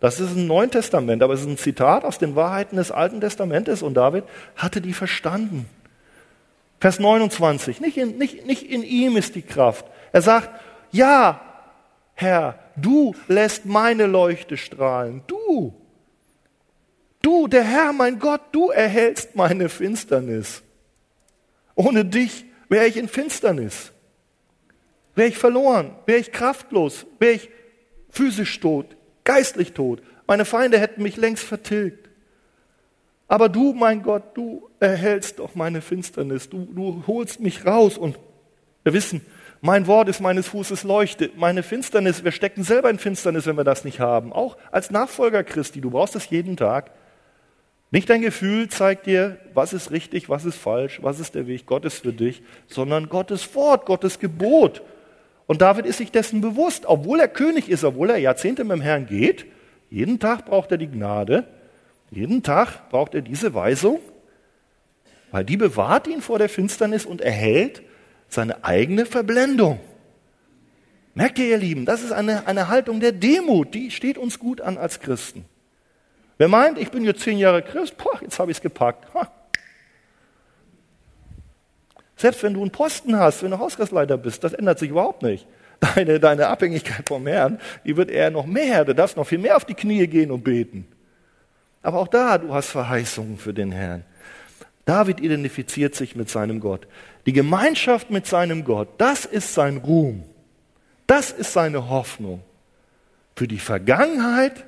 Das 0.00 0.20
ist 0.20 0.32
im 0.36 0.46
Neuen 0.46 0.70
Testament, 0.70 1.22
aber 1.22 1.34
es 1.34 1.40
ist 1.40 1.46
ein 1.46 1.58
Zitat 1.58 2.04
aus 2.04 2.18
den 2.18 2.36
Wahrheiten 2.36 2.76
des 2.76 2.90
Alten 2.90 3.20
Testamentes 3.20 3.82
und 3.82 3.94
David 3.94 4.24
hatte 4.56 4.80
die 4.80 4.92
verstanden. 4.92 5.66
Vers 6.80 6.98
29, 6.98 7.80
nicht 7.80 7.96
in, 7.96 8.18
nicht, 8.18 8.46
nicht 8.46 8.62
in 8.70 8.82
ihm 8.82 9.16
ist 9.16 9.34
die 9.34 9.42
Kraft. 9.42 9.86
Er 10.12 10.20
sagt, 10.20 10.50
ja, 10.92 11.40
Herr, 12.14 12.58
du 12.76 13.14
lässt 13.28 13.66
meine 13.66 14.06
Leuchte 14.06 14.56
strahlen. 14.56 15.22
Du, 15.26 15.74
du, 17.22 17.48
der 17.48 17.64
Herr, 17.64 17.92
mein 17.92 18.18
Gott, 18.18 18.42
du 18.52 18.68
erhältst 18.68 19.34
meine 19.34 19.68
Finsternis. 19.68 20.62
Ohne 21.74 22.04
dich 22.04 22.44
wäre 22.68 22.86
ich 22.86 22.96
in 22.96 23.08
Finsternis. 23.08 23.92
Wäre 25.14 25.28
ich 25.28 25.38
verloren, 25.38 25.92
wäre 26.06 26.18
ich 26.18 26.32
kraftlos, 26.32 27.06
wäre 27.18 27.32
ich 27.32 27.48
physisch 28.10 28.60
tot, 28.60 28.96
geistlich 29.24 29.72
tot. 29.72 30.02
Meine 30.26 30.44
Feinde 30.44 30.78
hätten 30.78 31.02
mich 31.02 31.16
längst 31.16 31.44
vertilgt. 31.44 32.08
Aber 33.26 33.48
du, 33.48 33.72
mein 33.72 34.02
Gott, 34.02 34.36
du 34.36 34.68
erhältst 34.80 35.38
doch 35.38 35.54
meine 35.54 35.80
Finsternis. 35.80 36.48
Du, 36.48 36.66
du 36.66 37.04
holst 37.06 37.40
mich 37.40 37.66
raus. 37.66 37.98
Und 37.98 38.18
wir 38.84 38.92
wissen, 38.92 39.22
mein 39.60 39.86
Wort 39.86 40.08
ist 40.08 40.20
meines 40.20 40.48
Fußes 40.48 40.84
Leuchte. 40.84 41.30
Meine 41.36 41.62
Finsternis, 41.62 42.22
wir 42.22 42.32
stecken 42.32 42.64
selber 42.64 42.90
in 42.90 42.98
Finsternis, 42.98 43.46
wenn 43.46 43.56
wir 43.56 43.64
das 43.64 43.84
nicht 43.84 43.98
haben. 43.98 44.32
Auch 44.32 44.58
als 44.70 44.90
Nachfolger 44.90 45.42
Christi, 45.42 45.80
du 45.80 45.90
brauchst 45.90 46.14
es 46.16 46.28
jeden 46.30 46.56
Tag. 46.56 46.90
Nicht 47.90 48.10
dein 48.10 48.22
Gefühl 48.22 48.68
zeigt 48.68 49.06
dir, 49.06 49.38
was 49.54 49.72
ist 49.72 49.90
richtig, 49.90 50.28
was 50.28 50.44
ist 50.44 50.56
falsch, 50.56 50.98
was 51.02 51.20
ist 51.20 51.34
der 51.34 51.46
Weg 51.46 51.64
Gottes 51.64 52.00
für 52.00 52.12
dich, 52.12 52.42
sondern 52.66 53.08
Gottes 53.08 53.54
Wort, 53.54 53.86
Gottes 53.86 54.18
Gebot. 54.18 54.82
Und 55.46 55.60
David 55.60 55.86
ist 55.86 55.98
sich 55.98 56.10
dessen 56.10 56.40
bewusst, 56.40 56.86
obwohl 56.86 57.20
er 57.20 57.28
König 57.28 57.68
ist, 57.68 57.84
obwohl 57.84 58.10
er 58.10 58.18
Jahrzehnte 58.18 58.64
mit 58.64 58.78
dem 58.78 58.80
Herrn 58.80 59.06
geht, 59.06 59.46
jeden 59.90 60.18
Tag 60.18 60.46
braucht 60.46 60.72
er 60.72 60.78
die 60.78 60.88
Gnade, 60.88 61.46
jeden 62.10 62.42
Tag 62.42 62.88
braucht 62.90 63.14
er 63.14 63.20
diese 63.20 63.54
Weisung, 63.54 64.00
weil 65.30 65.44
die 65.44 65.56
bewahrt 65.56 66.06
ihn 66.06 66.22
vor 66.22 66.38
der 66.38 66.48
Finsternis 66.48 67.04
und 67.04 67.20
erhält 67.20 67.82
seine 68.28 68.64
eigene 68.64 69.06
Verblendung. 69.06 69.80
Merkt 71.14 71.38
ihr, 71.38 71.46
ihr 71.46 71.58
Lieben, 71.58 71.84
das 71.84 72.02
ist 72.02 72.12
eine, 72.12 72.46
eine 72.46 72.68
Haltung 72.68 73.00
der 73.00 73.12
Demut, 73.12 73.74
die 73.74 73.90
steht 73.90 74.18
uns 74.18 74.38
gut 74.38 74.60
an 74.60 74.78
als 74.78 75.00
Christen. 75.00 75.44
Wer 76.38 76.48
meint, 76.48 76.78
ich 76.78 76.90
bin 76.90 77.04
jetzt 77.04 77.20
zehn 77.20 77.38
Jahre 77.38 77.62
Christ, 77.62 77.96
boah, 77.96 78.18
jetzt 78.20 78.38
habe 78.38 78.50
ich 78.50 78.56
es 78.56 78.62
gepackt. 78.62 79.12
Ha. 79.14 79.30
Selbst 82.24 82.42
wenn 82.42 82.54
du 82.54 82.62
einen 82.62 82.70
Posten 82.70 83.18
hast, 83.18 83.42
wenn 83.42 83.50
du 83.50 83.58
Hausgastleiter 83.58 84.16
bist, 84.16 84.42
das 84.42 84.54
ändert 84.54 84.78
sich 84.78 84.88
überhaupt 84.88 85.22
nicht. 85.22 85.46
Deine, 85.80 86.18
deine 86.18 86.46
Abhängigkeit 86.46 87.06
vom 87.06 87.26
Herrn, 87.26 87.60
die 87.84 87.98
wird 87.98 88.08
eher 88.08 88.30
noch 88.30 88.46
mehr. 88.46 88.86
Du 88.86 88.94
darfst 88.94 89.18
noch 89.18 89.26
viel 89.26 89.36
mehr 89.36 89.58
auf 89.58 89.66
die 89.66 89.74
Knie 89.74 90.06
gehen 90.06 90.30
und 90.30 90.42
beten. 90.42 90.86
Aber 91.82 91.98
auch 91.98 92.08
da, 92.08 92.38
du 92.38 92.54
hast 92.54 92.70
Verheißungen 92.70 93.36
für 93.36 93.52
den 93.52 93.72
Herrn. 93.72 94.06
David 94.86 95.20
identifiziert 95.20 95.94
sich 95.94 96.16
mit 96.16 96.30
seinem 96.30 96.60
Gott. 96.60 96.86
Die 97.26 97.34
Gemeinschaft 97.34 98.08
mit 98.08 98.26
seinem 98.26 98.64
Gott, 98.64 98.88
das 98.96 99.26
ist 99.26 99.52
sein 99.52 99.76
Ruhm. 99.76 100.22
Das 101.06 101.30
ist 101.30 101.52
seine 101.52 101.90
Hoffnung. 101.90 102.40
Für 103.36 103.46
die 103.46 103.58
Vergangenheit, 103.58 104.64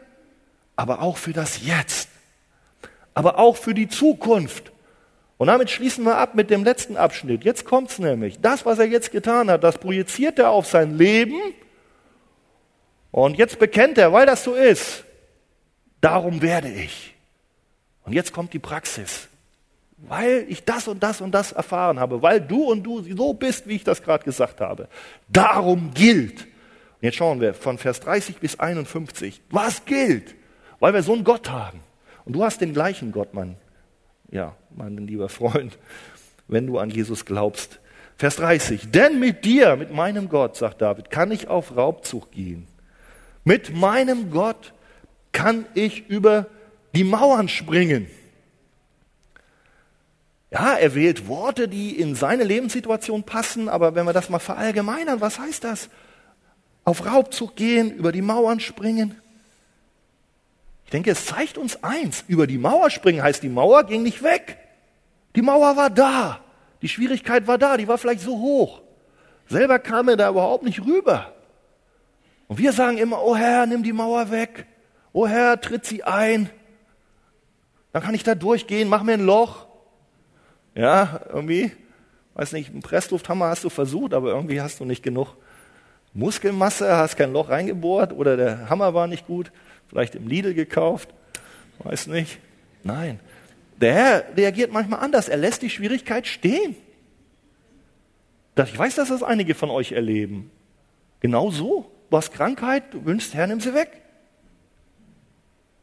aber 0.74 1.00
auch 1.00 1.16
für 1.16 1.32
das 1.32 1.64
Jetzt. 1.64 2.10
Aber 3.14 3.38
auch 3.38 3.56
für 3.56 3.72
die 3.72 3.88
Zukunft. 3.88 4.72
Und 5.38 5.48
damit 5.48 5.70
schließen 5.70 6.04
wir 6.04 6.16
ab 6.16 6.34
mit 6.34 6.50
dem 6.50 6.64
letzten 6.64 6.96
Abschnitt. 6.96 7.44
Jetzt 7.44 7.64
kommt's 7.64 7.98
nämlich. 7.98 8.40
Das, 8.40 8.64
was 8.64 8.78
er 8.78 8.86
jetzt 8.86 9.12
getan 9.12 9.50
hat, 9.50 9.64
das 9.64 9.78
projiziert 9.78 10.38
er 10.38 10.50
auf 10.50 10.66
sein 10.66 10.96
Leben. 10.96 11.38
Und 13.10 13.36
jetzt 13.36 13.58
bekennt 13.58 13.98
er, 13.98 14.12
weil 14.12 14.26
das 14.26 14.44
so 14.44 14.54
ist, 14.54 15.04
darum 16.00 16.40
werde 16.40 16.68
ich. 16.68 17.14
Und 18.04 18.12
jetzt 18.12 18.32
kommt 18.32 18.52
die 18.52 18.58
Praxis. 18.58 19.28
Weil 19.98 20.44
ich 20.48 20.64
das 20.64 20.88
und 20.88 21.02
das 21.02 21.20
und 21.20 21.32
das 21.32 21.52
erfahren 21.52 21.98
habe, 21.98 22.20
weil 22.20 22.40
du 22.40 22.64
und 22.64 22.82
du 22.82 23.02
so 23.02 23.32
bist, 23.32 23.66
wie 23.66 23.76
ich 23.76 23.84
das 23.84 24.02
gerade 24.02 24.24
gesagt 24.24 24.60
habe. 24.60 24.88
Darum 25.28 25.92
gilt. 25.94 26.42
Und 26.42 27.02
jetzt 27.02 27.16
schauen 27.16 27.40
wir 27.40 27.54
von 27.54 27.78
Vers 27.78 28.00
30 28.00 28.36
bis 28.36 28.58
51. 28.58 29.40
Was 29.50 29.84
gilt? 29.86 30.34
Weil 30.78 30.92
wir 30.94 31.02
so 31.02 31.14
einen 31.14 31.24
Gott 31.24 31.50
haben. 31.50 31.80
Und 32.26 32.34
du 32.34 32.44
hast 32.44 32.60
den 32.60 32.74
gleichen 32.74 33.12
Gott, 33.12 33.32
mein 33.32 33.56
ja, 34.36 34.54
mein 34.76 34.98
lieber 34.98 35.30
Freund, 35.30 35.78
wenn 36.46 36.66
du 36.66 36.78
an 36.78 36.90
Jesus 36.90 37.24
glaubst. 37.24 37.80
Vers 38.18 38.36
30. 38.36 38.90
Denn 38.90 39.18
mit 39.18 39.44
dir, 39.46 39.76
mit 39.76 39.92
meinem 39.92 40.28
Gott, 40.28 40.56
sagt 40.56 40.82
David, 40.82 41.10
kann 41.10 41.30
ich 41.30 41.48
auf 41.48 41.74
Raubzug 41.74 42.30
gehen. 42.32 42.66
Mit 43.44 43.74
meinem 43.74 44.30
Gott 44.30 44.74
kann 45.32 45.64
ich 45.74 46.08
über 46.08 46.46
die 46.94 47.04
Mauern 47.04 47.48
springen. 47.48 48.08
Ja, 50.50 50.74
er 50.74 50.94
wählt 50.94 51.28
Worte, 51.28 51.66
die 51.66 51.98
in 51.98 52.14
seine 52.14 52.44
Lebenssituation 52.44 53.24
passen, 53.24 53.68
aber 53.68 53.94
wenn 53.94 54.04
wir 54.04 54.12
das 54.12 54.28
mal 54.28 54.38
verallgemeinern, 54.38 55.20
was 55.20 55.38
heißt 55.38 55.64
das? 55.64 55.88
Auf 56.84 57.06
Raubzug 57.06 57.56
gehen, 57.56 57.90
über 57.90 58.12
die 58.12 58.22
Mauern 58.22 58.60
springen. 58.60 59.16
Ich 60.86 60.90
denke, 60.90 61.10
es 61.10 61.26
zeigt 61.26 61.58
uns 61.58 61.82
eins. 61.82 62.24
Über 62.28 62.46
die 62.46 62.58
Mauer 62.58 62.90
springen 62.90 63.22
heißt, 63.22 63.42
die 63.42 63.48
Mauer 63.48 63.84
ging 63.84 64.04
nicht 64.04 64.22
weg. 64.22 64.56
Die 65.34 65.42
Mauer 65.42 65.76
war 65.76 65.90
da. 65.90 66.38
Die 66.80 66.88
Schwierigkeit 66.88 67.48
war 67.48 67.58
da. 67.58 67.76
Die 67.76 67.88
war 67.88 67.98
vielleicht 67.98 68.20
so 68.20 68.38
hoch. 68.38 68.82
Selber 69.48 69.80
kam 69.80 70.08
er 70.08 70.16
da 70.16 70.30
überhaupt 70.30 70.62
nicht 70.62 70.84
rüber. 70.84 71.34
Und 72.46 72.58
wir 72.58 72.72
sagen 72.72 72.98
immer, 72.98 73.20
oh 73.24 73.34
Herr, 73.34 73.66
nimm 73.66 73.82
die 73.82 73.92
Mauer 73.92 74.30
weg. 74.30 74.66
Oh 75.12 75.26
Herr, 75.26 75.60
tritt 75.60 75.84
sie 75.84 76.04
ein. 76.04 76.50
Dann 77.92 78.02
kann 78.02 78.14
ich 78.14 78.22
da 78.22 78.36
durchgehen, 78.36 78.88
mach 78.88 79.02
mir 79.02 79.14
ein 79.14 79.26
Loch. 79.26 79.66
Ja, 80.76 81.20
irgendwie, 81.32 81.72
weiß 82.34 82.52
nicht, 82.52 82.70
einen 82.70 82.82
Presslufthammer 82.82 83.46
hast 83.46 83.64
du 83.64 83.70
versucht, 83.70 84.14
aber 84.14 84.28
irgendwie 84.28 84.60
hast 84.60 84.78
du 84.78 84.84
nicht 84.84 85.02
genug 85.02 85.34
Muskelmasse, 86.12 86.96
hast 86.96 87.16
kein 87.16 87.32
Loch 87.32 87.48
reingebohrt 87.48 88.12
oder 88.12 88.36
der 88.36 88.70
Hammer 88.70 88.94
war 88.94 89.08
nicht 89.08 89.26
gut 89.26 89.50
vielleicht 89.88 90.14
im 90.14 90.28
Lidl 90.28 90.54
gekauft, 90.54 91.08
weiß 91.80 92.06
nicht. 92.08 92.38
Nein, 92.82 93.20
Der 93.80 93.92
Herr 93.94 94.36
reagiert 94.36 94.72
manchmal 94.72 95.00
anders. 95.00 95.28
Er 95.28 95.36
lässt 95.36 95.62
die 95.62 95.70
Schwierigkeit 95.70 96.26
stehen. 96.26 96.76
Ich 98.56 98.78
weiß, 98.78 98.94
dass 98.94 99.08
das 99.08 99.22
einige 99.22 99.54
von 99.54 99.70
euch 99.70 99.92
erleben. 99.92 100.50
Genau 101.20 101.50
so. 101.50 101.90
Du 102.10 102.16
hast 102.16 102.32
Krankheit, 102.32 102.94
du 102.94 103.04
wünschst, 103.04 103.34
Herr, 103.34 103.46
nimm 103.46 103.60
sie 103.60 103.74
weg. 103.74 103.90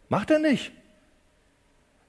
Macht 0.09 0.31
er 0.31 0.39
nicht. 0.39 0.71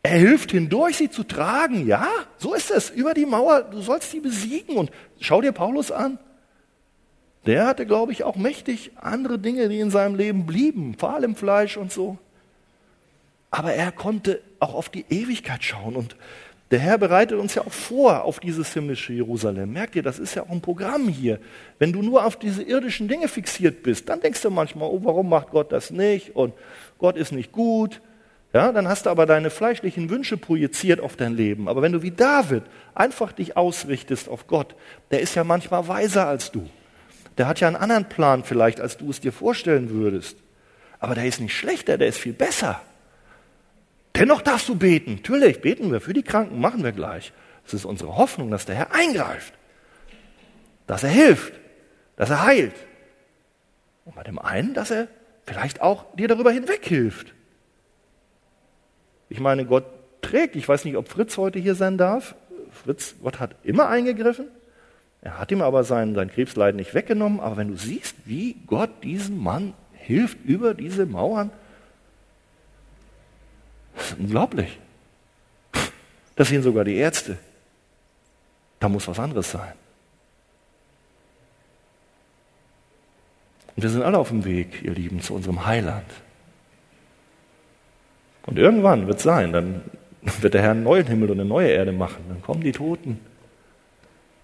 Er 0.02 0.18
hilft 0.18 0.52
hindurch, 0.52 0.96
sie 0.96 1.10
zu 1.10 1.24
tragen. 1.24 1.86
Ja, 1.86 2.06
so 2.36 2.54
ist 2.54 2.70
es. 2.70 2.90
Über 2.90 3.14
die 3.14 3.26
Mauer, 3.26 3.62
du 3.62 3.80
sollst 3.80 4.10
sie 4.10 4.20
besiegen. 4.20 4.76
Und 4.76 4.90
schau 5.18 5.40
dir 5.40 5.52
Paulus 5.52 5.90
an. 5.90 6.18
Der 7.46 7.66
hatte, 7.66 7.86
glaube 7.86 8.12
ich, 8.12 8.24
auch 8.24 8.36
mächtig 8.36 8.92
andere 8.96 9.38
Dinge, 9.38 9.68
die 9.68 9.80
in 9.80 9.90
seinem 9.90 10.14
Leben 10.14 10.46
blieben, 10.46 10.94
vor 10.98 11.14
allem 11.14 11.36
Fleisch 11.36 11.76
und 11.76 11.92
so. 11.92 12.18
Aber 13.50 13.72
er 13.72 13.92
konnte 13.92 14.40
auch 14.58 14.74
auf 14.74 14.88
die 14.88 15.04
Ewigkeit 15.10 15.62
schauen 15.62 15.94
und 15.94 16.16
der 16.70 16.80
Herr 16.80 16.98
bereitet 16.98 17.38
uns 17.38 17.54
ja 17.54 17.62
auch 17.62 17.72
vor 17.72 18.24
auf 18.24 18.40
dieses 18.40 18.72
himmlische 18.72 19.12
Jerusalem. 19.12 19.72
Merkt 19.72 19.94
ihr, 19.94 20.02
das 20.02 20.18
ist 20.18 20.34
ja 20.34 20.42
auch 20.42 20.50
ein 20.50 20.62
Programm 20.62 21.08
hier. 21.08 21.38
Wenn 21.78 21.92
du 21.92 22.02
nur 22.02 22.24
auf 22.24 22.36
diese 22.36 22.62
irdischen 22.62 23.06
Dinge 23.06 23.28
fixiert 23.28 23.82
bist, 23.82 24.08
dann 24.08 24.20
denkst 24.20 24.42
du 24.42 24.50
manchmal, 24.50 24.88
oh, 24.88 25.00
warum 25.04 25.28
macht 25.28 25.50
Gott 25.50 25.70
das 25.70 25.90
nicht? 25.90 26.34
Und 26.34 26.54
Gott 26.98 27.16
ist 27.16 27.32
nicht 27.32 27.52
gut. 27.52 28.00
Ja, 28.54 28.72
dann 28.72 28.88
hast 28.88 29.06
du 29.06 29.10
aber 29.10 29.26
deine 29.26 29.50
fleischlichen 29.50 30.10
Wünsche 30.10 30.36
projiziert 30.36 31.00
auf 31.00 31.16
dein 31.16 31.36
Leben. 31.36 31.68
Aber 31.68 31.82
wenn 31.82 31.92
du 31.92 32.02
wie 32.02 32.10
David 32.10 32.62
einfach 32.94 33.32
dich 33.32 33.56
ausrichtest 33.56 34.28
auf 34.28 34.46
Gott, 34.46 34.74
der 35.10 35.20
ist 35.20 35.34
ja 35.34 35.44
manchmal 35.44 35.86
weiser 35.86 36.26
als 36.26 36.50
du. 36.50 36.68
Der 37.38 37.48
hat 37.48 37.60
ja 37.60 37.68
einen 37.68 37.76
anderen 37.76 38.08
Plan 38.08 38.44
vielleicht, 38.44 38.80
als 38.80 38.96
du 38.96 39.10
es 39.10 39.20
dir 39.20 39.32
vorstellen 39.32 39.90
würdest. 39.90 40.36
Aber 40.98 41.14
der 41.14 41.26
ist 41.26 41.40
nicht 41.40 41.56
schlechter, 41.56 41.98
der 41.98 42.08
ist 42.08 42.18
viel 42.18 42.32
besser. 42.32 42.80
Dennoch 44.14 44.42
darfst 44.42 44.68
du 44.68 44.76
beten. 44.76 45.14
Natürlich, 45.14 45.60
beten 45.60 45.90
wir 45.90 46.00
für 46.00 46.12
die 46.12 46.22
Kranken, 46.22 46.60
machen 46.60 46.84
wir 46.84 46.92
gleich. 46.92 47.32
Es 47.66 47.74
ist 47.74 47.84
unsere 47.84 48.16
Hoffnung, 48.16 48.50
dass 48.50 48.66
der 48.66 48.76
Herr 48.76 48.94
eingreift, 48.94 49.54
dass 50.86 51.02
er 51.02 51.10
hilft, 51.10 51.54
dass 52.16 52.30
er 52.30 52.44
heilt. 52.44 52.74
Und 54.04 54.14
bei 54.14 54.22
dem 54.22 54.38
einen, 54.38 54.74
dass 54.74 54.90
er 54.90 55.08
vielleicht 55.46 55.80
auch 55.80 56.04
dir 56.14 56.28
darüber 56.28 56.52
hinweg 56.52 56.84
hilft. 56.84 57.34
Ich 59.28 59.40
meine, 59.40 59.64
Gott 59.64 59.84
trägt, 60.20 60.56
ich 60.56 60.68
weiß 60.68 60.84
nicht, 60.84 60.96
ob 60.96 61.08
Fritz 61.08 61.36
heute 61.36 61.58
hier 61.58 61.74
sein 61.74 61.98
darf. 61.98 62.34
Fritz, 62.70 63.16
Gott 63.22 63.40
hat 63.40 63.56
immer 63.62 63.88
eingegriffen. 63.88 64.48
Er 65.24 65.38
hat 65.38 65.50
ihm 65.50 65.62
aber 65.62 65.84
sein, 65.84 66.14
sein 66.14 66.30
Krebsleiden 66.30 66.76
nicht 66.76 66.94
weggenommen. 66.94 67.40
Aber 67.40 67.56
wenn 67.56 67.68
du 67.68 67.76
siehst, 67.76 68.14
wie 68.26 68.56
Gott 68.66 68.90
diesem 69.02 69.42
Mann 69.42 69.72
hilft 69.94 70.38
über 70.44 70.74
diese 70.74 71.06
Mauern, 71.06 71.50
das 73.96 74.10
ist 74.10 74.18
unglaublich. 74.18 74.78
Das 76.36 76.48
sehen 76.48 76.62
sogar 76.62 76.84
die 76.84 76.96
Ärzte. 76.96 77.38
Da 78.80 78.88
muss 78.88 79.08
was 79.08 79.18
anderes 79.18 79.50
sein. 79.50 79.72
Und 83.76 83.82
wir 83.82 83.90
sind 83.90 84.02
alle 84.02 84.18
auf 84.18 84.28
dem 84.28 84.44
Weg, 84.44 84.82
ihr 84.82 84.92
Lieben, 84.92 85.22
zu 85.22 85.34
unserem 85.34 85.64
Heiland. 85.64 86.06
Und 88.44 88.58
irgendwann 88.58 89.06
wird 89.06 89.18
es 89.18 89.22
sein, 89.22 89.54
dann 89.54 89.80
wird 90.20 90.52
der 90.52 90.60
Herr 90.60 90.72
einen 90.72 90.82
neuen 90.82 91.06
Himmel 91.06 91.30
und 91.30 91.40
eine 91.40 91.48
neue 91.48 91.68
Erde 91.68 91.92
machen. 91.92 92.24
Dann 92.28 92.42
kommen 92.42 92.60
die 92.60 92.72
Toten. 92.72 93.20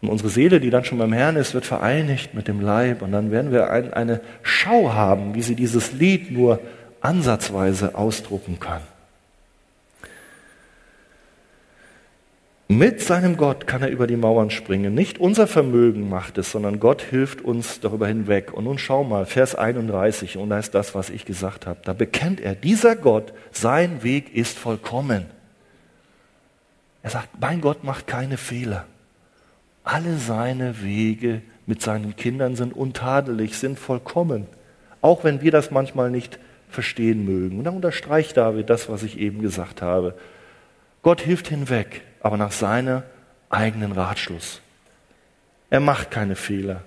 Und 0.03 0.09
unsere 0.09 0.31
Seele, 0.31 0.61
die 0.61 0.71
dann 0.71 0.85
schon 0.85 0.99
beim 0.99 1.13
Herrn 1.13 1.37
ist, 1.37 1.53
wird 1.53 1.67
vereinigt 1.67 2.35
mit 2.35 2.49
dem 2.49 2.61
Leib. 2.61 3.03
Und 3.03 3.13
dann 3.13 3.31
werden 3.31 3.53
wir 3.53 3.71
ein, 3.71 3.93
eine 3.93 4.21
Schau 4.43 4.93
haben, 4.95 5.35
wie 5.35 5.43
sie 5.43 5.55
dieses 5.55 5.93
Lied 5.93 6.31
nur 6.31 6.61
ansatzweise 7.01 7.95
ausdrucken 7.95 8.59
kann. 8.61 8.81
Mit 12.73 13.03
seinem 13.03 13.37
Gott 13.37 13.67
kann 13.67 13.83
er 13.83 13.91
über 13.91 14.07
die 14.07 14.17
Mauern 14.17 14.51
springen. 14.51 14.95
Nicht 14.95 15.19
unser 15.19 15.49
Vermögen 15.49 16.09
macht 16.09 16.39
es, 16.39 16.53
sondern 16.53 16.79
Gott 16.79 17.03
hilft 17.03 17.43
uns 17.43 17.81
darüber 17.81 18.07
hinweg. 18.07 18.53
Und 18.53 18.63
nun 18.63 18.79
schau 18.79 19.03
mal, 19.03 19.27
Vers 19.27 19.57
31, 19.57 20.37
und 20.37 20.51
da 20.51 20.59
ist 20.61 20.73
das, 20.73 20.95
was 20.95 21.11
ich 21.11 21.25
gesagt 21.25 21.67
habe. 21.67 21.81
Da 21.85 21.95
bekennt 21.95 22.41
er, 22.41 22.55
dieser 22.55 22.95
Gott, 22.95 23.33
sein 23.51 24.05
Weg 24.05 24.33
ist 24.37 24.57
vollkommen. 24.57 25.27
Er 27.03 27.11
sagt, 27.11 27.41
mein 27.41 27.61
Gott 27.61 27.83
macht 27.83 28.07
keine 28.07 28.37
Fehler. 28.37 28.87
Alle 29.85 30.17
seine 30.17 30.83
Wege 30.83 31.43
mit 31.67 31.83
seinen 31.83 32.17
Kindern 32.17 32.57
sind 32.57 32.75
untadelig, 32.75 33.59
sind 33.59 33.79
vollkommen. 33.79 34.47
Auch 35.01 35.25
wenn 35.25 35.41
wir 35.41 35.51
das 35.51 35.71
manchmal 35.71 36.11
nicht 36.11 36.39
verstehen 36.69 37.25
mögen. 37.25 37.59
Und 37.59 37.65
dann 37.65 37.77
unterstreicht 37.77 38.37
David 38.37 38.71
das, 38.71 38.89
was 38.89 39.03
ich 39.03 39.19
eben 39.19 39.41
gesagt 39.43 39.83
habe. 39.83 40.15
Gott 41.03 41.21
hilft 41.21 41.49
hinweg 41.49 42.03
aber 42.21 42.37
nach 42.37 42.53
seinem 42.53 43.03
eigenen 43.49 43.93
Ratschluss. 43.93 44.61
Er 45.71 45.81
macht 45.81 46.11
keine 46.11 46.37
Fehler. 46.37 46.83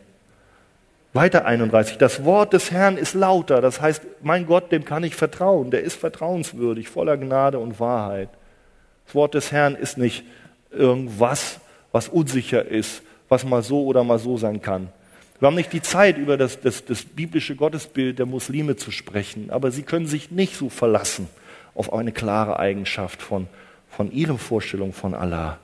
Weiter 1.14 1.46
31. 1.46 1.98
Das 1.98 2.24
Wort 2.24 2.54
des 2.54 2.72
Herrn 2.72 2.98
ist 2.98 3.14
lauter. 3.14 3.62
Das 3.62 3.82
heißt, 3.82 4.04
mein 4.22 4.46
Gott, 4.46 4.72
dem 4.72 4.84
kann 4.86 5.04
ich 5.04 5.16
vertrauen. 5.16 5.72
Der 5.72 5.84
ist 5.84 5.96
vertrauenswürdig, 5.96 6.90
voller 6.90 7.18
Gnade 7.18 7.60
und 7.60 7.80
Wahrheit. 7.80 8.30
Das 9.06 9.16
Wort 9.16 9.34
des 9.36 9.52
Herrn 9.52 9.76
ist 9.76 9.98
nicht 9.98 10.24
irgendwas, 10.72 11.60
was 11.94 12.10
unsicher 12.10 12.66
ist, 12.66 13.02
was 13.30 13.46
mal 13.46 13.64
so 13.64 13.86
oder 13.86 14.04
mal 14.04 14.20
so 14.20 14.38
sein 14.38 14.62
kann. 14.62 14.90
Wir 15.40 15.48
haben 15.48 15.56
nicht 15.56 15.72
die 15.72 15.82
Zeit, 15.82 16.18
über 16.18 16.36
das, 16.36 16.60
das, 16.60 16.84
das 16.84 17.04
biblische 17.04 17.56
Gottesbild 17.56 18.20
der 18.20 18.26
Muslime 18.26 18.76
zu 18.76 18.92
sprechen, 18.92 19.50
aber 19.50 19.72
sie 19.72 19.84
können 19.84 20.08
sich 20.08 20.32
nicht 20.32 20.58
so 20.58 20.70
verlassen 20.70 21.30
auf 21.74 21.94
eine 21.94 22.12
klare 22.12 22.60
Eigenschaft 22.60 23.22
von 23.22 23.48
von 23.96 24.12
ihren 24.12 24.38
Vorstellungen 24.38 24.94
von 24.94 25.14
Allah. 25.14 25.60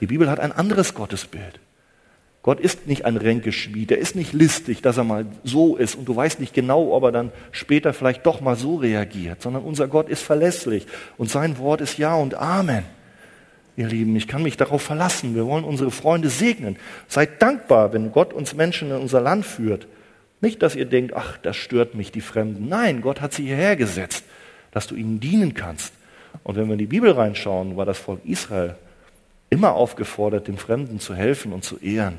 Die 0.00 0.06
Bibel 0.06 0.30
hat 0.30 0.40
ein 0.40 0.52
anderes 0.52 0.94
Gottesbild. 0.94 1.60
Gott 2.42 2.60
ist 2.60 2.86
nicht 2.86 3.06
ein 3.06 3.16
Ränkeschmied, 3.16 3.90
er 3.90 3.98
ist 3.98 4.16
nicht 4.16 4.34
listig, 4.34 4.82
dass 4.82 4.98
er 4.98 5.04
mal 5.04 5.24
so 5.44 5.76
ist 5.76 5.94
und 5.94 6.06
du 6.06 6.14
weißt 6.14 6.40
nicht 6.40 6.52
genau, 6.52 6.94
ob 6.94 7.04
er 7.04 7.12
dann 7.12 7.32
später 7.52 7.94
vielleicht 7.94 8.26
doch 8.26 8.42
mal 8.42 8.56
so 8.56 8.76
reagiert, 8.76 9.40
sondern 9.40 9.62
unser 9.62 9.88
Gott 9.88 10.10
ist 10.10 10.22
verlässlich 10.22 10.86
und 11.16 11.30
sein 11.30 11.56
Wort 11.56 11.80
ist 11.80 11.96
Ja 11.96 12.16
und 12.16 12.34
Amen. 12.34 12.84
Ihr 13.76 13.88
Lieben, 13.88 14.14
ich 14.14 14.28
kann 14.28 14.42
mich 14.42 14.56
darauf 14.56 14.82
verlassen. 14.82 15.34
Wir 15.34 15.46
wollen 15.46 15.64
unsere 15.64 15.90
Freunde 15.90 16.28
segnen. 16.28 16.76
Seid 17.08 17.42
dankbar, 17.42 17.92
wenn 17.92 18.12
Gott 18.12 18.32
uns 18.32 18.54
Menschen 18.54 18.90
in 18.90 18.96
unser 18.96 19.20
Land 19.20 19.44
führt. 19.44 19.88
Nicht, 20.40 20.62
dass 20.62 20.76
ihr 20.76 20.84
denkt, 20.84 21.14
ach, 21.14 21.38
das 21.38 21.56
stört 21.56 21.94
mich, 21.94 22.12
die 22.12 22.20
Fremden. 22.20 22.68
Nein, 22.68 23.00
Gott 23.00 23.20
hat 23.20 23.32
sie 23.32 23.46
hierher 23.46 23.76
gesetzt, 23.76 24.24
dass 24.70 24.86
du 24.86 24.94
ihnen 24.94 25.18
dienen 25.18 25.54
kannst. 25.54 25.92
Und 26.42 26.56
wenn 26.56 26.66
wir 26.66 26.74
in 26.74 26.78
die 26.78 26.86
Bibel 26.86 27.10
reinschauen, 27.10 27.76
war 27.76 27.86
das 27.86 27.98
Volk 27.98 28.20
Israel 28.24 28.76
immer 29.50 29.74
aufgefordert, 29.74 30.48
den 30.48 30.58
Fremden 30.58 31.00
zu 31.00 31.14
helfen 31.14 31.52
und 31.52 31.64
zu 31.64 31.78
ehren. 31.78 32.18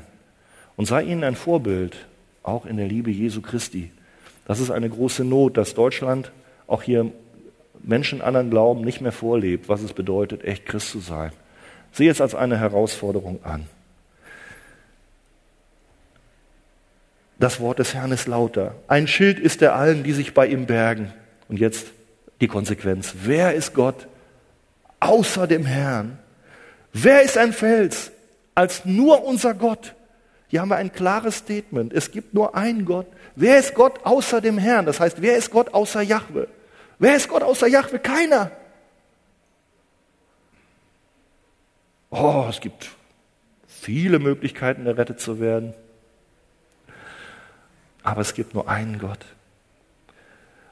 Und 0.76 0.86
sei 0.86 1.02
ihnen 1.02 1.24
ein 1.24 1.36
Vorbild, 1.36 1.96
auch 2.42 2.66
in 2.66 2.76
der 2.76 2.86
Liebe 2.86 3.10
Jesu 3.10 3.40
Christi. 3.42 3.90
Das 4.46 4.60
ist 4.60 4.70
eine 4.70 4.88
große 4.88 5.24
Not, 5.24 5.56
dass 5.56 5.74
Deutschland 5.74 6.32
auch 6.66 6.82
hier 6.82 7.12
Menschen 7.82 8.22
anderen 8.22 8.50
Glauben 8.50 8.82
nicht 8.82 9.00
mehr 9.00 9.12
vorlebt, 9.12 9.68
was 9.68 9.82
es 9.82 9.92
bedeutet, 9.92 10.44
echt 10.44 10.66
Christ 10.66 10.90
zu 10.90 11.00
sein. 11.00 11.32
Sehe 11.96 12.10
es 12.10 12.20
als 12.20 12.34
eine 12.34 12.58
Herausforderung 12.58 13.42
an. 13.42 13.66
Das 17.38 17.58
Wort 17.58 17.78
des 17.78 17.94
Herrn 17.94 18.12
ist 18.12 18.28
lauter. 18.28 18.74
Ein 18.86 19.08
Schild 19.08 19.38
ist 19.38 19.62
er 19.62 19.74
allen, 19.74 20.02
die 20.02 20.12
sich 20.12 20.34
bei 20.34 20.46
ihm 20.46 20.66
bergen. 20.66 21.10
Und 21.48 21.58
jetzt 21.58 21.86
die 22.42 22.48
Konsequenz. 22.48 23.14
Wer 23.22 23.54
ist 23.54 23.72
Gott 23.72 24.08
außer 25.00 25.46
dem 25.46 25.64
Herrn? 25.64 26.18
Wer 26.92 27.22
ist 27.22 27.38
ein 27.38 27.54
Fels 27.54 28.10
als 28.54 28.84
nur 28.84 29.24
unser 29.24 29.54
Gott? 29.54 29.94
Hier 30.48 30.60
haben 30.60 30.68
wir 30.68 30.76
ein 30.76 30.92
klares 30.92 31.38
Statement. 31.38 31.94
Es 31.94 32.10
gibt 32.10 32.34
nur 32.34 32.54
einen 32.54 32.84
Gott. 32.84 33.06
Wer 33.36 33.58
ist 33.58 33.74
Gott 33.74 34.04
außer 34.04 34.42
dem 34.42 34.58
Herrn? 34.58 34.84
Das 34.84 35.00
heißt, 35.00 35.22
wer 35.22 35.38
ist 35.38 35.50
Gott 35.50 35.72
außer 35.72 36.02
Jahwe? 36.02 36.48
Wer 36.98 37.16
ist 37.16 37.30
Gott 37.30 37.42
außer 37.42 37.68
Jahwe? 37.68 37.98
Keiner. 37.98 38.50
Oh, 42.18 42.46
es 42.48 42.60
gibt 42.60 42.90
viele 43.66 44.18
Möglichkeiten, 44.18 44.86
errettet 44.86 45.20
zu 45.20 45.38
werden. 45.38 45.74
Aber 48.02 48.22
es 48.22 48.32
gibt 48.32 48.54
nur 48.54 48.68
einen 48.68 48.98
Gott. 48.98 49.18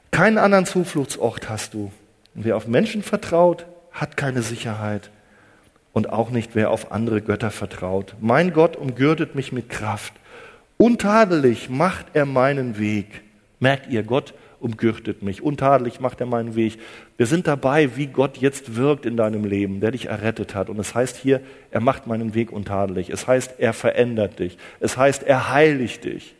Keinen 0.09 0.39
anderen 0.39 0.65
Zufluchtsort 0.65 1.47
hast 1.49 1.75
du. 1.75 1.91
Wer 2.33 2.57
auf 2.57 2.67
Menschen 2.67 3.03
vertraut, 3.03 3.67
hat 3.91 4.17
keine 4.17 4.41
Sicherheit. 4.41 5.11
Und 5.93 6.09
auch 6.09 6.31
nicht, 6.31 6.55
wer 6.55 6.71
auf 6.71 6.91
andere 6.91 7.21
Götter 7.21 7.51
vertraut. 7.51 8.15
Mein 8.19 8.51
Gott 8.51 8.75
umgürtet 8.75 9.35
mich 9.35 9.51
mit 9.51 9.69
Kraft. 9.69 10.13
Untadelig 10.77 11.69
macht 11.69 12.07
er 12.13 12.25
meinen 12.25 12.79
Weg. 12.79 13.21
Merkt 13.59 13.87
ihr, 13.87 14.03
Gott 14.03 14.33
umgürtet 14.65 15.21
mich. 15.21 15.43
Untadelig 15.43 15.99
macht 15.99 16.19
er 16.21 16.25
meinen 16.25 16.55
Weg. 16.55 16.79
Wir 17.17 17.27
sind 17.27 17.45
dabei, 17.45 17.95
wie 17.97 18.07
Gott 18.07 18.37
jetzt 18.37 18.75
wirkt 18.75 19.05
in 19.05 19.15
deinem 19.15 19.45
Leben, 19.45 19.79
der 19.79 19.91
dich 19.91 20.07
errettet 20.07 20.55
hat. 20.55 20.69
Und 20.69 20.79
es 20.79 20.95
heißt 20.95 21.17
hier, 21.17 21.41
er 21.69 21.81
macht 21.81 22.07
meinen 22.07 22.33
Weg 22.33 22.51
untadelig. 22.51 23.11
Es 23.11 23.27
heißt, 23.27 23.59
er 23.59 23.73
verändert 23.73 24.39
dich. 24.39 24.57
Es 24.79 24.97
heißt, 24.97 25.21
er 25.21 25.51
heiligt 25.51 26.03
dich. 26.03 26.35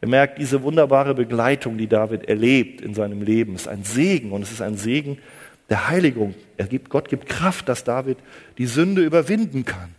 Er 0.00 0.08
merkt, 0.08 0.38
diese 0.38 0.62
wunderbare 0.62 1.14
Begleitung, 1.14 1.76
die 1.76 1.86
David 1.86 2.26
erlebt 2.30 2.80
in 2.80 2.94
seinem 2.94 3.20
Leben, 3.20 3.54
ist 3.54 3.68
ein 3.68 3.84
Segen 3.84 4.32
und 4.32 4.40
es 4.40 4.50
ist 4.50 4.62
ein 4.62 4.78
Segen, 4.78 5.18
der 5.68 5.88
Heiligung. 5.88 6.34
Er 6.56 6.66
gibt, 6.66 6.88
Gott 6.88 7.10
gibt 7.10 7.26
Kraft, 7.26 7.68
dass 7.68 7.84
David 7.84 8.16
die 8.56 8.66
Sünde 8.66 9.04
überwinden 9.04 9.66
kann. 9.66 9.94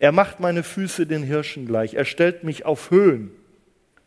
Er 0.00 0.12
macht 0.12 0.38
meine 0.38 0.62
Füße 0.62 1.06
den 1.06 1.22
Hirschen 1.22 1.64
gleich. 1.64 1.94
Er 1.94 2.04
stellt 2.04 2.44
mich 2.44 2.66
auf 2.66 2.90
Höhen. 2.90 3.30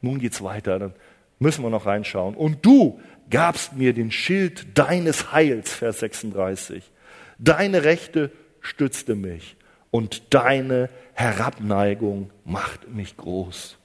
Nun 0.02 0.20
geht's 0.20 0.44
weiter, 0.44 0.78
dann 0.78 0.94
müssen 1.40 1.64
wir 1.64 1.70
noch 1.70 1.86
reinschauen. 1.86 2.36
Und 2.36 2.66
du 2.66 3.00
gabst 3.30 3.74
mir 3.74 3.94
den 3.94 4.12
Schild 4.12 4.78
deines 4.78 5.32
Heils, 5.32 5.74
Vers 5.74 6.00
36. 6.00 6.92
Deine 7.38 7.84
Rechte 7.84 8.32
stützte 8.62 9.16
mich 9.16 9.56
und 9.92 10.34
deine 10.34 10.90
Herabneigung 11.14 12.32
macht 12.46 12.90
mich 12.90 13.18
groß. 13.18 13.78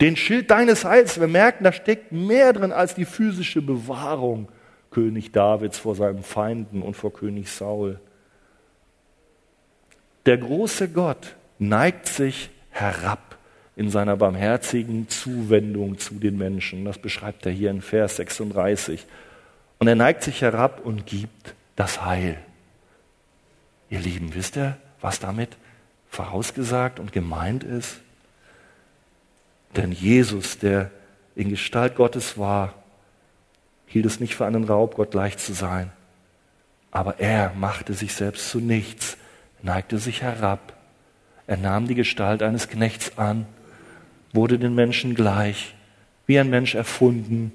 Den 0.00 0.16
Schild 0.16 0.50
deines 0.50 0.84
Heils, 0.84 1.20
wir 1.20 1.28
merken, 1.28 1.64
da 1.64 1.72
steckt 1.72 2.12
mehr 2.12 2.52
drin 2.52 2.72
als 2.72 2.94
die 2.94 3.04
physische 3.04 3.62
Bewahrung 3.62 4.48
König 4.90 5.32
Davids 5.32 5.78
vor 5.78 5.94
seinen 5.94 6.22
Feinden 6.22 6.82
und 6.82 6.94
vor 6.94 7.12
König 7.12 7.50
Saul. 7.50 8.00
Der 10.26 10.38
große 10.38 10.88
Gott 10.88 11.36
neigt 11.58 12.06
sich 12.06 12.50
herab 12.70 13.33
in 13.76 13.90
seiner 13.90 14.16
barmherzigen 14.16 15.08
Zuwendung 15.08 15.98
zu 15.98 16.14
den 16.14 16.38
Menschen. 16.38 16.84
Das 16.84 16.98
beschreibt 16.98 17.44
er 17.46 17.52
hier 17.52 17.70
in 17.70 17.82
Vers 17.82 18.16
36. 18.16 19.06
Und 19.78 19.88
er 19.88 19.96
neigt 19.96 20.22
sich 20.22 20.42
herab 20.42 20.80
und 20.84 21.06
gibt 21.06 21.54
das 21.76 22.04
Heil. 22.04 22.38
Ihr 23.90 24.00
Lieben, 24.00 24.34
wisst 24.34 24.56
ihr, 24.56 24.76
was 25.00 25.18
damit 25.18 25.56
vorausgesagt 26.08 27.00
und 27.00 27.12
gemeint 27.12 27.64
ist? 27.64 28.00
Denn 29.76 29.90
Jesus, 29.90 30.58
der 30.58 30.90
in 31.34 31.50
Gestalt 31.50 31.96
Gottes 31.96 32.38
war, 32.38 32.74
hielt 33.86 34.06
es 34.06 34.20
nicht 34.20 34.36
für 34.36 34.46
einen 34.46 34.64
Raub, 34.64 34.94
Gott 34.94 35.10
gleich 35.10 35.36
zu 35.38 35.52
sein. 35.52 35.90
Aber 36.92 37.18
er 37.18 37.52
machte 37.54 37.92
sich 37.92 38.14
selbst 38.14 38.50
zu 38.50 38.60
nichts, 38.60 39.16
neigte 39.62 39.98
sich 39.98 40.22
herab. 40.22 40.74
Er 41.48 41.56
nahm 41.56 41.88
die 41.88 41.96
Gestalt 41.96 42.42
eines 42.42 42.68
Knechts 42.68 43.18
an, 43.18 43.46
wurde 44.34 44.58
den 44.58 44.74
Menschen 44.74 45.14
gleich, 45.14 45.74
wie 46.26 46.38
ein 46.38 46.50
Mensch 46.50 46.74
erfunden. 46.74 47.52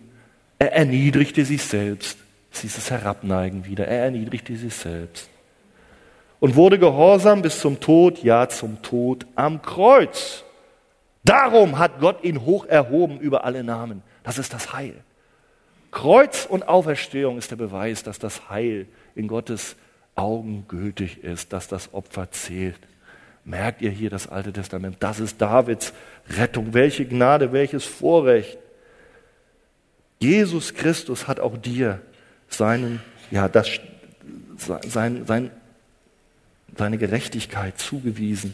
Er 0.57 0.73
erniedrigte 0.73 1.45
sich 1.45 1.61
selbst. 1.61 2.17
Dieses 2.63 2.89
Herabneigen 2.89 3.65
wieder. 3.65 3.87
Er 3.87 4.05
erniedrigte 4.05 4.55
sich 4.57 4.73
selbst. 4.73 5.29
Und 6.39 6.55
wurde 6.55 6.79
gehorsam 6.79 7.41
bis 7.41 7.59
zum 7.59 7.79
Tod, 7.79 8.23
ja 8.23 8.49
zum 8.49 8.81
Tod 8.81 9.27
am 9.35 9.61
Kreuz. 9.61 10.43
Darum 11.23 11.77
hat 11.77 11.99
Gott 11.99 12.23
ihn 12.23 12.45
hoch 12.45 12.65
erhoben 12.65 13.19
über 13.19 13.43
alle 13.43 13.63
Namen. 13.63 14.01
Das 14.23 14.37
ist 14.37 14.53
das 14.53 14.73
Heil. 14.73 14.95
Kreuz 15.91 16.45
und 16.45 16.67
Auferstehung 16.67 17.37
ist 17.37 17.51
der 17.51 17.57
Beweis, 17.57 18.03
dass 18.03 18.19
das 18.19 18.49
Heil 18.49 18.87
in 19.15 19.27
Gottes 19.27 19.75
Augen 20.15 20.65
gültig 20.67 21.23
ist, 21.23 21.51
dass 21.53 21.67
das 21.67 21.93
Opfer 21.93 22.31
zählt. 22.31 22.79
Merkt 23.49 23.81
ihr 23.81 23.89
hier 23.89 24.11
das 24.11 24.27
Alte 24.27 24.53
Testament? 24.53 24.97
Das 24.99 25.19
ist 25.19 25.41
Davids 25.41 25.91
Rettung. 26.37 26.75
Welche 26.75 27.03
Gnade, 27.03 27.51
welches 27.51 27.83
Vorrecht. 27.83 28.59
Jesus 30.19 30.75
Christus 30.75 31.27
hat 31.27 31.39
auch 31.39 31.57
dir 31.57 31.99
seinen, 32.47 33.01
ja, 33.31 33.47
das, 33.47 33.67
sein, 34.87 35.25
sein, 35.25 35.49
seine 36.77 36.99
Gerechtigkeit 36.99 37.79
zugewiesen. 37.79 38.53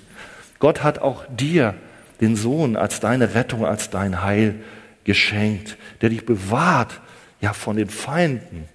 Gott 0.59 0.81
hat 0.81 0.99
auch 0.99 1.25
dir 1.27 1.75
den 2.21 2.37
Sohn 2.37 2.77
als 2.77 3.01
deine 3.01 3.35
Rettung, 3.35 3.65
als 3.65 3.89
dein 3.89 4.23
Heil 4.23 4.55
geschenkt, 5.03 5.75
der 5.99 6.07
dich 6.07 6.25
bewahrt, 6.25 7.01
ja, 7.41 7.51
von 7.51 7.75
den 7.75 7.89
Feinden, 7.89 8.69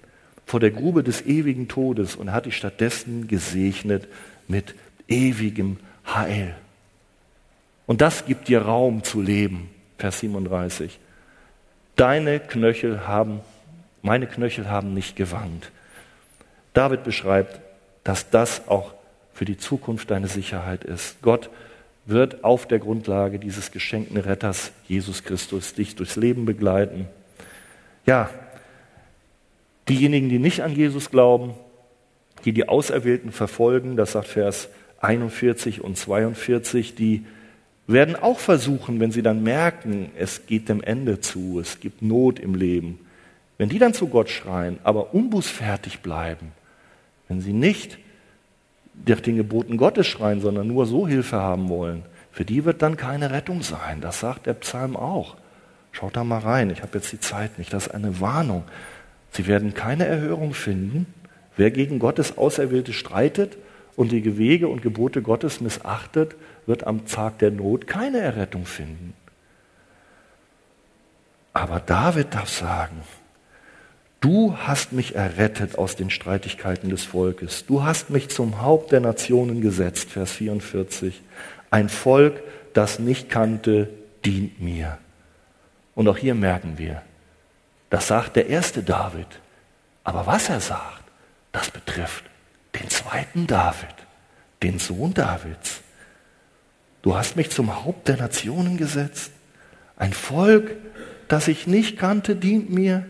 vor 0.45 0.59
der 0.59 0.69
Grube 0.69 1.01
des 1.01 1.25
ewigen 1.25 1.67
Todes 1.67 2.15
und 2.15 2.31
hat 2.31 2.45
dich 2.45 2.57
stattdessen 2.57 3.27
gesegnet 3.27 4.07
mit 4.47 4.75
ewigem 5.07 5.79
Heil. 6.15 6.55
Und 7.87 8.01
das 8.01 8.25
gibt 8.25 8.47
dir 8.47 8.61
Raum 8.61 9.03
zu 9.03 9.21
leben, 9.21 9.69
Vers 9.97 10.19
37. 10.19 10.99
Deine 11.95 12.39
Knöchel 12.39 13.07
haben, 13.07 13.41
meine 14.01 14.27
Knöchel 14.27 14.69
haben 14.69 14.93
nicht 14.93 15.15
gewankt. 15.15 15.71
David 16.73 17.03
beschreibt, 17.03 17.59
dass 18.03 18.29
das 18.29 18.67
auch 18.67 18.93
für 19.33 19.45
die 19.45 19.57
Zukunft 19.57 20.09
deine 20.11 20.27
Sicherheit 20.27 20.83
ist. 20.83 21.21
Gott 21.21 21.49
wird 22.05 22.43
auf 22.43 22.67
der 22.67 22.79
Grundlage 22.79 23.39
dieses 23.39 23.71
geschenkten 23.71 24.17
Retters 24.17 24.71
Jesus 24.87 25.23
Christus 25.23 25.73
dich 25.73 25.95
durchs 25.95 26.15
Leben 26.15 26.45
begleiten. 26.45 27.07
Ja, 28.05 28.29
diejenigen, 29.87 30.29
die 30.29 30.39
nicht 30.39 30.61
an 30.61 30.73
Jesus 30.73 31.11
glauben, 31.11 31.53
die 32.45 32.53
die 32.53 32.67
Auserwählten 32.67 33.31
verfolgen, 33.31 33.97
das 33.97 34.13
sagt 34.13 34.27
Vers 34.27 34.69
41 35.01 35.81
und 35.81 35.97
42, 35.97 36.95
die 36.95 37.25
werden 37.87 38.15
auch 38.15 38.39
versuchen, 38.39 38.99
wenn 38.99 39.11
sie 39.11 39.23
dann 39.23 39.43
merken, 39.43 40.11
es 40.17 40.45
geht 40.45 40.69
dem 40.69 40.81
Ende 40.81 41.19
zu, 41.19 41.59
es 41.59 41.79
gibt 41.79 42.01
Not 42.01 42.39
im 42.39 42.55
Leben, 42.55 42.99
wenn 43.57 43.69
die 43.69 43.79
dann 43.79 43.93
zu 43.93 44.07
Gott 44.07 44.29
schreien, 44.29 44.79
aber 44.83 45.13
unbußfertig 45.13 45.99
bleiben, 45.99 46.51
wenn 47.27 47.41
sie 47.41 47.53
nicht 47.53 47.97
nach 49.05 49.19
den 49.19 49.37
Geboten 49.37 49.77
Gottes 49.77 50.07
schreien, 50.07 50.41
sondern 50.41 50.67
nur 50.67 50.85
so 50.85 51.07
Hilfe 51.07 51.37
haben 51.37 51.69
wollen, 51.69 52.03
für 52.31 52.45
die 52.45 52.65
wird 52.65 52.81
dann 52.81 52.97
keine 52.97 53.31
Rettung 53.31 53.61
sein. 53.61 53.99
Das 53.99 54.19
sagt 54.19 54.45
der 54.45 54.53
Psalm 54.53 54.95
auch. 54.95 55.35
Schaut 55.91 56.15
da 56.15 56.23
mal 56.23 56.39
rein, 56.39 56.69
ich 56.69 56.81
habe 56.81 56.97
jetzt 56.97 57.11
die 57.11 57.19
Zeit 57.19 57.57
nicht. 57.57 57.73
Das 57.73 57.87
ist 57.87 57.93
eine 57.93 58.21
Warnung. 58.21 58.63
Sie 59.31 59.47
werden 59.47 59.73
keine 59.73 60.05
Erhörung 60.05 60.53
finden. 60.53 61.05
Wer 61.57 61.71
gegen 61.71 61.99
Gottes 61.99 62.37
Auserwählte 62.37 62.93
streitet 62.93 63.57
und 63.95 64.11
die 64.11 64.37
Wege 64.37 64.67
und 64.67 64.81
Gebote 64.81 65.21
Gottes 65.21 65.61
missachtet, 65.61 66.35
wird 66.65 66.85
am 66.85 67.05
Tag 67.05 67.39
der 67.39 67.51
Not 67.51 67.87
keine 67.87 68.19
Errettung 68.19 68.65
finden. 68.65 69.13
Aber 71.53 71.79
David 71.79 72.33
darf 72.33 72.49
sagen, 72.49 73.01
Du 74.21 74.55
hast 74.55 74.93
mich 74.93 75.15
errettet 75.15 75.79
aus 75.79 75.95
den 75.95 76.11
Streitigkeiten 76.11 76.91
des 76.91 77.03
Volkes. 77.03 77.65
Du 77.65 77.83
hast 77.83 78.11
mich 78.11 78.29
zum 78.29 78.61
Haupt 78.61 78.91
der 78.91 78.99
Nationen 78.99 79.61
gesetzt, 79.61 80.11
Vers 80.11 80.31
44. 80.33 81.19
Ein 81.71 81.89
Volk, 81.89 82.43
das 82.73 82.99
nicht 82.99 83.31
kannte, 83.31 83.89
dient 84.23 84.61
mir. 84.61 84.99
Und 85.95 86.07
auch 86.07 86.17
hier 86.17 86.35
merken 86.35 86.77
wir, 86.77 87.01
das 87.89 88.07
sagt 88.09 88.35
der 88.35 88.47
erste 88.47 88.83
David. 88.83 89.27
Aber 90.03 90.27
was 90.27 90.49
er 90.49 90.59
sagt, 90.59 91.03
das 91.51 91.71
betrifft 91.71 92.30
den 92.79 92.89
zweiten 92.89 93.47
David, 93.47 93.95
den 94.63 94.79
Sohn 94.79 95.13
Davids. 95.13 95.81
Du 97.01 97.15
hast 97.15 97.35
mich 97.35 97.49
zum 97.49 97.83
Haupt 97.83 98.07
der 98.07 98.17
Nationen 98.17 98.77
gesetzt. 98.77 99.31
Ein 99.97 100.13
Volk, 100.13 100.75
das 101.27 101.47
ich 101.47 101.67
nicht 101.67 101.97
kannte, 101.97 102.35
dient 102.35 102.69
mir. 102.69 103.05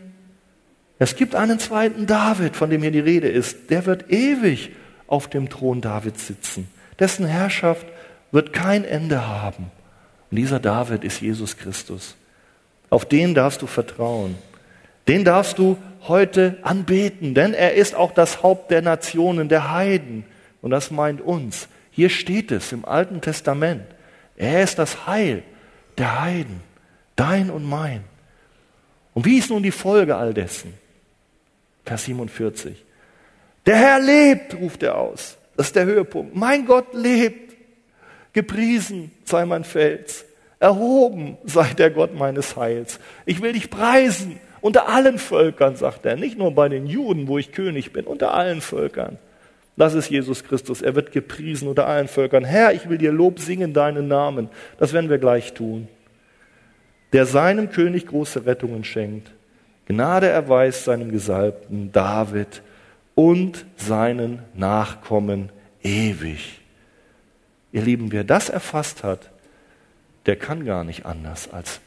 Es 0.99 1.15
gibt 1.15 1.35
einen 1.35 1.59
zweiten 1.59 2.05
David, 2.05 2.55
von 2.55 2.69
dem 2.69 2.81
hier 2.81 2.91
die 2.91 2.99
Rede 2.99 3.27
ist. 3.27 3.69
Der 3.69 3.85
wird 3.85 4.11
ewig 4.11 4.71
auf 5.07 5.27
dem 5.27 5.49
Thron 5.49 5.81
Davids 5.81 6.27
sitzen. 6.27 6.69
Dessen 6.99 7.25
Herrschaft 7.25 7.85
wird 8.31 8.53
kein 8.53 8.85
Ende 8.85 9.27
haben. 9.27 9.71
Und 10.29 10.37
dieser 10.37 10.59
David 10.59 11.03
ist 11.03 11.19
Jesus 11.19 11.57
Christus. 11.57 12.15
Auf 12.89 13.05
den 13.05 13.33
darfst 13.33 13.61
du 13.61 13.67
vertrauen. 13.67 14.35
Den 15.07 15.25
darfst 15.25 15.57
du 15.57 15.77
heute 16.07 16.57
anbeten, 16.63 17.33
denn 17.33 17.53
er 17.53 17.75
ist 17.75 17.95
auch 17.95 18.11
das 18.13 18.43
Haupt 18.43 18.71
der 18.71 18.81
Nationen, 18.81 19.49
der 19.49 19.71
Heiden. 19.71 20.25
Und 20.61 20.71
das 20.71 20.91
meint 20.91 21.21
uns. 21.21 21.67
Hier 21.91 22.09
steht 22.09 22.51
es 22.51 22.71
im 22.71 22.85
Alten 22.85 23.21
Testament. 23.21 23.83
Er 24.35 24.63
ist 24.63 24.79
das 24.79 25.05
Heil 25.07 25.43
der 25.97 26.21
Heiden, 26.21 26.61
dein 27.15 27.49
und 27.49 27.63
mein. 27.63 28.03
Und 29.13 29.25
wie 29.25 29.37
ist 29.37 29.49
nun 29.49 29.63
die 29.63 29.71
Folge 29.71 30.15
all 30.15 30.33
dessen? 30.33 30.73
Vers 31.85 32.05
47. 32.05 32.85
Der 33.65 33.75
Herr 33.75 33.99
lebt, 33.99 34.55
ruft 34.55 34.83
er 34.83 34.97
aus. 34.97 35.37
Das 35.57 35.67
ist 35.67 35.75
der 35.75 35.85
Höhepunkt. 35.85 36.35
Mein 36.35 36.65
Gott 36.65 36.93
lebt. 36.93 37.55
Gepriesen 38.33 39.11
sei 39.25 39.45
mein 39.45 39.63
Fels. 39.63 40.25
Erhoben 40.59 41.37
sei 41.43 41.73
der 41.73 41.91
Gott 41.91 42.15
meines 42.15 42.55
Heils. 42.55 42.99
Ich 43.25 43.41
will 43.41 43.53
dich 43.53 43.69
preisen 43.69 44.39
unter 44.61 44.87
allen 44.87 45.17
Völkern, 45.17 45.75
sagt 45.75 46.05
er. 46.05 46.15
Nicht 46.15 46.37
nur 46.37 46.53
bei 46.53 46.69
den 46.69 46.87
Juden, 46.87 47.27
wo 47.27 47.37
ich 47.37 47.51
König 47.51 47.91
bin, 47.91 48.05
unter 48.05 48.33
allen 48.33 48.61
Völkern. 48.61 49.17
Das 49.75 49.93
ist 49.93 50.09
Jesus 50.09 50.43
Christus. 50.43 50.81
Er 50.81 50.95
wird 50.95 51.11
gepriesen 51.11 51.67
unter 51.67 51.87
allen 51.87 52.07
Völkern. 52.07 52.43
Herr, 52.43 52.73
ich 52.73 52.87
will 52.89 52.97
dir 52.97 53.11
Lob 53.11 53.39
singen, 53.39 53.73
deinen 53.73 54.07
Namen. 54.07 54.49
Das 54.77 54.93
werden 54.93 55.09
wir 55.09 55.17
gleich 55.17 55.53
tun. 55.53 55.87
Der 57.13 57.25
seinem 57.25 57.71
König 57.71 58.07
große 58.07 58.45
Rettungen 58.45 58.83
schenkt 58.83 59.31
Gnade 59.91 60.27
erweist 60.27 60.85
seinem 60.85 61.11
Gesalbten 61.11 61.91
David 61.91 62.61
und 63.13 63.65
seinen 63.75 64.39
Nachkommen 64.53 65.51
ewig. 65.83 66.61
Ihr 67.73 67.81
Lieben, 67.81 68.11
wer 68.11 68.23
das 68.23 68.47
erfasst 68.47 69.03
hat, 69.03 69.31
der 70.27 70.37
kann 70.37 70.65
gar 70.65 70.85
nicht 70.85 71.05
anders 71.05 71.51
als 71.51 71.81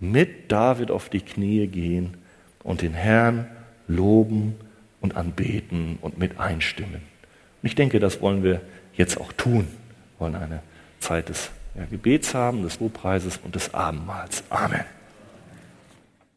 mit 0.00 0.50
David 0.50 0.90
auf 0.90 1.08
die 1.08 1.20
Knie 1.20 1.66
gehen 1.66 2.16
und 2.62 2.82
den 2.82 2.94
Herrn 2.94 3.46
loben 3.86 4.54
und 5.00 5.16
anbeten 5.16 5.98
und 6.00 6.18
mit 6.18 6.38
einstimmen. 6.38 7.02
Und 7.62 7.66
ich 7.66 7.74
denke, 7.74 8.00
das 8.00 8.20
wollen 8.20 8.42
wir 8.42 8.60
jetzt 8.94 9.20
auch 9.20 9.32
tun. 9.32 9.68
Wir 10.16 10.20
wollen 10.20 10.34
eine 10.34 10.62
Zeit 11.00 11.28
des 11.28 11.50
ja, 11.76 11.84
Gebets 11.90 12.34
haben, 12.34 12.62
des 12.62 12.80
Lobpreises 12.80 13.38
und 13.42 13.54
des 13.54 13.74
Abendmahls. 13.74 14.44
Amen. 14.50 14.84